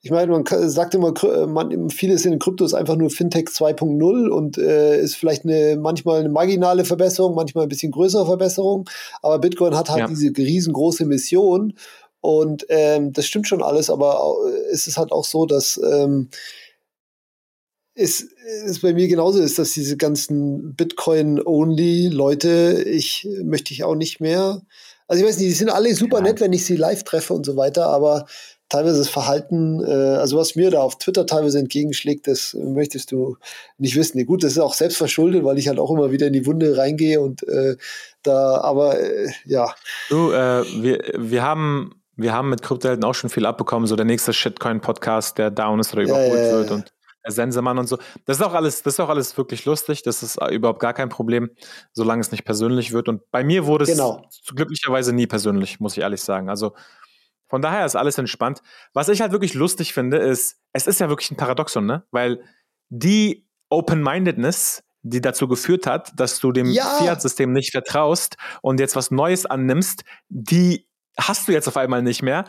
ich 0.00 0.12
meine, 0.12 0.30
man 0.30 0.44
sagt 0.70 0.94
immer, 0.94 1.12
man, 1.46 1.90
vieles 1.90 2.24
in 2.24 2.38
Krypto 2.38 2.64
ist 2.64 2.74
einfach 2.74 2.94
nur 2.96 3.10
Fintech 3.10 3.46
2.0 3.46 4.28
und 4.28 4.56
äh, 4.56 5.00
ist 5.00 5.16
vielleicht 5.16 5.44
eine, 5.44 5.76
manchmal 5.76 6.20
eine 6.20 6.28
marginale 6.28 6.84
Verbesserung, 6.84 7.34
manchmal 7.34 7.64
ein 7.64 7.68
bisschen 7.68 7.90
größere 7.90 8.24
Verbesserung. 8.24 8.88
Aber 9.22 9.40
Bitcoin 9.40 9.76
hat 9.76 9.90
halt 9.90 10.00
ja. 10.00 10.06
diese 10.06 10.28
riesengroße 10.36 11.04
Mission 11.04 11.74
und 12.20 12.64
ähm, 12.68 13.12
das 13.12 13.26
stimmt 13.26 13.48
schon 13.48 13.62
alles, 13.62 13.90
aber 13.90 14.36
es 14.72 14.86
ist 14.86 14.98
halt 14.98 15.10
auch 15.10 15.24
so, 15.24 15.46
dass 15.46 15.80
ähm, 15.84 16.28
es, 17.94 18.28
es 18.66 18.80
bei 18.80 18.94
mir 18.94 19.08
genauso 19.08 19.40
ist, 19.40 19.58
dass 19.58 19.72
diese 19.72 19.96
ganzen 19.96 20.76
Bitcoin-Only-Leute, 20.76 22.84
ich 22.86 23.26
möchte 23.42 23.74
ich 23.74 23.82
auch 23.82 23.96
nicht 23.96 24.20
mehr. 24.20 24.62
Also 25.08 25.22
ich 25.22 25.28
weiß 25.28 25.38
nicht, 25.38 25.48
die 25.48 25.54
sind 25.54 25.70
alle 25.70 25.92
super 25.94 26.18
ja. 26.18 26.24
nett, 26.24 26.40
wenn 26.40 26.52
ich 26.52 26.64
sie 26.64 26.76
live 26.76 27.02
treffe 27.02 27.34
und 27.34 27.44
so 27.44 27.56
weiter, 27.56 27.86
aber 27.86 28.26
teilweise 28.68 28.98
das 28.98 29.08
Verhalten, 29.08 29.82
äh, 29.84 30.16
also 30.16 30.36
was 30.36 30.54
mir 30.56 30.70
da 30.70 30.80
auf 30.80 30.98
Twitter 30.98 31.26
teilweise 31.26 31.58
entgegenschlägt, 31.58 32.26
das 32.26 32.54
möchtest 32.54 33.12
du 33.12 33.36
nicht 33.78 33.96
wissen. 33.96 34.24
Gut, 34.26 34.44
das 34.44 34.52
ist 34.52 34.58
auch 34.58 34.74
selbst 34.74 34.96
verschuldet, 34.96 35.44
weil 35.44 35.58
ich 35.58 35.68
halt 35.68 35.78
auch 35.78 35.90
immer 35.90 36.10
wieder 36.10 36.26
in 36.26 36.32
die 36.32 36.46
Wunde 36.46 36.76
reingehe 36.76 37.20
und 37.20 37.46
äh, 37.48 37.76
da, 38.22 38.60
aber 38.60 39.00
äh, 39.00 39.30
ja. 39.44 39.74
Du, 40.10 40.32
äh, 40.32 40.64
wir, 40.82 41.02
wir 41.16 41.42
haben 41.42 41.94
wir 42.16 42.32
haben 42.32 42.50
mit 42.50 42.62
Kryptohelden 42.62 43.04
auch 43.04 43.14
schon 43.14 43.30
viel 43.30 43.46
abbekommen, 43.46 43.86
so 43.86 43.94
der 43.94 44.04
nächste 44.04 44.32
Shitcoin-Podcast, 44.32 45.38
der 45.38 45.52
down 45.52 45.78
ist 45.78 45.92
oder 45.92 46.02
überholt 46.02 46.32
ja, 46.32 46.36
ja, 46.36 46.46
ja. 46.46 46.52
wird 46.52 46.70
und 46.72 46.92
Sensemann 47.30 47.78
und 47.78 47.86
so. 47.86 47.98
Das 48.24 48.38
ist 48.38 48.42
auch 48.42 48.54
alles, 48.54 48.82
das 48.82 48.94
ist 48.94 49.00
auch 49.00 49.08
alles 49.08 49.36
wirklich 49.36 49.64
lustig. 49.64 50.02
Das 50.02 50.22
ist 50.22 50.38
überhaupt 50.50 50.80
gar 50.80 50.94
kein 50.94 51.08
Problem, 51.08 51.50
solange 51.92 52.20
es 52.20 52.32
nicht 52.32 52.44
persönlich 52.44 52.92
wird. 52.92 53.08
Und 53.08 53.30
bei 53.30 53.44
mir 53.44 53.66
wurde 53.66 53.84
genau. 53.84 54.26
es 54.28 54.54
glücklicherweise 54.54 55.12
nie 55.12 55.26
persönlich, 55.26 55.80
muss 55.80 55.96
ich 55.96 56.02
ehrlich 56.02 56.22
sagen. 56.22 56.48
Also 56.48 56.74
von 57.48 57.62
daher 57.62 57.84
ist 57.86 57.96
alles 57.96 58.18
entspannt. 58.18 58.62
Was 58.92 59.08
ich 59.08 59.20
halt 59.20 59.32
wirklich 59.32 59.54
lustig 59.54 59.92
finde, 59.92 60.18
ist, 60.18 60.58
es 60.72 60.86
ist 60.86 61.00
ja 61.00 61.08
wirklich 61.08 61.30
ein 61.30 61.36
Paradoxon, 61.36 61.86
ne? 61.86 62.04
Weil 62.10 62.42
die 62.90 63.46
Open-Mindedness, 63.70 64.84
die 65.02 65.20
dazu 65.20 65.48
geführt 65.48 65.86
hat, 65.86 66.12
dass 66.18 66.40
du 66.40 66.52
dem 66.52 66.66
ja. 66.66 66.84
Fiat-System 66.98 67.52
nicht 67.52 67.72
vertraust 67.72 68.36
und 68.62 68.80
jetzt 68.80 68.96
was 68.96 69.10
Neues 69.10 69.46
annimmst, 69.46 70.04
die 70.28 70.86
hast 71.18 71.48
du 71.48 71.52
jetzt 71.52 71.68
auf 71.68 71.76
einmal 71.76 72.02
nicht 72.02 72.22
mehr. 72.22 72.44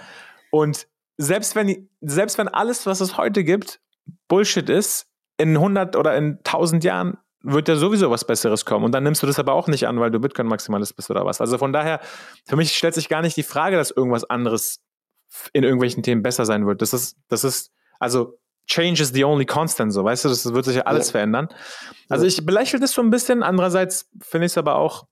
Und 0.51 0.87
selbst 1.17 1.55
wenn, 1.55 1.89
selbst 2.01 2.37
wenn 2.37 2.47
alles, 2.47 2.85
was 2.85 3.01
es 3.01 3.17
heute 3.17 3.43
gibt, 3.43 3.81
Bullshit 4.27 4.69
ist, 4.69 5.07
in 5.37 5.55
100 5.55 5.95
oder 5.95 6.15
in 6.17 6.37
1000 6.43 6.83
Jahren 6.83 7.17
wird 7.41 7.69
ja 7.69 7.75
sowieso 7.75 8.11
was 8.11 8.25
Besseres 8.25 8.65
kommen. 8.65 8.85
Und 8.85 8.91
dann 8.91 9.03
nimmst 9.03 9.23
du 9.23 9.27
das 9.27 9.39
aber 9.39 9.53
auch 9.53 9.67
nicht 9.67 9.87
an, 9.87 9.99
weil 9.99 10.11
du 10.11 10.19
Bitcoin-Maximalist 10.19 10.95
bist 10.95 11.09
oder 11.09 11.25
was. 11.25 11.39
Also 11.39 11.57
von 11.57 11.71
daher, 11.71 12.01
für 12.45 12.57
mich 12.57 12.75
stellt 12.75 12.93
sich 12.93 13.07
gar 13.07 13.21
nicht 13.21 13.37
die 13.37 13.43
Frage, 13.43 13.77
dass 13.77 13.91
irgendwas 13.91 14.29
anderes 14.29 14.81
in 15.53 15.63
irgendwelchen 15.63 16.03
Themen 16.03 16.21
besser 16.21 16.45
sein 16.45 16.65
wird. 16.65 16.82
Das 16.82 16.93
ist, 16.93 17.17
das 17.27 17.43
ist, 17.43 17.71
also 17.99 18.38
Change 18.67 19.01
is 19.01 19.09
the 19.09 19.23
only 19.23 19.45
constant, 19.45 19.91
so, 19.93 20.03
weißt 20.03 20.25
du, 20.25 20.30
das 20.30 20.53
wird 20.53 20.65
sich 20.65 20.75
ja 20.75 20.84
alles 20.84 21.07
ja. 21.07 21.13
verändern. 21.13 21.49
Also 22.07 22.25
ich 22.25 22.45
belächle 22.45 22.80
das 22.80 22.91
so 22.91 23.01
ein 23.01 23.09
bisschen, 23.09 23.41
andererseits 23.41 24.09
finde 24.21 24.45
ich 24.45 24.53
es 24.53 24.57
aber 24.57 24.75
auch, 24.75 25.07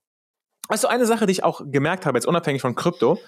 also 0.68 0.86
eine 0.86 1.06
Sache, 1.06 1.26
die 1.26 1.32
ich 1.32 1.44
auch 1.44 1.62
gemerkt 1.64 2.06
habe, 2.06 2.16
jetzt 2.16 2.26
unabhängig 2.26 2.62
von 2.62 2.74
Krypto, 2.74 3.18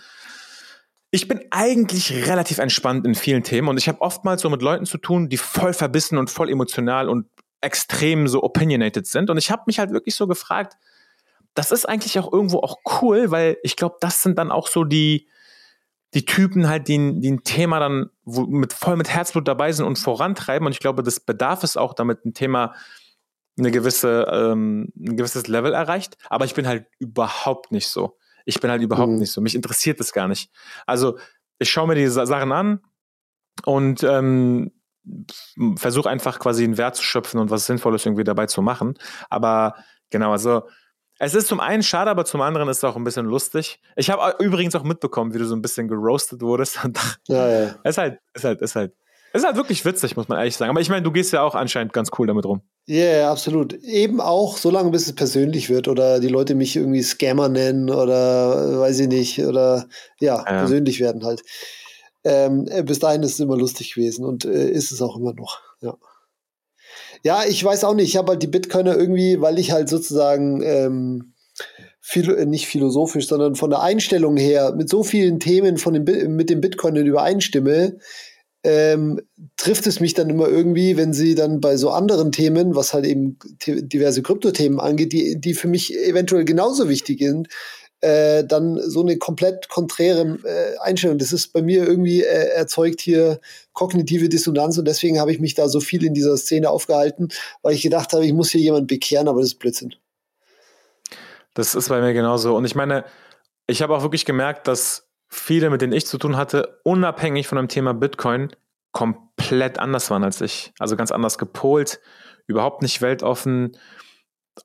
ich 1.10 1.26
bin 1.26 1.40
eigentlich 1.50 2.28
relativ 2.28 2.58
entspannt 2.58 3.04
in 3.04 3.16
vielen 3.16 3.42
Themen 3.42 3.68
und 3.68 3.76
ich 3.76 3.88
habe 3.88 4.00
oftmals 4.00 4.42
so 4.42 4.50
mit 4.50 4.62
Leuten 4.62 4.86
zu 4.86 4.98
tun, 4.98 5.28
die 5.28 5.36
voll 5.36 5.72
verbissen 5.72 6.18
und 6.18 6.30
voll 6.30 6.48
emotional 6.48 7.08
und 7.08 7.26
extrem 7.60 8.28
so 8.28 8.42
opinionated 8.42 9.06
sind. 9.06 9.28
Und 9.30 9.36
ich 9.36 9.50
habe 9.50 9.62
mich 9.66 9.80
halt 9.80 9.90
wirklich 9.90 10.14
so 10.14 10.26
gefragt, 10.28 10.76
das 11.54 11.72
ist 11.72 11.88
eigentlich 11.88 12.18
auch 12.18 12.32
irgendwo 12.32 12.58
auch 12.58 12.78
cool, 13.02 13.32
weil 13.32 13.58
ich 13.64 13.74
glaube, 13.74 13.96
das 14.00 14.22
sind 14.22 14.38
dann 14.38 14.52
auch 14.52 14.68
so 14.68 14.84
die, 14.84 15.28
die 16.14 16.24
Typen 16.24 16.68
halt, 16.68 16.88
die, 16.88 17.20
die 17.20 17.30
ein 17.30 17.44
Thema 17.44 17.78
dann 17.78 18.10
wo, 18.24 18.42
mit, 18.42 18.72
voll 18.72 18.96
mit 18.96 19.08
Herzblut 19.08 19.46
dabei 19.46 19.72
sind 19.72 19.86
und 19.86 19.98
vorantreiben. 19.98 20.66
Und 20.66 20.72
ich 20.72 20.80
glaube, 20.80 21.02
das 21.02 21.20
bedarf 21.20 21.62
es 21.62 21.76
auch, 21.76 21.94
damit 21.94 22.24
ein 22.24 22.34
Thema 22.34 22.74
eine 23.58 23.70
gewisse, 23.70 24.26
ähm, 24.32 24.92
ein 24.96 25.16
gewisses 25.16 25.46
Level 25.46 25.72
erreicht. 25.72 26.16
Aber 26.28 26.44
ich 26.44 26.54
bin 26.54 26.66
halt 26.66 26.86
überhaupt 26.98 27.72
nicht 27.72 27.88
so. 27.88 28.16
Ich 28.44 28.60
bin 28.60 28.70
halt 28.70 28.82
überhaupt 28.82 29.12
mhm. 29.12 29.18
nicht 29.18 29.32
so. 29.32 29.40
Mich 29.40 29.54
interessiert 29.54 30.00
das 30.00 30.12
gar 30.12 30.26
nicht. 30.26 30.50
Also 30.86 31.18
ich 31.58 31.70
schaue 31.70 31.86
mir 31.86 31.94
die 31.94 32.08
Sachen 32.08 32.52
an 32.52 32.80
und 33.64 34.02
ähm, 34.02 34.72
versuche 35.76 36.08
einfach 36.08 36.38
quasi 36.38 36.64
einen 36.64 36.78
Wert 36.78 36.96
zu 36.96 37.04
schöpfen 37.04 37.38
und 37.38 37.50
was 37.50 37.66
Sinnvolles 37.66 38.06
irgendwie 38.06 38.24
dabei 38.24 38.46
zu 38.46 38.62
machen. 38.62 38.94
Aber 39.28 39.76
genau, 40.10 40.32
also 40.32 40.62
Es 41.22 41.34
ist 41.34 41.48
zum 41.48 41.60
einen 41.60 41.82
schade, 41.82 42.10
aber 42.10 42.24
zum 42.24 42.40
anderen 42.40 42.66
ist 42.70 42.78
es 42.78 42.84
auch 42.84 42.96
ein 42.96 43.04
bisschen 43.04 43.26
lustig. 43.26 43.78
Ich 43.94 44.08
habe 44.08 44.42
übrigens 44.42 44.74
auch 44.74 44.84
mitbekommen, 44.84 45.34
wie 45.34 45.38
du 45.38 45.44
so 45.44 45.54
ein 45.54 45.60
bisschen 45.60 45.86
geroastet 45.86 46.40
wurdest. 46.40 46.80
ja, 47.28 47.48
ja. 47.48 47.74
Es 47.84 47.90
ist 47.90 47.98
halt, 47.98 48.18
ist 48.32 48.44
halt, 48.44 48.62
ist 48.62 48.74
halt, 48.74 48.92
ist 49.34 49.44
halt 49.44 49.56
wirklich 49.56 49.84
witzig, 49.84 50.16
muss 50.16 50.28
man 50.28 50.38
ehrlich 50.38 50.56
sagen. 50.56 50.70
Aber 50.70 50.80
ich 50.80 50.88
meine, 50.88 51.02
du 51.02 51.12
gehst 51.12 51.34
ja 51.34 51.42
auch 51.42 51.54
anscheinend 51.54 51.92
ganz 51.92 52.08
cool 52.18 52.26
damit 52.26 52.46
rum. 52.46 52.62
Ja, 52.86 53.04
yeah, 53.04 53.30
absolut. 53.30 53.74
Eben 53.74 54.18
auch 54.22 54.56
so 54.56 54.70
lange, 54.70 54.90
bis 54.90 55.08
es 55.08 55.14
persönlich 55.14 55.68
wird 55.68 55.88
oder 55.88 56.20
die 56.20 56.28
Leute 56.28 56.54
mich 56.54 56.74
irgendwie 56.74 57.02
Scammer 57.02 57.50
nennen 57.50 57.90
oder 57.90 58.80
weiß 58.80 59.00
ich 59.00 59.08
nicht 59.08 59.44
oder 59.44 59.86
ja, 60.20 60.38
ja. 60.38 60.42
persönlich 60.44 61.00
werden 61.00 61.22
halt. 61.22 61.42
Ähm, 62.24 62.66
äh, 62.70 62.82
bis 62.82 62.98
dahin 62.98 63.22
ist 63.22 63.34
es 63.34 63.40
immer 63.40 63.58
lustig 63.58 63.94
gewesen 63.94 64.24
und 64.24 64.46
äh, 64.46 64.70
ist 64.70 64.90
es 64.90 65.02
auch 65.02 65.18
immer 65.18 65.34
noch. 65.34 65.60
Ja. 65.82 65.98
Ja, 67.22 67.44
ich 67.46 67.62
weiß 67.62 67.84
auch 67.84 67.94
nicht. 67.94 68.08
Ich 68.08 68.16
habe 68.16 68.32
halt 68.32 68.42
die 68.42 68.46
Bitcoiner 68.46 68.96
irgendwie, 68.96 69.40
weil 69.40 69.58
ich 69.58 69.72
halt 69.72 69.88
sozusagen 69.88 70.62
ähm, 70.62 71.34
philo 72.00 72.34
äh, 72.34 72.46
nicht 72.46 72.66
philosophisch, 72.66 73.28
sondern 73.28 73.54
von 73.54 73.70
der 73.70 73.82
Einstellung 73.82 74.36
her 74.36 74.74
mit 74.76 74.88
so 74.88 75.02
vielen 75.02 75.38
Themen 75.38 75.76
von 75.76 75.94
dem, 75.94 76.36
mit 76.36 76.50
dem 76.50 76.60
Bitcoinern 76.60 77.06
übereinstimme, 77.06 77.98
ähm, 78.62 79.20
trifft 79.56 79.86
es 79.86 80.00
mich 80.00 80.14
dann 80.14 80.28
immer 80.28 80.48
irgendwie, 80.48 80.96
wenn 80.96 81.14
sie 81.14 81.34
dann 81.34 81.60
bei 81.60 81.76
so 81.76 81.90
anderen 81.90 82.32
Themen, 82.32 82.74
was 82.74 82.92
halt 82.92 83.06
eben 83.06 83.38
diverse 83.66 84.22
Kryptothemen 84.22 84.80
angeht, 84.80 85.12
die, 85.12 85.40
die 85.40 85.54
für 85.54 85.68
mich 85.68 85.96
eventuell 85.96 86.44
genauso 86.44 86.88
wichtig 86.88 87.20
sind, 87.20 87.48
äh, 88.00 88.44
dann 88.44 88.80
so 88.80 89.00
eine 89.00 89.18
komplett 89.18 89.68
konträre 89.68 90.38
äh, 90.44 90.78
Einstellung. 90.78 91.18
Das 91.18 91.32
ist 91.32 91.52
bei 91.52 91.62
mir 91.62 91.86
irgendwie 91.86 92.22
äh, 92.22 92.48
erzeugt 92.54 93.00
hier 93.00 93.40
kognitive 93.72 94.28
Dissonanz 94.28 94.78
und 94.78 94.86
deswegen 94.86 95.20
habe 95.20 95.32
ich 95.32 95.40
mich 95.40 95.54
da 95.54 95.68
so 95.68 95.80
viel 95.80 96.04
in 96.04 96.14
dieser 96.14 96.36
Szene 96.36 96.70
aufgehalten, 96.70 97.28
weil 97.62 97.74
ich 97.74 97.82
gedacht 97.82 98.12
habe, 98.12 98.24
ich 98.24 98.32
muss 98.32 98.50
hier 98.50 98.60
jemanden 98.60 98.86
bekehren, 98.86 99.28
aber 99.28 99.40
das 99.40 99.50
ist 99.50 99.58
Blödsinn. 99.58 99.94
Das 101.54 101.74
ist 101.74 101.88
bei 101.88 102.00
mir 102.00 102.12
genauso. 102.12 102.56
Und 102.56 102.64
ich 102.64 102.74
meine, 102.74 103.04
ich 103.66 103.82
habe 103.82 103.96
auch 103.96 104.02
wirklich 104.02 104.24
gemerkt, 104.24 104.66
dass 104.68 105.08
viele, 105.28 105.70
mit 105.70 105.82
denen 105.82 105.92
ich 105.92 106.06
zu 106.06 106.18
tun 106.18 106.36
hatte, 106.36 106.80
unabhängig 106.84 107.46
von 107.46 107.56
dem 107.56 107.68
Thema 107.68 107.92
Bitcoin, 107.94 108.50
komplett 108.92 109.78
anders 109.78 110.10
waren 110.10 110.24
als 110.24 110.40
ich. 110.40 110.72
Also 110.78 110.96
ganz 110.96 111.12
anders 111.12 111.38
gepolt, 111.38 112.00
überhaupt 112.46 112.82
nicht 112.82 113.02
weltoffen, 113.02 113.76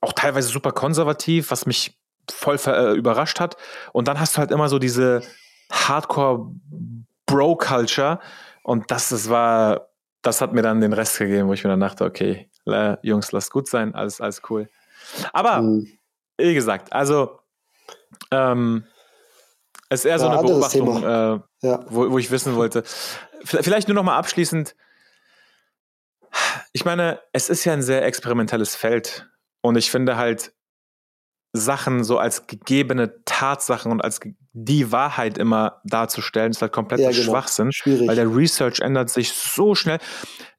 auch 0.00 0.12
teilweise 0.12 0.48
super 0.48 0.72
konservativ, 0.72 1.50
was 1.50 1.66
mich 1.66 1.98
voll 2.30 2.58
äh, 2.66 2.92
überrascht 2.94 3.40
hat. 3.40 3.56
Und 3.92 4.08
dann 4.08 4.20
hast 4.20 4.36
du 4.36 4.38
halt 4.38 4.50
immer 4.50 4.68
so 4.68 4.78
diese 4.78 5.22
Hardcore-Bro-Culture. 5.70 8.20
Und 8.62 8.90
das, 8.90 9.08
das 9.10 9.28
war, 9.28 9.88
das 10.22 10.40
hat 10.40 10.52
mir 10.52 10.62
dann 10.62 10.80
den 10.80 10.92
Rest 10.92 11.18
gegeben, 11.18 11.48
wo 11.48 11.52
ich 11.52 11.64
mir 11.64 11.70
dann 11.70 11.80
dachte, 11.80 12.04
okay, 12.04 12.48
Jungs, 13.02 13.32
lasst 13.32 13.50
gut 13.52 13.68
sein, 13.68 13.94
alles, 13.94 14.20
alles 14.20 14.42
cool. 14.50 14.68
Aber, 15.32 15.62
mhm. 15.62 15.88
wie 16.36 16.54
gesagt, 16.54 16.92
also, 16.92 17.38
ähm, 18.30 18.84
es 19.88 20.00
ist 20.00 20.06
eher 20.06 20.12
ja, 20.12 20.18
so 20.18 20.28
eine 20.28 20.42
Beobachtung, 20.42 21.04
äh, 21.04 21.40
ja. 21.62 21.84
wo, 21.88 22.10
wo 22.10 22.18
ich 22.18 22.30
wissen 22.32 22.56
wollte. 22.56 22.82
Vielleicht 23.44 23.86
nur 23.86 23.94
noch 23.94 24.02
mal 24.02 24.16
abschließend. 24.16 24.74
Ich 26.72 26.84
meine, 26.84 27.20
es 27.32 27.48
ist 27.48 27.64
ja 27.64 27.72
ein 27.72 27.82
sehr 27.82 28.04
experimentelles 28.04 28.74
Feld. 28.74 29.30
Und 29.60 29.76
ich 29.76 29.88
finde 29.90 30.16
halt, 30.16 30.52
Sachen 31.56 32.04
so 32.04 32.18
als 32.18 32.46
gegebene 32.46 33.22
Tatsachen 33.24 33.92
und 33.92 34.02
als 34.02 34.20
die 34.52 34.92
Wahrheit 34.92 35.38
immer 35.38 35.80
darzustellen, 35.84 36.50
ist 36.50 36.62
halt 36.62 36.72
komplett 36.72 37.00
ja, 37.00 37.10
genau. 37.10 37.22
Schwachsinn, 37.22 37.72
Schwierig. 37.72 38.08
weil 38.08 38.16
der 38.16 38.34
Research 38.34 38.80
ändert 38.80 39.10
sich 39.10 39.32
so 39.32 39.74
schnell. 39.74 39.98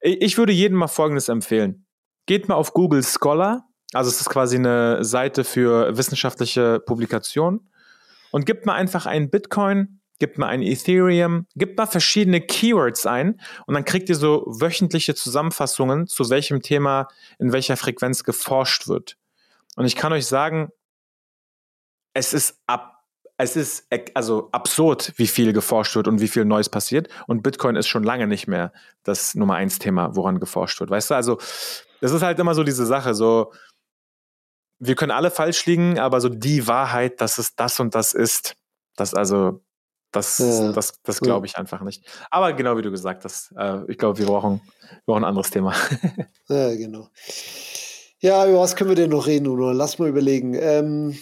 Ich 0.02 0.38
würde 0.38 0.54
jedem 0.54 0.78
mal 0.78 0.88
Folgendes 0.88 1.30
empfehlen. 1.30 1.86
Geht 2.26 2.48
mal 2.48 2.56
auf 2.56 2.74
Google 2.74 3.04
Scholar, 3.04 3.68
also 3.94 4.10
es 4.10 4.20
ist 4.20 4.30
quasi 4.30 4.58
eine 4.58 5.04
Seite 5.04 5.44
für 5.44 5.98
wissenschaftliche 5.98 6.80
Publikationen 6.80 7.72
und 8.32 8.46
gibt 8.46 8.66
mal 8.66 8.74
einfach 8.74 9.06
ein 9.06 9.30
Bitcoin, 9.30 10.02
gibt 10.20 10.38
mal 10.38 10.48
ein 10.48 10.62
Ethereum, 10.62 11.48
gibt 11.56 11.78
mal 11.78 11.86
verschiedene 11.86 12.42
Keywords 12.42 13.06
ein 13.06 13.40
und 13.66 13.74
dann 13.76 13.86
kriegt 13.86 14.10
ihr 14.10 14.16
so 14.16 14.46
wöchentliche 14.48 15.16
Zusammenfassungen, 15.16 16.08
zu 16.08 16.30
welchem 16.30 16.62
Thema 16.62 17.08
in 17.40 17.54
welcher 17.54 17.78
Frequenz 17.78 18.24
geforscht 18.24 18.88
wird. 18.88 19.18
Und 19.76 19.86
ich 19.86 19.96
kann 19.96 20.12
euch 20.12 20.26
sagen, 20.26 20.70
es 22.18 22.34
ist 22.34 22.60
ab 22.66 22.94
es 23.40 23.56
ist 23.56 23.88
also 24.16 24.50
absurd, 24.52 25.14
wie 25.18 25.28
viel 25.28 25.54
geforscht 25.54 25.96
wird 25.96 26.08
und 26.08 26.20
wie 26.22 26.28
viel 26.28 26.44
Neues 26.44 26.70
passiert. 26.70 27.08
Und 27.28 27.44
Bitcoin 27.44 27.76
ist 27.76 27.88
schon 27.88 28.04
lange 28.04 28.26
nicht 28.26 28.48
mehr 28.48 28.74
das 29.04 29.36
Nummer 29.36 29.54
eins 29.54 29.78
Thema, 29.78 30.16
woran 30.16 30.40
geforscht 30.40 30.80
wird. 30.80 30.90
Weißt 30.90 31.12
du, 31.12 31.14
also 31.14 31.38
das 32.02 32.12
ist 32.12 32.24
halt 32.24 32.40
immer 32.40 32.56
so 32.56 32.64
diese 32.64 32.88
Sache. 32.88 33.14
So, 33.14 33.54
wir 34.80 34.96
können 34.96 35.12
alle 35.12 35.30
falsch 35.30 35.68
liegen, 35.68 36.00
aber 36.00 36.20
so 36.20 36.30
die 36.30 36.66
Wahrheit, 36.66 37.22
dass 37.22 37.38
es 37.38 37.56
das 37.56 37.80
und 37.80 37.94
das 37.94 38.14
ist, 38.14 38.56
das 38.96 39.14
also, 39.14 39.62
das, 40.12 40.40
ja. 40.40 40.72
das, 40.72 41.00
das 41.04 41.20
glaube 41.20 41.46
ich 41.46 41.58
einfach 41.58 41.82
nicht. 41.82 42.04
Aber 42.32 42.54
genau 42.54 42.76
wie 42.76 42.82
du 42.82 42.90
gesagt 42.90 43.24
hast, 43.24 43.54
äh, 43.56 43.82
ich 43.88 44.00
glaube, 44.00 44.18
wir 44.18 44.26
brauchen, 44.26 44.62
wir 44.82 45.02
brauchen 45.06 45.24
ein 45.24 45.30
anderes 45.30 45.52
Thema. 45.52 45.76
ja, 46.50 46.76
genau. 46.76 47.10
Ja, 48.20 48.48
über 48.48 48.62
was 48.62 48.76
können 48.76 48.90
wir 48.90 48.96
denn 48.96 49.12
noch 49.12 49.28
reden, 49.28 49.48
Uno? 49.48 49.72
Lass 49.74 50.00
mal 50.00 50.10
überlegen. 50.10 50.56
Ähm, 50.56 51.16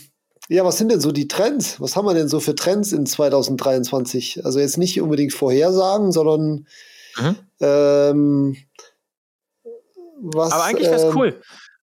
ja, 0.48 0.64
was 0.64 0.78
sind 0.78 0.91
denn 0.91 1.00
so 1.00 1.12
die 1.12 1.28
Trends? 1.28 1.82
Was 1.82 1.96
haben 1.96 2.06
wir 2.06 2.14
denn 2.14 2.28
so 2.28 2.39
für 2.39 2.56
Trends 2.56 2.91
in 2.91 3.06
2023? 3.06 4.46
Also 4.46 4.60
jetzt 4.60 4.78
nicht 4.78 5.02
unbedingt 5.02 5.34
Vorhersagen, 5.34 6.12
sondern 6.12 6.68
mhm. 7.18 7.36
ähm, 7.60 8.58
was. 10.22 10.52
Aber 10.52 10.66
eigentlich 10.66 10.88
wäre 10.88 10.98
es 10.98 11.04
ähm, 11.04 11.16
cool. 11.16 11.41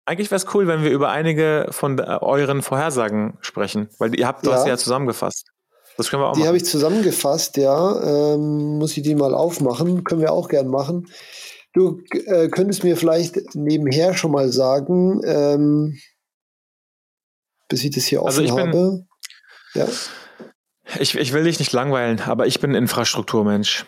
Eigentlich 0.07 0.31
wäre 0.31 0.37
es 0.37 0.55
cool, 0.55 0.69
wenn 0.69 0.85
wir 0.85 0.91
über 0.91 1.11
einige 1.11 1.67
von 1.71 1.99
euren 1.99 2.63
Vorhersagen 2.63 3.39
sprechen, 3.41 3.89
weil 3.99 4.17
ihr 4.19 4.27
habt, 4.27 4.47
du 4.47 4.51
ja. 4.51 4.57
hast 4.57 4.63
sie 4.63 4.69
ja 4.69 4.77
zusammengefasst. 4.77 5.51
Das 5.97 6.11
können 6.11 6.23
wir 6.23 6.29
auch 6.29 6.37
Die 6.37 6.47
habe 6.47 6.57
ich 6.57 6.65
zusammengefasst, 6.65 7.57
ja. 7.57 8.35
Ähm, 8.35 8.79
muss 8.79 8.97
ich 8.97 9.03
die 9.03 9.15
mal 9.15 9.35
aufmachen? 9.35 10.05
Können 10.05 10.21
wir 10.21 10.33
auch 10.33 10.49
gern 10.49 10.69
machen. 10.69 11.09
Du 11.73 12.01
äh, 12.11 12.49
könntest 12.49 12.85
mir 12.85 12.97
vielleicht 12.97 13.55
nebenher 13.55 14.15
schon 14.15 14.31
mal 14.31 14.51
sagen, 14.51 15.21
ähm, 15.25 15.99
bis 17.69 17.85
ich 17.85 17.91
das 17.91 18.05
hier 18.05 18.23
also 18.23 18.43
offen 18.43 18.51
also 18.51 18.57
ich 18.57 18.61
habe. 18.61 18.73
Bin, 18.73 19.09
ja. 19.75 19.87
Ich, 21.01 21.17
ich 21.17 21.33
will 21.33 21.45
dich 21.45 21.59
nicht 21.59 21.73
langweilen, 21.73 22.21
aber 22.21 22.47
ich 22.47 22.61
bin 22.61 22.75
Infrastrukturmensch. 22.75 23.85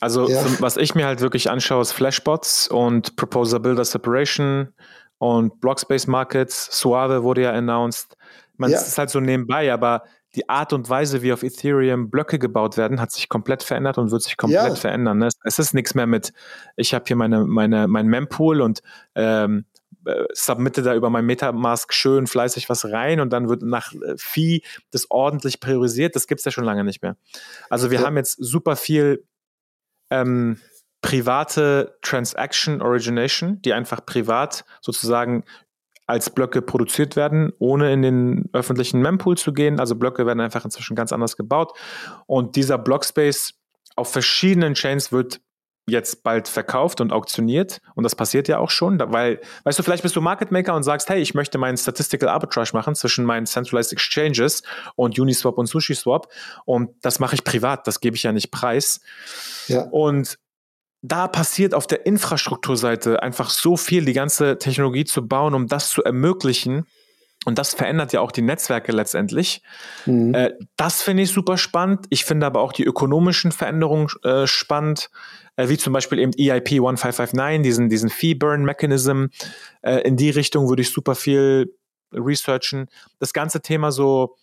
Also 0.00 0.28
ja. 0.28 0.42
was 0.60 0.76
ich 0.78 0.94
mir 0.94 1.06
halt 1.06 1.20
wirklich 1.20 1.50
anschaue, 1.50 1.82
ist 1.82 1.92
Flashbots 1.92 2.68
und 2.68 3.16
Proposer 3.16 3.60
Builder 3.60 3.84
Separation 3.84 4.72
und 5.18 5.60
Blockspace 5.60 6.06
Markets. 6.06 6.78
Suave 6.78 7.22
wurde 7.22 7.42
ja 7.42 7.52
announced. 7.52 8.16
Man 8.56 8.70
ja. 8.70 8.78
ist 8.78 8.96
halt 8.96 9.10
so 9.10 9.20
nebenbei, 9.20 9.72
aber 9.72 10.04
die 10.34 10.48
Art 10.48 10.72
und 10.72 10.88
Weise, 10.88 11.22
wie 11.22 11.32
auf 11.32 11.42
Ethereum 11.42 12.08
Blöcke 12.08 12.38
gebaut 12.38 12.76
werden, 12.76 13.00
hat 13.00 13.10
sich 13.10 13.28
komplett 13.28 13.62
verändert 13.62 13.98
und 13.98 14.10
wird 14.10 14.22
sich 14.22 14.36
komplett 14.36 14.68
ja. 14.68 14.74
verändern. 14.74 15.18
Ne? 15.18 15.28
Es 15.44 15.58
ist 15.58 15.74
nichts 15.74 15.94
mehr 15.94 16.06
mit, 16.06 16.32
ich 16.76 16.94
habe 16.94 17.04
hier 17.06 17.16
meine, 17.16 17.44
meine, 17.44 17.88
mein 17.88 18.06
Mempool 18.06 18.60
und 18.60 18.80
ähm, 19.16 19.64
äh, 20.04 20.24
submitte 20.32 20.82
da 20.82 20.94
über 20.94 21.10
mein 21.10 21.26
Metamask 21.26 21.92
schön 21.92 22.26
fleißig 22.26 22.68
was 22.68 22.86
rein 22.86 23.20
und 23.20 23.32
dann 23.32 23.48
wird 23.48 23.62
nach 23.62 23.92
äh, 23.92 24.14
Fee 24.16 24.62
das 24.90 25.10
ordentlich 25.10 25.60
priorisiert. 25.60 26.16
Das 26.16 26.26
gibt 26.26 26.40
es 26.40 26.44
ja 26.44 26.50
schon 26.50 26.64
lange 26.64 26.84
nicht 26.84 27.02
mehr. 27.02 27.16
Also 27.68 27.90
wir 27.90 28.00
ja. 28.00 28.06
haben 28.06 28.16
jetzt 28.16 28.36
super 28.40 28.76
viel 28.76 29.24
ähm, 30.10 30.58
private 31.02 31.98
Transaction 32.02 32.82
Origination, 32.82 33.60
die 33.62 33.72
einfach 33.72 34.04
privat 34.04 34.64
sozusagen 34.80 35.44
als 36.06 36.28
Blöcke 36.30 36.60
produziert 36.60 37.14
werden, 37.14 37.52
ohne 37.58 37.92
in 37.92 38.02
den 38.02 38.50
öffentlichen 38.52 39.00
Mempool 39.00 39.38
zu 39.38 39.52
gehen. 39.52 39.78
Also 39.78 39.94
Blöcke 39.94 40.26
werden 40.26 40.40
einfach 40.40 40.64
inzwischen 40.64 40.96
ganz 40.96 41.12
anders 41.12 41.36
gebaut. 41.36 41.72
Und 42.26 42.56
dieser 42.56 42.78
Blockspace 42.78 43.54
auf 43.96 44.10
verschiedenen 44.10 44.74
Chains 44.74 45.12
wird 45.12 45.40
jetzt 45.86 46.22
bald 46.22 46.48
verkauft 46.48 47.00
und 47.00 47.12
auktioniert. 47.12 47.80
Und 47.94 48.04
das 48.04 48.14
passiert 48.14 48.48
ja 48.48 48.58
auch 48.58 48.70
schon, 48.70 48.98
weil, 48.98 49.40
weißt 49.64 49.78
du, 49.78 49.82
vielleicht 49.82 50.02
bist 50.02 50.16
du 50.16 50.20
Market 50.20 50.50
Maker 50.50 50.74
und 50.74 50.82
sagst, 50.82 51.08
hey, 51.08 51.20
ich 51.20 51.34
möchte 51.34 51.58
meinen 51.58 51.76
Statistical 51.76 52.28
Arbitrage 52.28 52.70
machen 52.72 52.94
zwischen 52.94 53.24
meinen 53.24 53.46
Centralized 53.46 53.92
Exchanges 53.92 54.62
und 54.96 55.18
Uniswap 55.18 55.58
und 55.58 55.66
SushiSwap. 55.66 56.28
Und 56.64 56.90
das 57.02 57.18
mache 57.18 57.34
ich 57.34 57.44
privat, 57.44 57.86
das 57.86 58.00
gebe 58.00 58.16
ich 58.16 58.22
ja 58.22 58.32
nicht 58.32 58.50
preis. 58.50 59.00
Ja. 59.66 59.82
Und 59.90 60.38
da 61.02 61.28
passiert 61.28 61.74
auf 61.74 61.86
der 61.86 62.04
Infrastrukturseite 62.06 63.22
einfach 63.22 63.50
so 63.50 63.76
viel, 63.76 64.04
die 64.04 64.12
ganze 64.12 64.58
Technologie 64.58 65.04
zu 65.04 65.26
bauen, 65.26 65.54
um 65.54 65.66
das 65.66 65.90
zu 65.90 66.04
ermöglichen. 66.04 66.86
Und 67.46 67.58
das 67.58 67.72
verändert 67.72 68.12
ja 68.12 68.20
auch 68.20 68.32
die 68.32 68.42
Netzwerke 68.42 68.92
letztendlich. 68.92 69.62
Mhm. 70.04 70.34
Äh, 70.34 70.52
das 70.76 71.02
finde 71.02 71.22
ich 71.22 71.30
super 71.30 71.56
spannend. 71.56 72.06
Ich 72.10 72.24
finde 72.24 72.46
aber 72.46 72.60
auch 72.60 72.72
die 72.72 72.84
ökonomischen 72.84 73.50
Veränderungen 73.50 74.08
äh, 74.24 74.46
spannend 74.46 75.10
äh, 75.60 75.68
wie 75.68 75.78
zum 75.78 75.92
Beispiel 75.92 76.18
eben 76.18 76.32
EIP 76.32 76.72
1559, 76.72 77.62
diesen, 77.62 77.88
diesen 77.88 78.10
Fee-Burn-Mechanism. 78.10 79.26
Äh, 79.82 80.00
in 80.00 80.16
die 80.16 80.30
Richtung 80.30 80.68
würde 80.68 80.82
ich 80.82 80.90
super 80.90 81.14
viel 81.14 81.74
researchen. 82.12 82.88
Das 83.18 83.32
ganze 83.32 83.60
Thema 83.60 83.92
so 83.92 84.36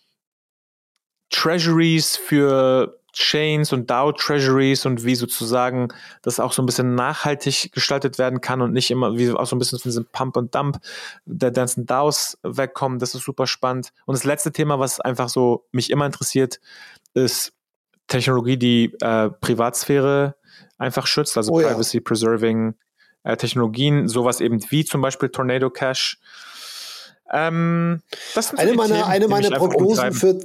Treasuries 1.30 2.16
für 2.16 2.97
Chains 3.12 3.72
und 3.72 3.90
DAO 3.90 4.12
Treasuries 4.12 4.84
und 4.86 5.04
wie 5.04 5.14
sozusagen 5.14 5.88
das 6.22 6.40
auch 6.40 6.52
so 6.52 6.62
ein 6.62 6.66
bisschen 6.66 6.94
nachhaltig 6.94 7.72
gestaltet 7.72 8.18
werden 8.18 8.40
kann 8.40 8.60
und 8.60 8.72
nicht 8.72 8.90
immer 8.90 9.16
wie 9.16 9.30
auch 9.30 9.46
so 9.46 9.56
ein 9.56 9.58
bisschen 9.58 9.78
von 9.78 9.90
diesem 9.90 10.06
Pump 10.06 10.36
und 10.36 10.54
Dump 10.54 10.78
der 11.24 11.50
ganzen 11.50 11.86
DAOs 11.86 12.38
wegkommen. 12.42 12.98
Das 12.98 13.14
ist 13.14 13.24
super 13.24 13.46
spannend. 13.46 13.92
Und 14.06 14.14
das 14.14 14.24
letzte 14.24 14.52
Thema, 14.52 14.78
was 14.78 15.00
einfach 15.00 15.28
so 15.28 15.66
mich 15.72 15.90
immer 15.90 16.06
interessiert, 16.06 16.60
ist 17.14 17.52
Technologie, 18.08 18.56
die 18.56 18.94
äh, 19.00 19.30
Privatsphäre 19.30 20.36
einfach 20.78 21.06
schützt, 21.06 21.36
also 21.36 21.52
oh, 21.52 21.60
Privacy 21.60 22.00
Preserving 22.00 22.74
äh, 23.24 23.36
Technologien, 23.36 24.08
sowas 24.08 24.40
eben 24.40 24.60
wie 24.70 24.84
zum 24.84 25.00
Beispiel 25.00 25.28
Tornado 25.28 25.70
Cash. 25.70 26.18
Ähm, 27.30 28.00
eine 28.56 28.72
meiner, 28.72 28.94
Themen, 28.94 29.06
eine 29.06 29.28
meiner 29.28 29.50
Prognosen 29.50 30.12
für 30.12 30.40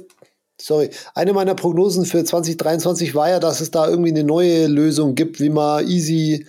sorry, 0.60 0.90
eine 1.14 1.32
meiner 1.32 1.54
Prognosen 1.54 2.04
für 2.04 2.24
2023 2.24 3.14
war 3.14 3.28
ja, 3.28 3.40
dass 3.40 3.60
es 3.60 3.70
da 3.70 3.88
irgendwie 3.88 4.10
eine 4.10 4.24
neue 4.24 4.66
Lösung 4.66 5.14
gibt, 5.14 5.40
wie 5.40 5.50
man 5.50 5.86
easy 5.86 6.46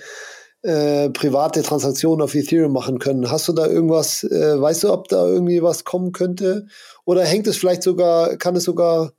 äh, 0.65 1.09
private 1.11 1.61
Transaktionen 1.61 2.23
auf 2.23 2.33
Ethereum 2.33 2.73
machen 2.73 2.99
können. 2.99 3.29
Hast 3.29 3.47
du 3.47 3.53
da 3.53 3.67
irgendwas, 3.67 4.23
äh, 4.23 4.59
weißt 4.59 4.83
du, 4.83 4.91
ob 4.91 5.07
da 5.09 5.25
irgendwie 5.27 5.61
was 5.61 5.83
kommen 5.83 6.11
könnte? 6.11 6.67
Oder 7.05 7.23
hängt 7.23 7.47
es 7.47 7.57
vielleicht 7.57 7.83
sogar, 7.83 8.37
kann 8.37 8.55
es 8.55 8.63
sogar, 8.63 9.13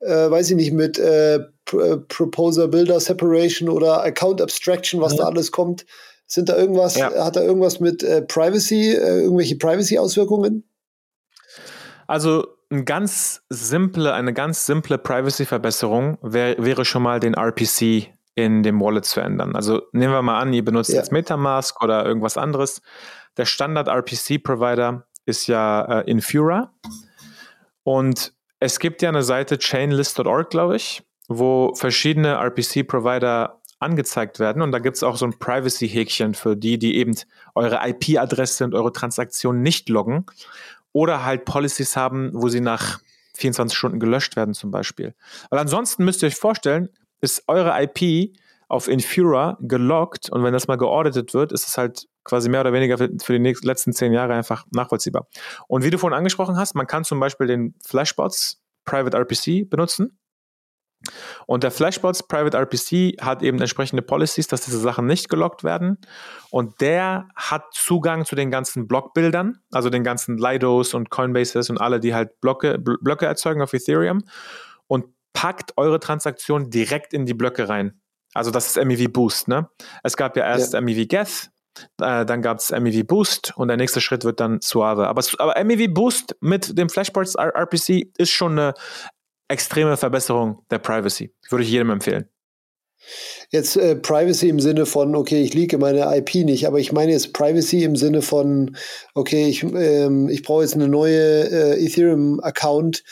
äh, 0.00 0.30
weiß 0.30 0.50
ich 0.50 0.56
nicht, 0.56 0.72
mit 0.72 0.98
äh, 0.98 1.36
äh, 1.36 1.96
Proposer 2.08 2.68
Builder 2.68 3.00
Separation 3.00 3.68
oder 3.68 4.02
Account 4.02 4.42
Abstraction, 4.42 5.00
was 5.00 5.12
ja. 5.12 5.18
da 5.18 5.24
alles 5.24 5.50
kommt? 5.50 5.86
Sind 6.26 6.48
da 6.48 6.56
irgendwas, 6.56 6.96
ja. 6.96 7.24
hat 7.24 7.36
da 7.36 7.42
irgendwas 7.42 7.80
mit 7.80 8.02
äh, 8.02 8.22
Privacy, 8.22 8.92
irgendwelche 8.92 9.56
Privacy-Auswirkungen? 9.56 10.64
Also 12.06 12.46
ein 12.72 12.84
ganz 12.84 13.42
simple, 13.50 14.14
eine 14.14 14.32
ganz 14.32 14.66
simple 14.66 14.98
Privacy-Verbesserung 14.98 16.18
wär, 16.22 16.56
wäre 16.58 16.84
schon 16.84 17.02
mal 17.02 17.20
den 17.20 17.34
RPC 17.34 18.08
in 18.34 18.62
dem 18.62 18.80
Wallet 18.80 19.04
zu 19.04 19.20
ändern. 19.20 19.54
Also 19.54 19.82
nehmen 19.92 20.12
wir 20.12 20.22
mal 20.22 20.40
an, 20.40 20.52
ihr 20.54 20.64
benutzt 20.64 20.90
ja. 20.90 20.96
jetzt 20.96 21.12
Metamask 21.12 21.82
oder 21.82 22.04
irgendwas 22.04 22.38
anderes. 22.38 22.80
Der 23.36 23.44
Standard 23.44 23.88
RPC-Provider 23.88 25.06
ist 25.26 25.46
ja 25.46 26.00
äh, 26.00 26.10
Infura. 26.10 26.72
Und 27.84 28.32
es 28.58 28.78
gibt 28.78 29.02
ja 29.02 29.10
eine 29.10 29.22
Seite 29.22 29.58
chainlist.org, 29.58 30.48
glaube 30.48 30.76
ich, 30.76 31.02
wo 31.28 31.74
verschiedene 31.74 32.34
RPC-Provider 32.36 33.60
angezeigt 33.80 34.38
werden. 34.38 34.62
Und 34.62 34.72
da 34.72 34.78
gibt 34.78 34.96
es 34.96 35.02
auch 35.02 35.16
so 35.16 35.26
ein 35.26 35.38
Privacy-Häkchen 35.38 36.34
für 36.34 36.56
die, 36.56 36.78
die 36.78 36.96
eben 36.96 37.14
eure 37.54 37.80
IP-Adresse 37.86 38.64
und 38.64 38.74
eure 38.74 38.92
Transaktion 38.92 39.60
nicht 39.60 39.90
loggen 39.90 40.24
oder 40.92 41.24
halt 41.24 41.44
Policies 41.44 41.96
haben, 41.96 42.30
wo 42.34 42.48
sie 42.48 42.60
nach 42.60 43.00
24 43.36 43.76
Stunden 43.76 44.00
gelöscht 44.00 44.36
werden 44.36 44.54
zum 44.54 44.70
Beispiel. 44.70 45.14
Weil 45.50 45.58
ansonsten 45.58 46.04
müsst 46.04 46.22
ihr 46.22 46.28
euch 46.28 46.36
vorstellen, 46.36 46.88
ist 47.20 47.44
eure 47.46 47.72
IP 47.82 48.34
auf 48.68 48.88
Infura 48.88 49.58
gelockt 49.60 50.30
und 50.30 50.42
wenn 50.44 50.52
das 50.52 50.66
mal 50.66 50.76
geauditet 50.76 51.34
wird, 51.34 51.52
ist 51.52 51.68
es 51.68 51.76
halt 51.76 52.08
quasi 52.24 52.48
mehr 52.48 52.60
oder 52.60 52.72
weniger 52.72 52.98
für, 52.98 53.10
für 53.22 53.32
die 53.34 53.38
nächsten, 53.38 53.66
letzten 53.66 53.92
zehn 53.92 54.12
Jahre 54.12 54.34
einfach 54.34 54.64
nachvollziehbar. 54.70 55.26
Und 55.68 55.84
wie 55.84 55.90
du 55.90 55.98
vorhin 55.98 56.16
angesprochen 56.16 56.56
hast, 56.56 56.74
man 56.74 56.86
kann 56.86 57.04
zum 57.04 57.20
Beispiel 57.20 57.46
den 57.46 57.74
Flashbots 57.84 58.62
Private 58.84 59.16
RPC 59.16 59.68
benutzen 59.68 60.18
und 61.46 61.64
der 61.64 61.70
Flashbots 61.70 62.26
Private 62.26 62.56
RPC 62.56 63.20
hat 63.20 63.42
eben 63.42 63.60
entsprechende 63.60 64.02
Policies, 64.02 64.46
dass 64.46 64.62
diese 64.62 64.78
Sachen 64.78 65.06
nicht 65.06 65.28
gelockt 65.28 65.64
werden. 65.64 65.98
Und 66.50 66.80
der 66.80 67.28
hat 67.34 67.64
Zugang 67.72 68.24
zu 68.24 68.36
den 68.36 68.50
ganzen 68.50 68.86
Blockbildern, 68.86 69.58
also 69.72 69.90
den 69.90 70.04
ganzen 70.04 70.38
Lidos 70.38 70.94
und 70.94 71.10
Coinbases 71.10 71.70
und 71.70 71.80
alle, 71.80 72.00
die 72.00 72.14
halt 72.14 72.40
Blöcke, 72.40 72.78
Blöcke 72.78 73.26
erzeugen 73.26 73.62
auf 73.62 73.72
Ethereum 73.72 74.22
und 74.86 75.06
packt 75.32 75.72
eure 75.76 76.00
Transaktion 76.00 76.70
direkt 76.70 77.12
in 77.12 77.26
die 77.26 77.34
Blöcke 77.34 77.68
rein. 77.68 78.00
Also 78.34 78.50
das 78.50 78.68
ist 78.68 78.84
MEV 78.84 79.12
Boost. 79.12 79.48
Ne? 79.48 79.68
Es 80.02 80.16
gab 80.16 80.36
ja 80.36 80.46
erst 80.46 80.74
ja. 80.74 80.80
MEV 80.80 81.08
Geth, 81.08 81.50
äh, 82.00 82.24
dann 82.24 82.42
gab 82.42 82.58
es 82.58 82.70
MEV 82.70 83.06
Boost 83.06 83.52
und 83.56 83.68
der 83.68 83.76
nächste 83.76 84.00
Schritt 84.00 84.24
wird 84.24 84.40
dann 84.40 84.60
Suave. 84.60 85.08
Aber, 85.08 85.22
aber 85.38 85.64
MEV 85.64 85.92
Boost 85.92 86.36
mit 86.40 86.76
dem 86.78 86.88
Flashbots 86.88 87.34
RPC 87.34 88.10
ist 88.16 88.30
schon 88.30 88.52
eine 88.52 88.74
extreme 89.52 89.96
Verbesserung 89.96 90.64
der 90.70 90.78
Privacy. 90.78 91.32
Würde 91.48 91.64
ich 91.64 91.70
jedem 91.70 91.90
empfehlen. 91.90 92.28
Jetzt 93.50 93.76
äh, 93.76 93.96
Privacy 93.96 94.48
im 94.48 94.60
Sinne 94.60 94.86
von, 94.86 95.14
okay, 95.16 95.42
ich 95.42 95.54
liege 95.54 95.76
meine 95.78 96.16
IP 96.16 96.36
nicht, 96.36 96.66
aber 96.66 96.78
ich 96.78 96.92
meine 96.92 97.12
jetzt 97.12 97.32
Privacy 97.32 97.84
im 97.84 97.96
Sinne 97.96 98.22
von, 98.22 98.76
okay, 99.14 99.48
ich, 99.48 99.62
ähm, 99.62 100.28
ich 100.28 100.42
brauche 100.42 100.62
jetzt 100.62 100.74
eine 100.74 100.88
neue 100.88 101.48
äh, 101.50 101.84
Ethereum-Account 101.84 103.02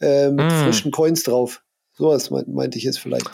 äh, 0.00 0.30
mit 0.30 0.46
mm. 0.46 0.64
frischen 0.64 0.90
Coins 0.92 1.24
drauf. 1.24 1.62
Sowas 1.92 2.30
meinte 2.30 2.50
meint 2.50 2.76
ich 2.76 2.84
jetzt 2.84 2.98
vielleicht. 2.98 3.28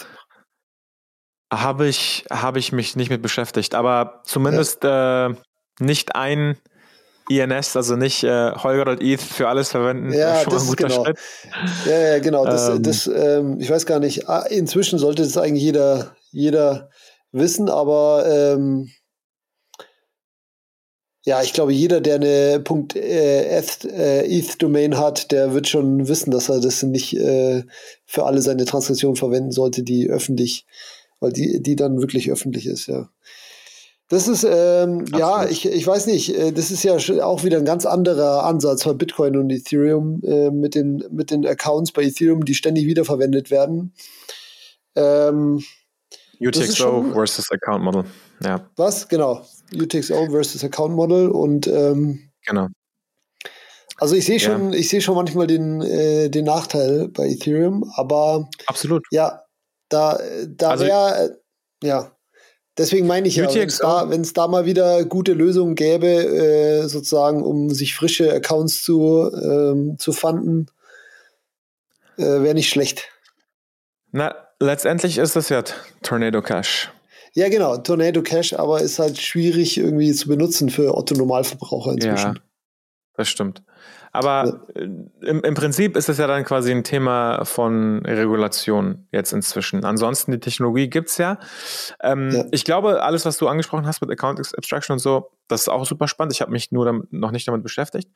Habe 1.52 1.86
ich, 1.86 2.24
habe 2.30 2.58
ich 2.58 2.72
mich 2.72 2.96
nicht 2.96 3.10
mit 3.10 3.22
beschäftigt, 3.22 3.74
aber 3.74 4.22
zumindest 4.24 4.82
ja. 4.82 5.28
Äh, 5.28 5.34
nicht 5.78 6.16
ein 6.16 6.56
INS, 7.28 7.76
also 7.76 7.96
nicht 7.96 8.22
äh, 8.24 8.52
Holger.eth 8.52 9.20
für 9.20 9.48
alles 9.48 9.70
verwenden. 9.70 10.12
Ja, 10.12 10.44
das 10.44 10.64
ist 10.64 10.76
genau. 10.76 11.04
Schritt. 11.04 11.18
Ja, 11.86 11.98
ja, 11.98 12.18
genau. 12.20 12.44
Das, 12.44 12.68
ähm, 12.68 12.82
das, 12.82 13.06
ähm, 13.06 13.60
ich 13.60 13.70
weiß 13.70 13.86
gar 13.86 13.98
nicht, 13.98 14.28
ah, 14.28 14.46
inzwischen 14.48 14.98
sollte 14.98 15.22
das 15.22 15.36
eigentlich 15.36 15.62
jeder, 15.62 16.14
jeder 16.30 16.90
wissen, 17.32 17.68
aber 17.68 18.24
ähm, 18.26 18.90
ja, 21.26 21.42
ich 21.42 21.52
glaube, 21.52 21.72
jeder, 21.72 22.00
der 22.00 22.14
eine 22.16 22.60
Punkt 22.60 22.94
äh, 22.94 23.58
ETH-Domain 23.58 24.92
äh, 24.92 24.96
hat, 24.96 25.32
der 25.32 25.52
wird 25.52 25.66
schon 25.66 26.06
wissen, 26.06 26.30
dass 26.30 26.48
er 26.48 26.60
das 26.60 26.84
nicht 26.84 27.16
äh, 27.16 27.64
für 28.04 28.24
alle 28.26 28.40
seine 28.42 28.64
Transaktionen 28.64 29.16
verwenden 29.16 29.50
sollte, 29.50 29.82
die 29.82 30.08
öffentlich, 30.08 30.66
weil 31.18 31.32
die, 31.32 31.60
die 31.60 31.74
dann 31.74 31.98
wirklich 32.00 32.30
öffentlich 32.30 32.66
ist, 32.66 32.86
ja. 32.86 33.10
Das 34.08 34.28
ist, 34.28 34.46
ähm, 34.48 35.04
ja, 35.16 35.46
ich, 35.46 35.66
ich 35.66 35.84
weiß 35.84 36.06
nicht, 36.06 36.32
äh, 36.36 36.52
das 36.52 36.70
ist 36.70 36.84
ja 36.84 36.96
auch 37.24 37.42
wieder 37.42 37.58
ein 37.58 37.64
ganz 37.64 37.84
anderer 37.86 38.44
Ansatz 38.44 38.84
von 38.84 38.96
Bitcoin 38.96 39.36
und 39.36 39.50
Ethereum 39.50 40.20
äh, 40.22 40.50
mit, 40.50 40.76
den, 40.76 41.04
mit 41.10 41.32
den 41.32 41.44
Accounts 41.44 41.90
bei 41.90 42.04
Ethereum, 42.04 42.44
die 42.44 42.54
ständig 42.54 42.86
wiederverwendet 42.86 43.50
werden. 43.50 43.92
Ähm, 44.94 45.64
UTXO 46.40 47.12
versus 47.12 47.50
Account 47.50 47.82
Model, 47.82 48.04
ja. 48.44 48.70
Was? 48.76 49.08
Genau. 49.08 49.44
UTXO 49.74 50.30
versus 50.30 50.62
Account 50.62 50.94
Model 50.94 51.28
und 51.28 51.66
ähm, 51.66 52.30
genau. 52.46 52.68
Also 53.98 54.14
ich 54.14 54.26
sehe 54.26 54.38
schon, 54.38 54.72
ja. 54.72 54.78
ich 54.78 54.88
sehe 54.88 55.00
schon 55.00 55.16
manchmal 55.16 55.46
den, 55.46 55.80
äh, 55.80 56.28
den 56.28 56.44
Nachteil 56.44 57.08
bei 57.08 57.28
Ethereum, 57.28 57.90
aber 57.96 58.48
absolut. 58.66 59.02
Ja, 59.10 59.42
da, 59.88 60.20
da 60.46 60.70
also, 60.70 60.84
wäre, 60.84 61.38
äh, 61.82 61.86
ja. 61.86 62.15
Deswegen 62.78 63.06
meine 63.06 63.26
ich 63.26 63.36
ja, 63.36 63.52
wenn 63.54 63.68
es 64.20 64.32
da, 64.32 64.42
da, 64.42 64.48
mal 64.48 64.66
wieder 64.66 65.04
gute 65.04 65.32
Lösungen 65.32 65.74
gäbe, 65.74 66.06
äh, 66.06 66.88
sozusagen, 66.88 67.42
um 67.42 67.70
sich 67.70 67.94
frische 67.94 68.30
Accounts 68.32 68.82
zu, 68.82 69.30
ähm, 69.32 69.98
zu 69.98 70.12
fanden, 70.12 70.66
äh, 72.18 72.22
wäre 72.22 72.54
nicht 72.54 72.68
schlecht. 72.68 73.08
Na, 74.12 74.34
letztendlich 74.60 75.16
ist 75.16 75.36
das 75.36 75.48
ja 75.48 75.62
Tornado 76.02 76.42
Cash. 76.42 76.90
Ja, 77.32 77.48
genau, 77.48 77.76
Tornado 77.78 78.22
Cash, 78.22 78.54
aber 78.54 78.80
ist 78.80 78.98
halt 78.98 79.18
schwierig 79.18 79.78
irgendwie 79.78 80.12
zu 80.12 80.28
benutzen 80.28 80.70
für 80.70 80.96
Otto 80.96 81.14
Normalverbraucher 81.14 81.92
inzwischen. 81.92 82.34
Ja, 82.34 82.42
das 83.14 83.28
stimmt. 83.28 83.62
Aber. 84.16 84.66
Äh, 84.74 84.88
im, 85.22 85.42
im, 85.42 85.54
Prinzip 85.54 85.96
ist 85.96 86.08
es 86.08 86.18
ja 86.18 86.26
dann 86.26 86.44
quasi 86.44 86.70
ein 86.70 86.84
Thema 86.84 87.44
von 87.44 88.04
Regulation 88.04 89.06
jetzt 89.12 89.32
inzwischen. 89.32 89.84
Ansonsten, 89.84 90.32
die 90.32 90.40
Technologie 90.40 90.88
gibt 90.88 91.10
es 91.10 91.18
ja. 91.18 91.38
Ähm, 92.00 92.30
ja. 92.30 92.44
Ich 92.52 92.64
glaube, 92.64 93.02
alles, 93.02 93.24
was 93.24 93.38
du 93.38 93.48
angesprochen 93.48 93.86
hast 93.86 94.00
mit 94.00 94.10
Account 94.10 94.40
Abstraction 94.56 94.94
und 94.94 94.98
so, 94.98 95.30
das 95.48 95.62
ist 95.62 95.68
auch 95.68 95.84
super 95.84 96.08
spannend. 96.08 96.32
Ich 96.32 96.40
habe 96.40 96.52
mich 96.52 96.72
nur 96.72 96.84
damit, 96.84 97.12
noch 97.12 97.30
nicht 97.30 97.46
damit 97.48 97.62
beschäftigt. 97.62 98.10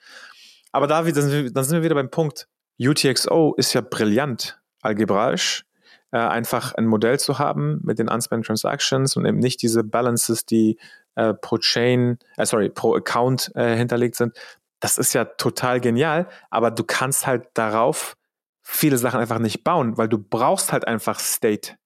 Aber 0.72 0.86
David, 0.86 1.16
dann 1.16 1.24
sind, 1.24 1.44
wir, 1.44 1.52
dann 1.52 1.64
sind 1.64 1.76
wir 1.76 1.82
wieder 1.82 1.94
beim 1.94 2.10
Punkt. 2.10 2.48
UTXO 2.78 3.54
ist 3.56 3.72
ja 3.72 3.80
brillant 3.80 4.60
algebraisch. 4.82 5.64
Äh, 6.12 6.18
einfach 6.18 6.74
ein 6.74 6.86
Modell 6.86 7.20
zu 7.20 7.38
haben 7.38 7.80
mit 7.84 8.00
den 8.00 8.08
Unspent 8.08 8.44
Transactions 8.44 9.16
und 9.16 9.26
eben 9.26 9.38
nicht 9.38 9.62
diese 9.62 9.84
Balances, 9.84 10.44
die 10.44 10.76
äh, 11.14 11.34
pro 11.34 11.58
Chain, 11.58 12.18
äh, 12.36 12.46
sorry, 12.46 12.68
pro 12.68 12.94
Account 12.96 13.52
äh, 13.54 13.76
hinterlegt 13.76 14.16
sind, 14.16 14.36
das 14.80 14.98
ist 14.98 15.12
ja 15.12 15.24
total 15.24 15.80
genial, 15.80 16.28
aber 16.50 16.70
du 16.70 16.84
kannst 16.84 17.26
halt 17.26 17.48
darauf 17.54 18.16
viele 18.62 18.98
Sachen 18.98 19.20
einfach 19.20 19.38
nicht 19.38 19.62
bauen, 19.64 19.96
weil 19.96 20.08
du 20.08 20.18
brauchst 20.18 20.72
halt 20.72 20.86
einfach 20.86 21.20
State. 21.20 21.76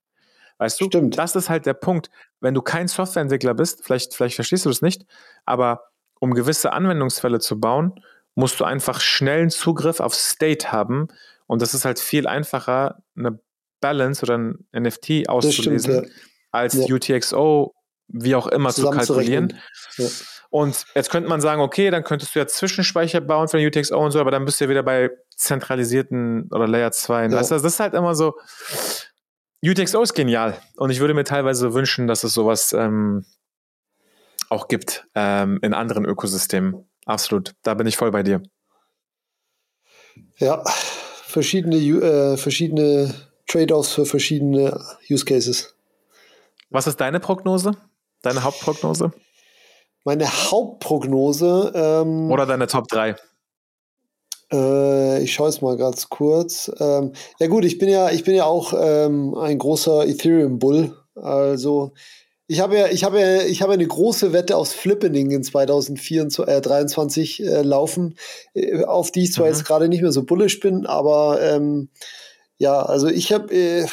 Weißt 0.59 0.81
du? 0.81 0.87
Stimmt. 0.87 1.19
Das 1.19 1.35
ist 1.35 1.51
halt 1.51 1.67
der 1.67 1.75
Punkt. 1.75 2.11
Wenn 2.41 2.55
du 2.55 2.63
kein 2.63 2.89
Softwareentwickler 2.89 3.55
bist, 3.55 3.85
vielleicht, 3.85 4.15
vielleicht 4.15 4.37
verstehst 4.37 4.65
du 4.65 4.71
das 4.71 4.83
nicht, 4.83 5.05
aber 5.45 5.89
um 6.21 6.35
gewisse 6.35 6.73
Anwendungsfälle 6.73 7.41
zu 7.41 7.59
bauen, 7.59 8.01
musst 8.35 8.61
du 8.61 8.65
einfach 8.65 9.01
schnellen 9.01 9.51
Zugriff 9.51 10.01
auf 10.01 10.15
State 10.15 10.73
haben. 10.73 11.09
Und 11.47 11.63
das 11.63 11.75
ist 11.75 11.85
halt 11.85 11.99
viel 11.99 12.27
einfacher, 12.27 13.03
eine 13.17 13.39
Balance 13.81 14.23
oder 14.23 14.39
ein 14.39 14.67
NFT 14.73 15.29
auszulesen, 15.29 15.93
stimmt, 15.93 16.07
ja. 16.07 16.13
als 16.51 16.75
ja. 16.75 16.95
UTXO, 16.95 17.75
wie 18.09 18.35
auch 18.35 18.47
immer, 18.47 18.71
zu 18.71 18.89
kalkulieren. 18.91 19.59
Ja. 19.97 20.07
Und 20.55 20.87
jetzt 20.95 21.11
könnte 21.11 21.29
man 21.29 21.41
sagen, 21.41 21.61
okay, 21.61 21.91
dann 21.91 22.05
könntest 22.05 22.33
du 22.33 22.39
ja 22.39 22.47
Zwischenspeicher 22.47 23.21
bauen 23.21 23.49
für 23.49 23.59
den 23.59 23.67
UTXO 23.67 23.99
und 23.99 24.13
so, 24.13 24.21
aber 24.21 24.31
dann 24.31 24.45
bist 24.45 24.61
du 24.61 24.67
ja 24.67 24.71
wieder 24.71 24.85
bei 24.85 25.11
zentralisierten 25.35 26.49
oder 26.53 26.69
Layer 26.69 26.93
2. 26.93 27.25
Ja. 27.25 27.33
Weißt 27.33 27.51
du, 27.51 27.57
das 27.57 27.65
ist 27.65 27.81
halt 27.81 27.93
immer 27.93 28.15
so. 28.15 28.35
UTXO 29.65 30.01
ist 30.01 30.15
genial. 30.15 30.57
Und 30.77 30.91
ich 30.91 31.01
würde 31.01 31.13
mir 31.13 31.25
teilweise 31.25 31.75
wünschen, 31.75 32.07
dass 32.07 32.23
es 32.23 32.35
sowas 32.35 32.73
ähm, 32.73 33.25
auch 34.49 34.69
gibt 34.69 35.09
ähm, 35.17 35.59
in 35.61 35.75
anderen 35.75 36.05
Ökosystemen. 36.05 36.89
Absolut. 37.05 37.57
Da 37.65 37.75
bin 37.75 37.89
ich 37.89 37.97
voll 37.97 38.13
bei 38.13 38.23
dir. 38.23 38.41
Ja, 40.39 40.63
verschiedene, 41.25 41.79
äh, 41.79 42.37
verschiedene 42.37 43.13
Trade-offs 43.49 43.93
für 43.95 44.07
verschiedene 44.07 44.81
Use 45.11 45.25
Cases. 45.25 45.75
Was 46.71 46.87
ist 46.87 47.01
deine 47.01 47.19
Prognose? 47.19 47.73
Deine 48.23 48.45
Hauptprognose? 48.45 49.13
Meine 50.05 50.29
Hauptprognose. 50.29 51.73
Ähm, 51.75 52.31
Oder 52.31 52.47
deine 52.47 52.67
Top 52.67 52.89
3? 52.89 53.17
Äh, 54.53 55.23
ich 55.23 55.33
schaue 55.33 55.49
es 55.49 55.63
mal 55.63 55.77
ganz 55.77 56.09
kurz. 56.09 56.71
Ähm, 56.79 57.13
ja 57.39 57.47
gut, 57.47 57.65
ich 57.65 57.79
bin 57.79 57.89
ja, 57.89 58.11
ich 58.11 58.25
bin 58.25 58.35
ja 58.35 58.45
auch 58.45 58.75
ähm, 58.77 59.35
ein 59.35 59.59
großer 59.59 60.07
Ethereum-Bull. 60.07 60.97
Also 61.15 61.93
ich 62.47 62.61
habe 62.61 62.77
ja, 62.77 62.89
ich 62.89 63.05
habe 63.05 63.21
ja, 63.21 63.43
ich 63.43 63.63
habe 63.63 63.73
eine 63.73 63.87
große 63.87 64.35
Wette 64.35 64.57
aus 64.57 64.75
Flippening 64.75 65.31
in 65.31 65.43
2023 65.43 67.43
äh, 67.43 67.47
äh, 67.47 67.63
laufen, 67.63 68.17
äh, 68.53 68.85
auf 68.85 69.11
die 69.11 69.25
ich 69.25 69.33
zwar 69.33 69.47
mhm. 69.47 69.53
jetzt 69.53 69.65
gerade 69.65 69.89
nicht 69.89 70.03
mehr 70.03 70.13
so 70.13 70.25
bullish 70.25 70.61
bin, 70.61 70.85
aber 70.85 71.41
ähm, 71.41 71.89
ja, 72.59 72.83
also 72.83 73.09
ich 73.09 73.33
habe, 73.33 73.53
äh, 73.55 73.87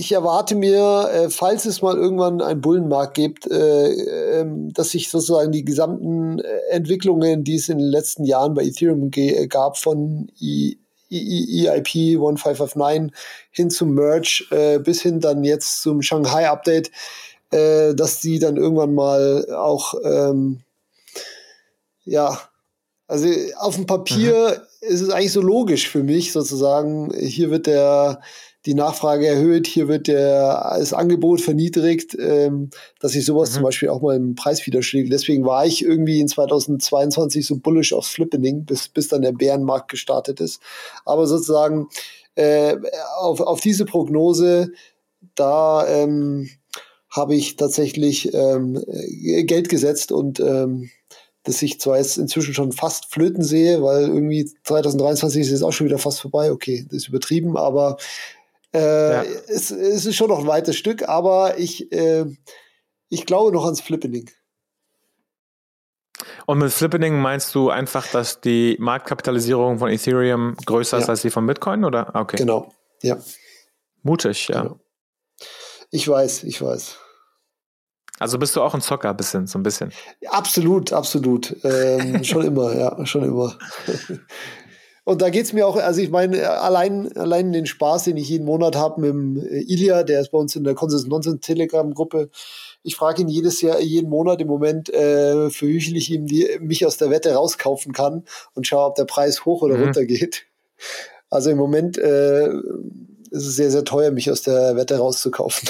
ich 0.00 0.12
erwarte 0.12 0.54
mir, 0.54 1.10
äh, 1.12 1.30
falls 1.30 1.66
es 1.66 1.82
mal 1.82 1.96
irgendwann 1.96 2.40
einen 2.40 2.62
Bullenmarkt 2.62 3.14
gibt, 3.14 3.46
äh, 3.50 4.40
ähm, 4.40 4.72
dass 4.72 4.90
sich 4.90 5.10
sozusagen 5.10 5.52
die 5.52 5.64
gesamten 5.64 6.40
Entwicklungen, 6.70 7.44
die 7.44 7.56
es 7.56 7.68
in 7.68 7.78
den 7.78 7.86
letzten 7.86 8.24
Jahren 8.24 8.54
bei 8.54 8.64
Ethereum 8.64 9.10
gab, 9.48 9.76
von 9.76 10.30
I 10.40 10.78
EIP 11.12 12.16
1559 12.16 13.12
hin 13.50 13.68
zum 13.68 13.94
Merge 13.94 14.44
äh, 14.52 14.78
bis 14.78 15.02
hin 15.02 15.20
dann 15.20 15.42
jetzt 15.44 15.82
zum 15.82 16.02
Shanghai 16.02 16.48
Update, 16.48 16.90
äh, 17.50 17.94
dass 17.94 18.20
die 18.20 18.38
dann 18.38 18.56
irgendwann 18.56 18.94
mal 18.94 19.52
auch 19.52 19.94
ähm, 20.04 20.60
ja, 22.04 22.40
also 23.06 23.28
auf 23.58 23.74
dem 23.74 23.86
Papier 23.86 24.62
mhm. 24.80 24.88
ist 24.88 25.00
es 25.00 25.10
eigentlich 25.10 25.32
so 25.32 25.40
logisch 25.40 25.88
für 25.88 26.04
mich 26.04 26.32
sozusagen. 26.32 27.12
Hier 27.12 27.50
wird 27.50 27.66
der 27.66 28.20
die 28.66 28.74
Nachfrage 28.74 29.26
erhöht, 29.26 29.66
hier 29.66 29.88
wird 29.88 30.06
der, 30.06 30.76
das 30.78 30.92
Angebot 30.92 31.40
verniedrigt, 31.40 32.16
ähm, 32.18 32.70
dass 33.00 33.12
sich 33.12 33.24
sowas 33.24 33.50
mhm. 33.50 33.54
zum 33.54 33.62
Beispiel 33.62 33.88
auch 33.88 34.02
mal 34.02 34.16
im 34.16 34.34
Preis 34.34 34.66
widerschlägt. 34.66 35.12
Deswegen 35.12 35.44
war 35.44 35.64
ich 35.64 35.82
irgendwie 35.82 36.20
in 36.20 36.28
2022 36.28 37.46
so 37.46 37.56
bullish 37.56 37.92
aufs 37.92 38.10
Flippening, 38.10 38.64
bis, 38.64 38.88
bis 38.88 39.08
dann 39.08 39.22
der 39.22 39.32
Bärenmarkt 39.32 39.90
gestartet 39.90 40.40
ist. 40.40 40.60
Aber 41.06 41.26
sozusagen 41.26 41.88
äh, 42.34 42.76
auf, 43.18 43.40
auf 43.40 43.60
diese 43.60 43.86
Prognose, 43.86 44.72
da 45.34 45.86
ähm, 45.88 46.50
habe 47.08 47.34
ich 47.34 47.56
tatsächlich 47.56 48.32
ähm, 48.34 48.82
Geld 49.46 49.68
gesetzt 49.68 50.12
und 50.12 50.38
ähm, 50.38 50.90
dass 51.42 51.62
ich 51.62 51.80
zwar 51.80 51.96
jetzt 51.96 52.18
inzwischen 52.18 52.54
schon 52.54 52.72
fast 52.72 53.06
flöten 53.06 53.42
sehe, 53.42 53.82
weil 53.82 54.02
irgendwie 54.02 54.50
2023 54.64 55.40
ist 55.40 55.50
jetzt 55.50 55.62
auch 55.62 55.72
schon 55.72 55.86
wieder 55.86 55.98
fast 55.98 56.20
vorbei. 56.20 56.52
Okay, 56.52 56.84
das 56.88 56.98
ist 56.98 57.08
übertrieben, 57.08 57.56
aber 57.56 57.96
äh, 58.72 59.12
ja. 59.12 59.22
es, 59.22 59.70
es, 59.70 60.06
ist 60.06 60.16
schon 60.16 60.28
noch 60.28 60.40
ein 60.40 60.46
weites 60.46 60.76
Stück, 60.76 61.08
aber 61.08 61.58
ich, 61.58 61.90
äh, 61.92 62.24
ich 63.08 63.26
glaube 63.26 63.52
noch 63.52 63.64
ans 63.64 63.80
Flippening. 63.80 64.30
Und 66.46 66.58
mit 66.58 66.72
Flippening 66.72 67.20
meinst 67.20 67.54
du 67.54 67.70
einfach, 67.70 68.06
dass 68.08 68.40
die 68.40 68.76
Marktkapitalisierung 68.78 69.78
von 69.78 69.90
Ethereum 69.90 70.56
größer 70.66 70.98
ja. 70.98 71.02
ist 71.02 71.08
als 71.08 71.22
die 71.22 71.30
von 71.30 71.46
Bitcoin, 71.46 71.84
oder? 71.84 72.14
Okay. 72.14 72.36
Genau, 72.36 72.72
ja. 73.02 73.18
Mutig, 74.02 74.48
ja. 74.48 74.62
Genau. 74.62 74.80
Ich 75.90 76.06
weiß, 76.06 76.44
ich 76.44 76.62
weiß. 76.62 76.98
Also 78.18 78.38
bist 78.38 78.54
du 78.54 78.60
auch 78.60 78.74
ein 78.74 78.82
Zocker, 78.82 79.14
bisschen, 79.14 79.46
so 79.46 79.58
ein 79.58 79.62
bisschen. 79.62 79.92
Absolut, 80.28 80.92
absolut. 80.92 81.56
Ähm, 81.64 82.22
schon 82.24 82.44
immer, 82.44 82.76
ja, 82.76 83.06
schon 83.06 83.24
immer. 83.24 83.56
Und 85.04 85.22
da 85.22 85.30
geht 85.30 85.46
es 85.46 85.52
mir 85.52 85.66
auch, 85.66 85.76
also 85.76 86.00
ich 86.00 86.10
meine, 86.10 86.48
allein, 86.50 87.16
allein 87.16 87.52
den 87.52 87.66
Spaß, 87.66 88.04
den 88.04 88.16
ich 88.16 88.28
jeden 88.28 88.44
Monat 88.44 88.76
habe 88.76 89.00
mit 89.00 89.10
dem 89.10 89.36
äh, 89.36 89.60
Ilya, 89.60 90.02
der 90.02 90.20
ist 90.20 90.30
bei 90.30 90.38
uns 90.38 90.54
in 90.56 90.64
der 90.64 90.74
Consens 90.74 91.06
Nonsense 91.06 91.40
Telegram-Gruppe. 91.40 92.30
Ich 92.82 92.96
frage 92.96 93.22
ihn 93.22 93.28
jedes 93.28 93.60
Jahr, 93.62 93.80
jeden 93.80 94.10
Monat 94.10 94.40
im 94.40 94.48
Moment, 94.48 94.92
äh, 94.92 95.50
für 95.50 95.66
wie 95.66 95.80
viel 95.80 95.96
ich 95.96 96.10
ihm 96.10 96.26
die, 96.26 96.58
mich 96.60 96.86
aus 96.86 96.96
der 96.96 97.10
Wette 97.10 97.32
rauskaufen 97.32 97.92
kann 97.92 98.24
und 98.54 98.66
schaue, 98.66 98.86
ob 98.86 98.94
der 98.94 99.04
Preis 99.04 99.44
hoch 99.44 99.62
oder 99.62 99.76
mhm. 99.76 99.84
runter 99.84 100.04
geht. 100.04 100.44
Also 101.30 101.50
im 101.50 101.58
Moment 101.58 101.96
äh, 101.98 102.48
ist 103.30 103.46
es 103.46 103.56
sehr, 103.56 103.70
sehr 103.70 103.84
teuer, 103.84 104.10
mich 104.10 104.30
aus 104.30 104.42
der 104.42 104.76
Wette 104.76 104.98
rauszukaufen. 104.98 105.68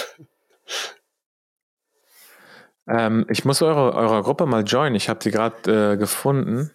Ähm, 2.89 3.27
ich 3.29 3.45
muss 3.45 3.63
eure, 3.63 3.95
eurer 3.95 4.23
Gruppe 4.23 4.47
mal 4.47 4.65
joinen. 4.65 4.97
Ich 4.97 5.09
habe 5.09 5.21
sie 5.23 5.31
gerade 5.31 5.93
äh, 5.93 5.97
gefunden. 5.97 6.71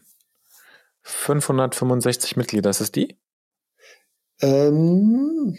565 1.05 2.35
Mitglieder, 2.35 2.71
ist 2.71 2.81
es 2.81 2.91
die? 2.91 3.19
Ähm, 4.41 5.55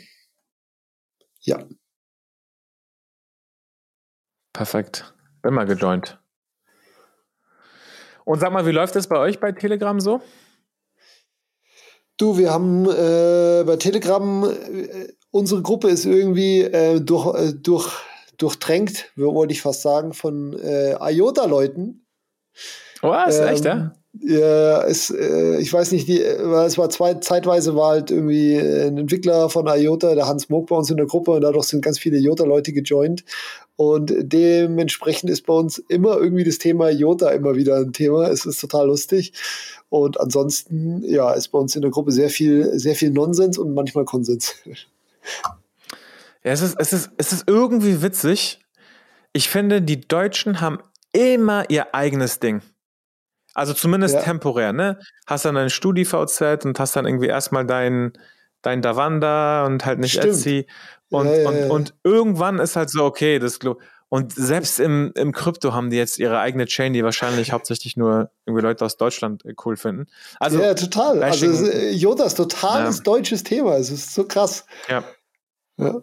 ja. 1.41 1.65
Perfekt. 4.53 5.15
Bin 5.43 5.55
mal 5.55 5.67
gejoint. 5.67 6.21
Und 8.25 8.41
sag 8.41 8.53
mal, 8.53 8.67
wie 8.67 8.73
läuft 8.73 8.97
es 8.97 9.07
bei 9.07 9.19
euch 9.19 9.39
bei 9.39 9.53
Telegram 9.53 10.01
so? 10.01 10.21
Du, 12.17 12.39
wir 12.39 12.53
haben 12.53 12.87
äh, 12.87 13.63
bei 13.65 13.77
Telegram, 13.77 14.45
äh, 14.51 15.13
unsere 15.31 15.63
Gruppe 15.63 15.89
ist 15.89 16.07
irgendwie 16.07 16.63
äh, 16.63 17.01
durch, 17.01 17.35
äh, 17.39 17.53
durch, 17.53 17.93
durchtränkt, 18.37 19.13
wollte 19.15 19.53
ich 19.53 19.63
fast 19.63 19.83
sagen, 19.83 20.13
von 20.13 20.59
äh, 20.59 20.97
IOTA-Leuten. 21.13 22.05
Was? 23.03 23.39
Ähm, 23.39 23.47
echt, 23.47 23.65
ja? 23.65 23.95
Ja, 24.21 24.83
es, 24.85 25.11
äh, 25.11 25.59
ich 25.59 25.73
weiß 25.73 25.93
nicht, 25.93 26.09
die, 26.09 26.21
es 26.21 26.79
war 26.79 26.89
zwei, 26.91 27.15
zeitweise 27.15 27.75
war 27.75 27.91
halt 27.91 28.11
irgendwie 28.11 28.57
ein 28.57 28.97
Entwickler 28.99 29.51
von 29.51 29.67
IOTA, 29.67 30.15
der 30.15 30.27
Hans 30.27 30.49
Moog 30.49 30.69
bei 30.69 30.77
uns 30.77 30.91
in 30.91 30.97
der 30.97 31.07
Gruppe 31.07 31.33
und 31.33 31.43
dadurch 31.43 31.67
sind 31.67 31.85
ganz 31.85 31.99
viele 31.99 32.19
IOTA-Leute 32.19 32.73
gejoint. 32.73 33.25
Und 33.77 34.15
dementsprechend 34.17 35.29
ist 35.29 35.45
bei 35.45 35.53
uns 35.53 35.79
immer 35.79 36.17
irgendwie 36.17 36.45
das 36.45 36.59
Thema 36.59 36.91
IOTA 36.91 37.31
immer 37.31 37.57
wieder 37.57 37.77
ein 37.77 37.93
Thema. 37.93 38.29
Es 38.29 38.47
ist 38.47 38.61
total 38.61 38.87
lustig. 38.87 39.35
Und 39.91 40.19
ansonsten, 40.19 41.03
ja, 41.05 41.33
ist 41.33 41.49
bei 41.49 41.59
uns 41.59 41.77
in 41.77 41.83
der 41.83 41.91
Gruppe 41.91 42.11
sehr 42.11 42.31
viel, 42.31 42.79
sehr 42.79 42.95
viel 42.95 43.11
Nonsens 43.11 43.59
und 43.59 43.75
manchmal 43.75 44.05
Konsens. 44.05 44.55
Ja, 46.43 46.53
es 46.53 46.63
ist, 46.63 46.77
es 46.79 46.93
ist, 46.93 47.11
es 47.17 47.33
ist 47.33 47.45
irgendwie 47.49 48.03
witzig. 48.03 48.61
Ich 49.33 49.49
finde, 49.49 49.83
die 49.83 50.01
Deutschen 50.01 50.61
haben 50.61 50.79
immer 51.13 51.69
ihr 51.69 51.95
eigenes 51.95 52.41
Ding. 52.41 52.63
Also 53.57 53.73
zumindest 53.73 54.17
ja. 54.17 54.21
temporär, 54.21 54.75
ne? 54.75 54.99
Hast 55.27 55.47
dann 55.47 55.55
dein 55.55 55.71
StudiVZ 55.71 56.67
und 56.67 56.79
hast 56.79 56.95
dann 56.95 57.07
irgendwie 57.07 57.29
erstmal 57.29 57.65
dein, 57.65 58.13
dein 58.61 58.83
Davanda 58.83 59.65
und 59.65 59.87
halt 59.87 59.99
nicht 59.99 60.13
Stimmt. 60.13 60.35
Etsy. 60.35 60.67
Und, 61.09 61.27
ja, 61.27 61.49
und, 61.49 61.71
und 61.71 61.95
irgendwann 62.05 62.59
ist 62.59 62.77
halt 62.77 62.91
so, 62.91 63.03
okay, 63.05 63.39
das 63.39 63.59
und 64.11 64.35
selbst 64.35 64.79
im, 64.79 65.11
im 65.15 65.33
Krypto 65.33 65.73
haben 65.73 65.89
die 65.89 65.97
jetzt 65.97 66.19
ihre 66.19 66.39
eigene 66.39 66.67
Chain, 66.67 66.93
die 66.93 67.03
wahrscheinlich 67.03 67.53
hauptsächlich 67.53 67.97
nur 67.97 68.31
irgendwie 68.45 68.63
Leute 68.63 68.85
aus 68.85 68.99
Deutschland 68.99 69.43
äh, 69.47 69.55
cool 69.65 69.79
finden. 69.79 70.07
Also, 70.39 70.61
ja, 70.61 70.75
total. 70.75 71.23
Also 71.23 71.47
Yoda 71.47 72.25
ist 72.25 72.35
totales 72.35 73.03
deutsches 73.03 73.43
Thema. 73.43 73.79
Es 73.79 73.91
ist 73.91 74.15
so 74.15 74.25
krass. 74.25 74.67
Ja. 74.89 75.03
ja. 75.79 76.03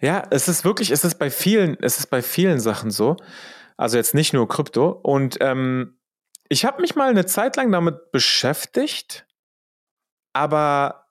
Ja, 0.00 0.24
es 0.30 0.48
ist 0.48 0.64
wirklich, 0.64 0.90
es 0.90 1.04
ist 1.04 1.18
bei 1.18 1.30
vielen, 1.30 1.78
es 1.80 2.00
ist 2.00 2.10
bei 2.10 2.22
vielen 2.22 2.58
Sachen 2.58 2.90
so. 2.90 3.16
Also 3.76 3.96
jetzt 3.96 4.14
nicht 4.14 4.32
nur 4.32 4.48
Krypto. 4.48 4.88
Und 4.90 5.38
ähm, 5.40 5.98
ich 6.48 6.64
habe 6.64 6.80
mich 6.80 6.94
mal 6.94 7.10
eine 7.10 7.26
Zeit 7.26 7.56
lang 7.56 7.70
damit 7.72 8.12
beschäftigt, 8.12 9.26
aber 10.32 11.06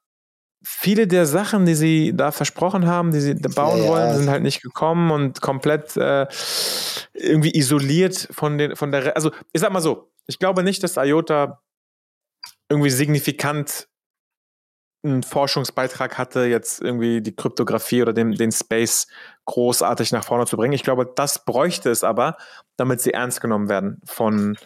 viele 0.63 1.07
der 1.07 1.25
Sachen, 1.25 1.65
die 1.65 1.75
sie 1.75 2.13
da 2.15 2.31
versprochen 2.31 2.87
haben, 2.87 3.11
die 3.11 3.19
sie 3.19 3.35
bauen 3.35 3.83
ja, 3.83 3.87
wollen, 3.87 4.15
sind 4.15 4.29
halt 4.29 4.43
nicht 4.43 4.61
gekommen 4.61 5.11
und 5.11 5.41
komplett 5.41 5.95
äh, 5.95 6.27
irgendwie 7.13 7.55
isoliert 7.55 8.27
von, 8.31 8.57
den, 8.57 8.75
von 8.75 8.91
der. 8.91 9.05
Re 9.05 9.15
also, 9.15 9.31
ich 9.53 9.61
sag 9.61 9.71
mal 9.71 9.81
so, 9.81 10.11
ich 10.25 10.39
glaube 10.39 10.63
nicht, 10.63 10.83
dass 10.83 10.97
IOTA 10.97 11.61
irgendwie 12.69 12.89
signifikant 12.89 13.87
einen 15.05 15.23
Forschungsbeitrag 15.23 16.17
hatte, 16.17 16.45
jetzt 16.45 16.81
irgendwie 16.81 17.21
die 17.21 17.35
Kryptographie 17.35 18.01
oder 18.01 18.13
den, 18.13 18.33
den 18.33 18.51
Space 18.51 19.07
großartig 19.45 20.11
nach 20.11 20.23
vorne 20.23 20.45
zu 20.45 20.57
bringen. 20.57 20.73
Ich 20.73 20.83
glaube, 20.83 21.11
das 21.15 21.45
bräuchte 21.45 21.89
es 21.89 22.03
aber, 22.03 22.37
damit 22.77 23.01
sie 23.01 23.13
ernst 23.13 23.41
genommen 23.41 23.69
werden 23.69 24.01
von 24.05 24.57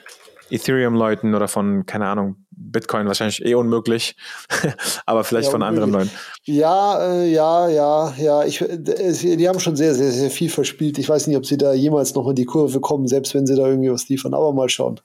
Ethereum-Leuten 0.51 1.35
oder 1.35 1.47
von, 1.47 1.85
keine 1.85 2.07
Ahnung, 2.07 2.37
Bitcoin 2.51 3.07
wahrscheinlich 3.07 3.43
eh 3.45 3.55
unmöglich, 3.55 4.15
aber 5.05 5.23
vielleicht 5.23 5.47
ja, 5.47 5.51
von 5.51 5.63
anderen 5.63 5.91
Leuten. 5.91 6.11
Ja, 6.43 7.13
äh, 7.13 7.31
ja, 7.31 7.69
ja, 7.69 8.13
ja. 8.17 8.43
Ich, 8.43 8.61
äh, 8.61 8.77
die 8.77 9.47
haben 9.47 9.59
schon 9.59 9.75
sehr, 9.75 9.93
sehr, 9.93 10.11
sehr 10.11 10.29
viel 10.29 10.49
verspielt. 10.49 10.97
Ich 10.97 11.07
weiß 11.07 11.27
nicht, 11.27 11.37
ob 11.37 11.45
sie 11.45 11.57
da 11.57 11.73
jemals 11.73 12.15
noch 12.15 12.27
in 12.27 12.35
die 12.35 12.45
Kurve 12.45 12.79
kommen, 12.79 13.07
selbst 13.07 13.33
wenn 13.33 13.47
sie 13.47 13.55
da 13.55 13.67
irgendwie 13.67 13.91
was 13.91 14.09
liefern, 14.09 14.33
aber 14.33 14.53
mal 14.53 14.69
schauen. 14.69 14.99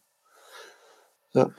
Ja. 1.33 1.51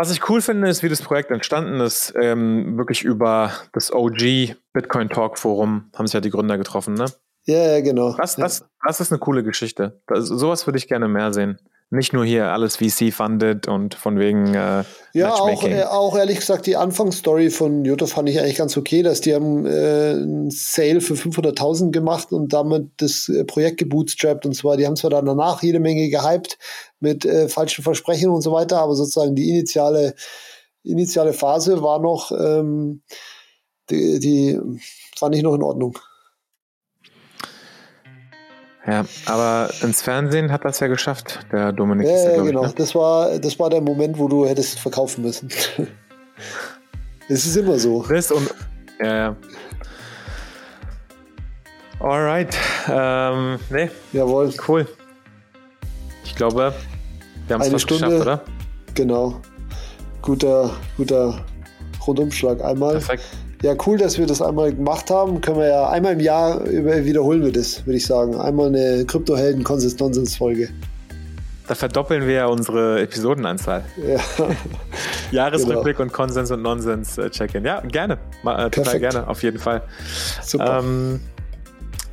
Was 0.00 0.10
ich 0.10 0.30
cool 0.30 0.40
finde, 0.40 0.66
ist, 0.66 0.82
wie 0.82 0.88
das 0.88 1.02
Projekt 1.02 1.30
entstanden 1.30 1.78
ist. 1.80 2.14
Ähm, 2.18 2.78
wirklich 2.78 3.02
über 3.02 3.52
das 3.74 3.92
OG 3.92 4.56
Bitcoin 4.72 5.10
Talk 5.10 5.38
Forum 5.38 5.90
haben 5.94 6.06
sich 6.06 6.14
ja 6.14 6.22
die 6.22 6.30
Gründer 6.30 6.56
getroffen, 6.56 6.94
ne? 6.94 7.04
Ja, 7.44 7.74
ja 7.74 7.80
genau. 7.82 8.16
Das, 8.16 8.34
das, 8.36 8.64
das 8.82 9.00
ist 9.00 9.12
eine 9.12 9.18
coole 9.18 9.44
Geschichte. 9.44 10.00
Das, 10.06 10.26
sowas 10.26 10.66
würde 10.66 10.78
ich 10.78 10.88
gerne 10.88 11.06
mehr 11.06 11.34
sehen. 11.34 11.58
Nicht 11.92 12.12
nur 12.12 12.24
hier 12.24 12.52
alles 12.52 12.76
VC-funded 12.76 13.66
und 13.66 13.96
von 13.96 14.16
wegen 14.16 14.54
äh, 14.54 14.84
Ja, 15.12 15.34
auch, 15.34 15.64
äh, 15.64 15.82
auch 15.82 16.16
ehrlich 16.16 16.38
gesagt, 16.38 16.66
die 16.66 16.76
Anfangsstory 16.76 17.50
von 17.50 17.84
Jutta 17.84 18.06
fand 18.06 18.28
ich 18.28 18.38
eigentlich 18.38 18.58
ganz 18.58 18.76
okay, 18.76 19.02
dass 19.02 19.20
die 19.20 19.34
haben 19.34 19.66
äh, 19.66 20.12
einen 20.12 20.52
Sale 20.52 21.00
für 21.00 21.14
500.000 21.14 21.90
gemacht 21.90 22.30
und 22.30 22.52
damit 22.52 22.90
das 22.98 23.28
äh, 23.28 23.44
Projekt 23.44 23.78
gebootstrapped 23.78 24.46
und 24.46 24.54
zwar, 24.54 24.76
die 24.76 24.86
haben 24.86 24.94
zwar 24.94 25.10
dann 25.10 25.26
danach 25.26 25.64
jede 25.64 25.80
Menge 25.80 26.08
gehypt 26.10 26.58
mit 27.00 27.24
äh, 27.24 27.48
falschen 27.48 27.82
Versprechen 27.82 28.30
und 28.30 28.42
so 28.42 28.52
weiter, 28.52 28.78
aber 28.78 28.94
sozusagen 28.94 29.34
die 29.34 29.50
initiale, 29.50 30.14
initiale 30.84 31.32
Phase 31.32 31.82
war 31.82 31.98
noch, 31.98 32.30
ähm, 32.30 33.02
die, 33.90 34.20
die 34.20 34.60
fand 35.16 35.34
ich 35.34 35.42
noch 35.42 35.56
in 35.56 35.62
Ordnung. 35.64 35.98
Ja, 38.86 39.04
aber 39.26 39.70
ins 39.82 40.00
Fernsehen 40.00 40.50
hat 40.50 40.64
das 40.64 40.80
ja 40.80 40.86
geschafft, 40.86 41.40
der 41.52 41.72
Dominik. 41.72 42.06
Ja, 42.06 42.32
ja 42.32 42.42
genau. 42.42 42.62
Ich, 42.62 42.68
ne? 42.68 42.74
das, 42.76 42.94
war, 42.94 43.38
das 43.38 43.58
war 43.58 43.68
der 43.68 43.80
Moment, 43.82 44.18
wo 44.18 44.26
du 44.26 44.46
hättest 44.46 44.78
verkaufen 44.78 45.22
müssen. 45.22 45.48
Es 47.28 47.46
ist 47.46 47.54
immer 47.54 47.78
so. 47.78 48.02
Das 48.08 48.32
und. 48.32 48.52
Ja, 48.98 49.16
ja. 49.16 49.36
Alright. 52.00 52.56
Ähm, 52.88 53.58
nee. 53.70 53.88
Jawohl. 54.12 54.52
Cool. 54.66 54.88
Ich 56.24 56.34
glaube, 56.34 56.74
wir 57.46 57.54
haben 57.54 57.62
es 57.62 57.68
fast 57.68 57.84
Stunde, 57.84 58.06
geschafft, 58.06 58.22
oder? 58.22 58.44
Genau. 58.94 59.40
Guter, 60.22 60.70
guter 60.96 61.44
Rundumschlag 62.04 62.64
einmal. 62.64 62.94
Perfekt. 62.94 63.22
Ja, 63.62 63.74
cool, 63.86 63.98
dass 63.98 64.18
wir 64.18 64.26
das 64.26 64.40
einmal 64.40 64.72
gemacht 64.72 65.10
haben. 65.10 65.40
Können 65.40 65.58
wir 65.58 65.68
ja 65.68 65.90
einmal 65.90 66.14
im 66.14 66.20
Jahr 66.20 66.64
wiederholen 66.64 67.44
wir 67.44 67.52
das, 67.52 67.84
würde 67.84 67.98
ich 67.98 68.06
sagen. 68.06 68.34
Einmal 68.34 68.68
eine 68.68 69.04
Kryptohelden 69.04 69.64
Consist 69.64 70.00
Nonsense 70.00 70.36
Folge. 70.36 70.70
Da 71.68 71.74
verdoppeln 71.74 72.26
wir 72.26 72.34
ja 72.34 72.46
unsere 72.46 73.00
Episodenanzahl. 73.00 73.84
Ja. 74.04 74.18
Jahresrückblick 75.30 75.98
genau. 75.98 76.08
und 76.08 76.12
Konsens 76.12 76.50
und 76.50 76.62
Nonsens 76.62 77.16
äh. 77.18 77.30
Ja, 77.62 77.80
gerne. 77.80 78.18
Mal, 78.42 78.66
äh, 78.66 78.70
total 78.70 78.98
gerne, 78.98 79.28
auf 79.28 79.42
jeden 79.42 79.58
Fall. 79.58 79.82
Super. 80.42 80.80
Ähm, 80.82 81.20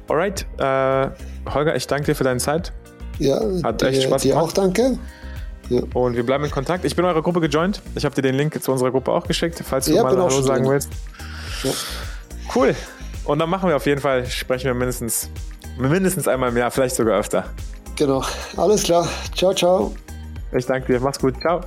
alright. 0.10 0.45
Äh, 0.60 1.10
Holger, 1.52 1.76
ich 1.76 1.88
danke 1.88 2.06
dir 2.08 2.16
für 2.16 2.24
deine 2.24 2.39
Zeit. 2.39 2.74
Ja, 3.18 3.41
hat 3.64 3.82
echt 3.82 4.04
Spaß 4.04 4.22
dir 4.22 4.34
gemacht. 4.34 4.45
auch 4.45 4.52
danke. 4.52 5.00
Ja. 5.70 5.82
Und 5.93 6.16
wir 6.16 6.24
bleiben 6.24 6.43
in 6.43 6.52
Kontakt. 6.52 6.86
Ich 6.86 6.95
bin 6.95 7.06
eurer 7.06 7.24
Gruppe 7.24 7.41
gejoint. 7.41 7.82
Ich 7.95 8.06
habe 8.06 8.14
dir 8.14 8.22
den 8.22 8.36
Link 8.36 8.62
zu 8.62 8.72
unserer 8.72 8.91
Gruppe 8.91 9.12
auch 9.12 9.26
geschickt, 9.26 9.60
falls 9.66 9.86
du 9.86 9.93
ja, 9.93 10.04
mal 10.04 10.16
Hallo 10.16 10.30
sagen 10.30 10.66
drin. 10.66 10.74
willst. 10.74 10.91
Cool. 12.53 12.76
Und 13.26 13.39
dann 13.39 13.49
machen 13.49 13.70
wir 13.70 13.76
auf 13.76 13.86
jeden 13.86 14.01
Fall, 14.01 14.26
sprechen 14.26 14.66
wir 14.66 14.74
mindestens, 14.74 15.30
mindestens 15.78 16.28
einmal 16.28 16.49
im 16.49 16.58
Jahr, 16.58 16.72
vielleicht 16.72 16.95
sogar 16.95 17.20
öfter. 17.20 17.53
Genau. 17.97 18.24
Alles 18.55 18.84
klar. 18.84 19.08
Ciao, 19.36 19.53
ciao. 19.53 19.95
Ich 20.55 20.66
danke 20.66 20.93
dir. 20.93 20.99
Mach's 20.99 21.20
gut. 21.20 21.39
Ciao. 21.41 21.62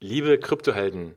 Liebe 0.00 0.36
Kryptohelden, 0.36 1.16